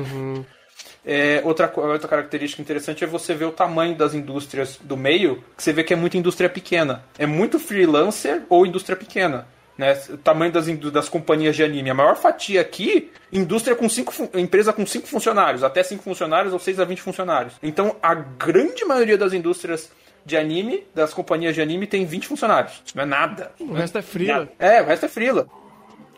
[1.05, 5.62] É, outra, outra característica interessante é você ver o tamanho das indústrias do meio, que
[5.62, 7.02] você vê que é muita indústria pequena.
[7.18, 9.47] É muito freelancer ou indústria pequena.
[9.81, 9.98] Né?
[10.11, 11.89] O tamanho das, das companhias de anime.
[11.89, 16.59] A maior fatia aqui, indústria com cinco, empresa com 5 funcionários, até 5 funcionários ou
[16.59, 17.55] 6 a 20 funcionários.
[17.62, 19.90] Então a grande maioria das indústrias
[20.23, 22.82] de anime, das companhias de anime, tem 20 funcionários.
[22.85, 23.52] Isso não é nada.
[23.59, 24.48] O resto é frila.
[24.59, 25.47] É, o resto é frila.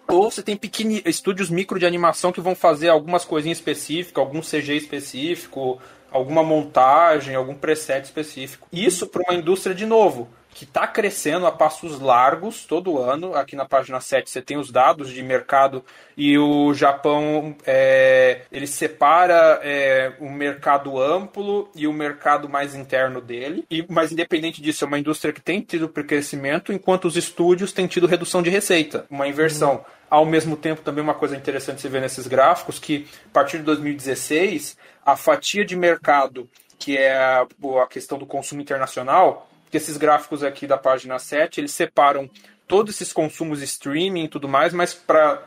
[0.08, 4.40] Ou você tem pequeni, estúdios micro de animação que vão fazer algumas coisinhas específicas, algum
[4.40, 5.80] CG específico,
[6.10, 8.66] alguma montagem, algum preset específico.
[8.72, 13.34] Isso para uma indústria, de novo, que está crescendo a passos largos todo ano.
[13.34, 15.84] Aqui na página 7 você tem os dados de mercado
[16.16, 23.20] e o Japão é, ele separa é, o mercado amplo e o mercado mais interno
[23.20, 23.64] dele.
[23.70, 27.86] E, mas independente disso, é uma indústria que tem tido crescimento, enquanto os estúdios têm
[27.86, 29.74] tido redução de receita, uma inversão.
[29.74, 29.80] Uhum.
[30.10, 33.64] Ao mesmo tempo, também uma coisa interessante se ver nesses gráficos, que a partir de
[33.64, 34.76] 2016,
[35.06, 36.48] a fatia de mercado,
[36.78, 37.46] que é a,
[37.82, 42.28] a questão do consumo internacional, que esses gráficos aqui da página 7, eles separam
[42.68, 45.44] todos esses consumos streaming e tudo mais, mas para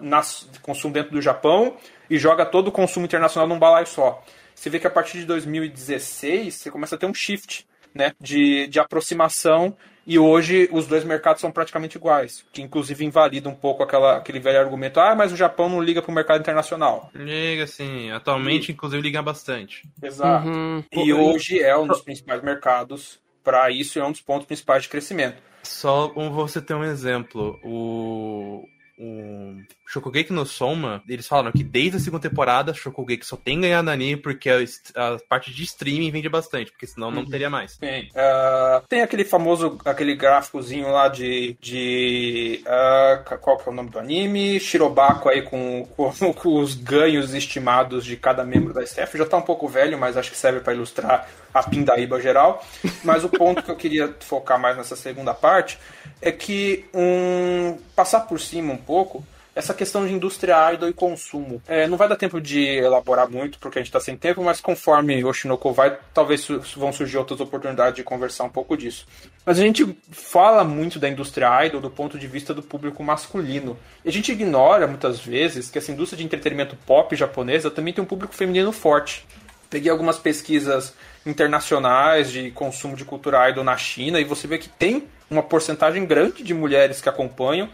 [0.63, 1.77] consumo dentro do Japão
[2.09, 4.23] e joga todo o consumo internacional num balaio só.
[4.55, 8.65] Você vê que a partir de 2016 você começa a ter um shift né, de,
[8.65, 9.77] de aproximação
[10.07, 14.39] e hoje os dois mercados são praticamente iguais, que inclusive invalida um pouco aquela, aquele
[14.39, 17.11] velho argumento, ah, mas o Japão não liga para o mercado internacional.
[17.13, 18.71] Liga sim, atualmente e...
[18.71, 19.83] inclusive liga bastante.
[20.01, 20.47] Exato.
[20.47, 20.83] Uhum.
[20.91, 24.89] E hoje é um dos principais mercados para isso é um dos pontos principais de
[24.89, 25.41] crescimento.
[25.63, 28.67] Só você ter um exemplo, o,
[28.97, 33.89] o Shokugeki no Soma, eles falaram que desde a segunda temporada Shokugeki só tem ganhado
[33.89, 34.59] anime porque a,
[34.95, 37.29] a, parte de streaming vende bastante, porque senão não uhum.
[37.29, 37.77] teria mais.
[37.77, 38.09] Tem.
[38.09, 41.57] Uh, tem aquele famoso, aquele gráficozinho lá de.
[41.59, 44.59] de uh, qual que é o nome do anime?
[44.59, 49.17] Shirobako aí com, com, com, os ganhos estimados de cada membro da staff.
[49.17, 52.63] Já tá um pouco velho, mas acho que serve para ilustrar a pindaíba geral.
[53.03, 55.77] Mas o ponto que eu queria focar mais nessa segunda parte
[56.21, 59.25] é que um passar por cima um pouco
[59.55, 61.61] essa questão de indústria idol e consumo.
[61.65, 64.59] É, não vai dar tempo de elaborar muito, porque a gente está sem tempo, mas
[64.59, 66.45] conforme o Shinoko vai, talvez
[66.75, 69.07] vão surgir outras oportunidades de conversar um pouco disso.
[69.45, 73.77] Mas a gente fala muito da indústria idol do ponto de vista do público masculino.
[74.03, 78.03] E a gente ignora, muitas vezes, que essa indústria de entretenimento pop japonesa também tem
[78.03, 79.25] um público feminino forte.
[79.69, 80.93] Peguei algumas pesquisas
[81.25, 86.05] internacionais de consumo de cultura idol na China e você vê que tem uma porcentagem
[86.05, 87.69] grande de mulheres que acompanham.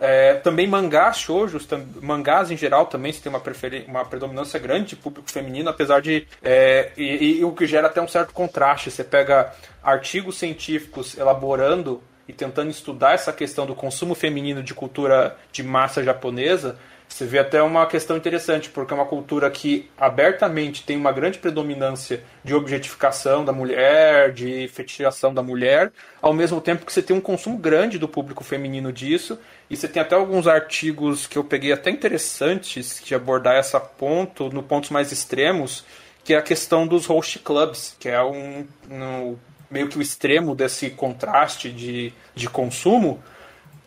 [0.00, 3.42] É, também mangás, shoujos, tam, mangás em geral também se tem uma,
[3.86, 6.26] uma predominância grande de público feminino, apesar de.
[6.42, 8.90] É, e, e, o que gera até um certo contraste.
[8.90, 9.52] Você pega
[9.82, 16.02] artigos científicos elaborando e tentando estudar essa questão do consumo feminino de cultura de massa
[16.02, 16.78] japonesa,
[17.14, 21.38] você vê até uma questão interessante, porque é uma cultura que abertamente tem uma grande
[21.38, 25.92] predominância de objetificação da mulher, de fetichização da mulher,
[26.22, 29.38] ao mesmo tempo que você tem um consumo grande do público feminino disso,
[29.68, 34.48] e você tem até alguns artigos que eu peguei até interessantes de abordar essa ponto,
[34.48, 35.84] no pontos mais extremos,
[36.24, 39.36] que é a questão dos host clubs, que é um, um
[39.70, 43.22] meio que o extremo desse contraste de, de consumo,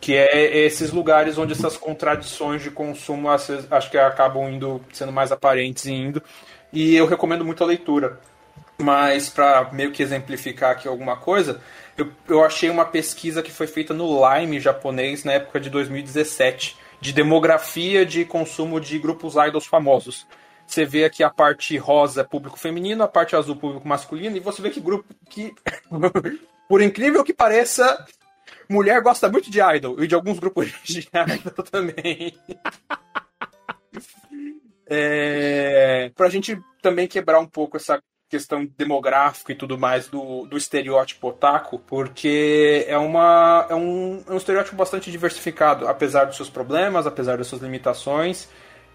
[0.04, 5.32] que é esses lugares onde essas contradições de consumo acho que acabam indo sendo mais
[5.32, 6.22] aparentes e indo.
[6.70, 8.20] E eu recomendo muito a leitura.
[8.76, 11.58] Mas para meio que exemplificar aqui alguma coisa,
[11.96, 16.76] eu, eu achei uma pesquisa que foi feita no Lime japonês na época de 2017,
[17.00, 20.26] de demografia de consumo de grupos idols famosos.
[20.66, 24.60] Você vê aqui a parte rosa público feminino, a parte azul público masculino, e você
[24.60, 25.54] vê que grupo que,
[26.68, 28.04] por incrível que pareça,
[28.68, 32.38] mulher gosta muito de idol e de alguns grupos de idol também.
[34.86, 40.56] é, pra gente também quebrar um pouco essa questão demográfica e tudo mais do, do
[40.56, 46.50] estereótipo otaku, porque é, uma, é, um, é um estereótipo bastante diversificado, apesar dos seus
[46.50, 48.48] problemas, apesar das suas limitações.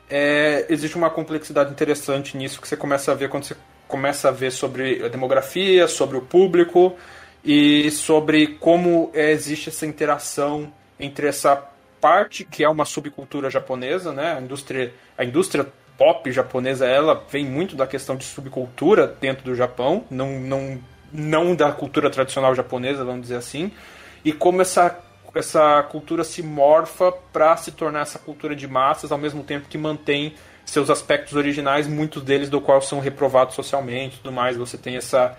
[0.09, 3.55] É, existe uma complexidade interessante nisso que você começa a ver quando você
[3.87, 6.97] começa a ver sobre a demografia, sobre o público,
[7.43, 11.55] e sobre como é, existe essa interação entre essa
[12.01, 14.33] parte que é uma subcultura japonesa, né?
[14.37, 15.67] A indústria, a indústria
[15.97, 20.79] pop japonesa, ela vem muito da questão de subcultura dentro do Japão, não, não,
[21.11, 23.71] não da cultura tradicional japonesa, vamos dizer assim,
[24.23, 25.05] e como essa
[25.35, 29.77] essa cultura se morfa para se tornar essa cultura de massas, ao mesmo tempo que
[29.77, 30.33] mantém
[30.65, 34.57] seus aspectos originais, muitos deles do qual são reprovados socialmente, tudo mais.
[34.57, 35.37] Você tem essa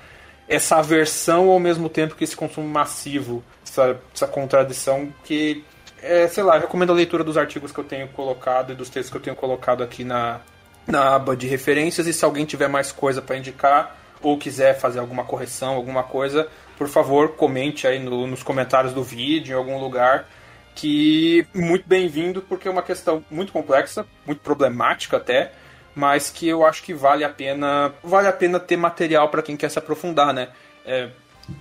[0.51, 5.65] essa aversão ao mesmo tempo que esse consumo massivo, essa, essa contradição que,
[6.03, 9.13] é, sei lá, recomendo a leitura dos artigos que eu tenho colocado e dos textos
[9.13, 10.41] que eu tenho colocado aqui na,
[10.89, 12.09] na aba de referências.
[12.09, 16.49] E se alguém tiver mais coisa para indicar ou quiser fazer alguma correção, alguma coisa,
[16.77, 20.29] por favor, comente aí no, nos comentários do vídeo, em algum lugar,
[20.75, 25.53] que muito bem-vindo, porque é uma questão muito complexa, muito problemática até,
[25.95, 29.57] mas que eu acho que vale a pena vale a pena ter material para quem
[29.57, 30.49] quer se aprofundar, né?
[30.85, 31.09] É,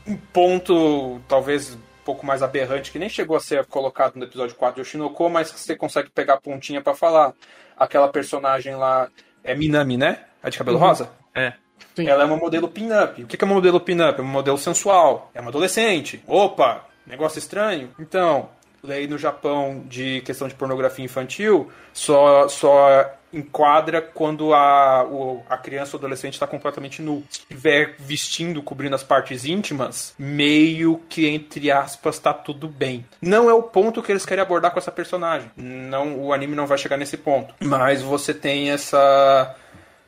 [0.08, 4.56] um ponto talvez um pouco mais aberrante que nem chegou a ser colocado no episódio
[4.56, 7.34] 4 de Oshinoko, mas que você consegue pegar a pontinha para falar.
[7.78, 9.10] Aquela personagem lá
[9.44, 10.26] é Minami, né?
[10.44, 10.86] A de cabelo uhum.
[10.86, 11.10] rosa?
[11.34, 11.54] É.
[11.96, 12.08] Sim.
[12.08, 13.24] Ela é uma modelo pin-up.
[13.24, 14.20] O que é uma modelo pin-up?
[14.20, 15.32] É uma modelo sensual.
[15.34, 16.24] É uma adolescente.
[16.28, 16.86] Opa!
[17.06, 17.90] Negócio estranho?
[18.00, 18.50] Então,
[18.84, 25.58] lei no Japão de questão de pornografia infantil só, só enquadra quando a, o, a
[25.58, 27.24] criança ou adolescente está completamente nu.
[27.30, 33.06] Se estiver vestindo, cobrindo as partes íntimas, meio que, entre aspas, está tudo bem.
[33.22, 35.52] Não é o ponto que eles querem abordar com essa personagem.
[35.56, 37.54] Não, o anime não vai chegar nesse ponto.
[37.60, 39.56] Mas você tem essa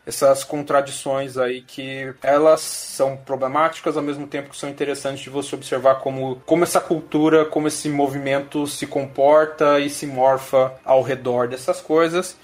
[0.06, 5.56] essas contradições aí que elas são problemáticas ao mesmo tempo que são interessantes de você
[5.56, 11.48] observar como, como essa cultura, como esse movimento se comporta e se morfa ao redor
[11.48, 12.36] dessas coisas.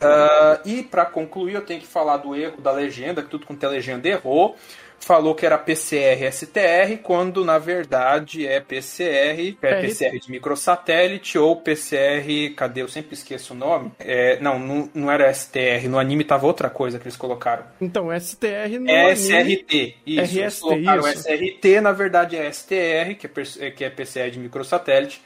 [0.00, 3.64] Uh, e para concluir, eu tenho que falar do erro da legenda, que tudo quanto
[3.64, 4.56] é legenda errou
[5.00, 11.56] falou que era PCR STR, quando na verdade é PCR, é PCR de microsatélite ou
[11.56, 12.82] PCR, cadê?
[12.82, 13.90] Eu sempre esqueço o nome.
[13.98, 17.64] É, não, não, não era STR, no anime tava outra coisa que eles colocaram.
[17.80, 20.38] Então, STR no é SRT, isso.
[20.38, 21.22] RST, colocaram isso.
[21.22, 25.22] SRT, na verdade é STR, que é, que é PCR de microsatélite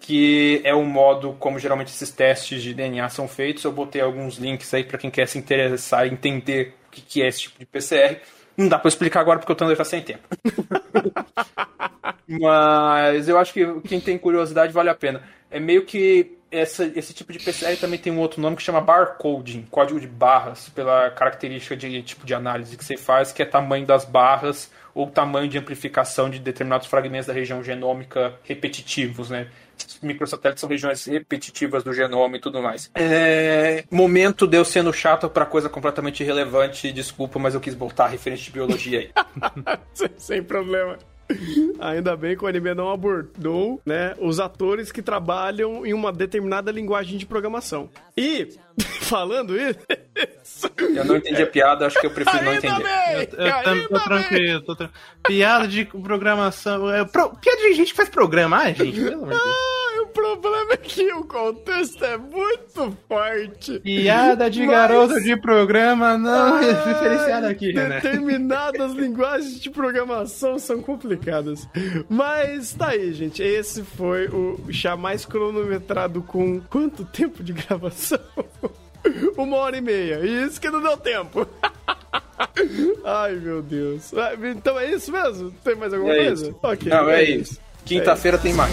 [0.00, 3.64] que é o modo como geralmente esses testes de DNA são feitos.
[3.64, 7.28] Eu botei alguns links aí para quem quer se interessar e entender o que é
[7.28, 8.20] esse tipo de PCR.
[8.56, 10.22] Não dá pra explicar agora porque o Thunder tá sem tempo.
[12.26, 15.22] Mas eu acho que quem tem curiosidade vale a pena.
[15.50, 18.80] É meio que essa, esse tipo de PCR também tem um outro nome que chama
[18.80, 23.44] barcoding, código de barras, pela característica de tipo de análise que você faz, que é
[23.44, 29.48] tamanho das barras ou tamanho de amplificação de determinados fragmentos da região genômica repetitivos, né?
[30.02, 32.90] Microsatélites são regiões repetitivas do genoma e tudo mais.
[32.94, 33.84] É...
[33.90, 38.08] Momento de eu sendo chato para coisa completamente irrelevante, desculpa, mas eu quis botar a
[38.08, 39.10] referência de biologia aí.
[40.16, 40.98] Sem problema.
[41.80, 46.70] Ainda bem que o anime não abordou, né, os atores que trabalham em uma determinada
[46.70, 47.90] linguagem de programação.
[48.16, 48.48] E,
[49.02, 49.78] falando isso...
[50.78, 52.82] Eu não entendi a piada, acho que eu prefiro não entender.
[52.82, 55.00] Bem, eu, eu tô tranquilo, tô tranquilo.
[55.26, 56.90] Piada de programação...
[56.90, 59.85] É, pro, piada de gente que faz programa, ah, gente, pelo amor de Deus.
[60.06, 63.80] O problema é que o contexto é muito forte.
[63.80, 68.00] Piada de Mas- garoto de programa não é Ah, diferenciada aqui, né?
[68.00, 71.68] Determinadas linguagens de programação são complicadas.
[72.08, 73.42] Mas tá aí, gente.
[73.42, 78.18] Esse foi o chá mais cronometrado com quanto tempo de gravação?
[79.36, 80.20] Uma hora e meia.
[80.24, 81.46] E isso que não deu tempo.
[83.04, 84.12] Ai, meu Deus.
[84.14, 85.50] Ah, Então é isso mesmo?
[85.64, 86.46] Tem mais alguma É coisa?
[86.48, 86.58] isso.
[86.62, 86.90] Ok.
[86.90, 87.60] Não, é isso.
[87.84, 88.72] Quinta-feira tem mais.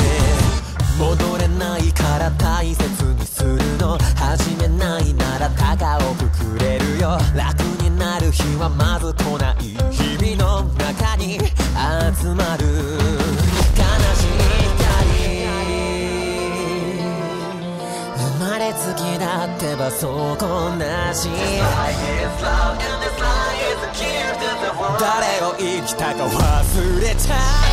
[1.01, 7.17] 戻れないから大切にするの始めないなら高くくれるよ。
[7.35, 9.55] 楽になる日はまず来ない
[9.89, 12.67] 日々の中に集まる。
[13.73, 13.81] 悲
[14.13, 14.37] しい
[14.77, 15.41] 光
[18.15, 21.29] 生まれつきだってばそうこなし。
[24.99, 27.70] 誰を生きたか忘れちゃっ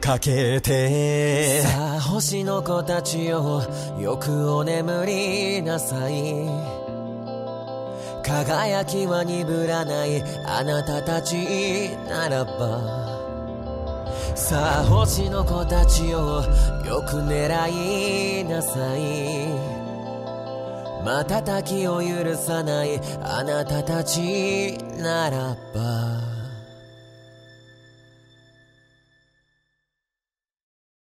[0.00, 3.62] かけてさあ星の子たちよ
[3.98, 6.46] よくお眠りなさい。
[8.22, 11.36] 輝きは鈍らないあなたたち
[12.08, 13.08] ならば。
[14.36, 16.42] さあ星の子たちよ
[16.84, 19.48] よく狙いなさい。
[21.04, 26.37] 瞬きを許さないあなたたちならば。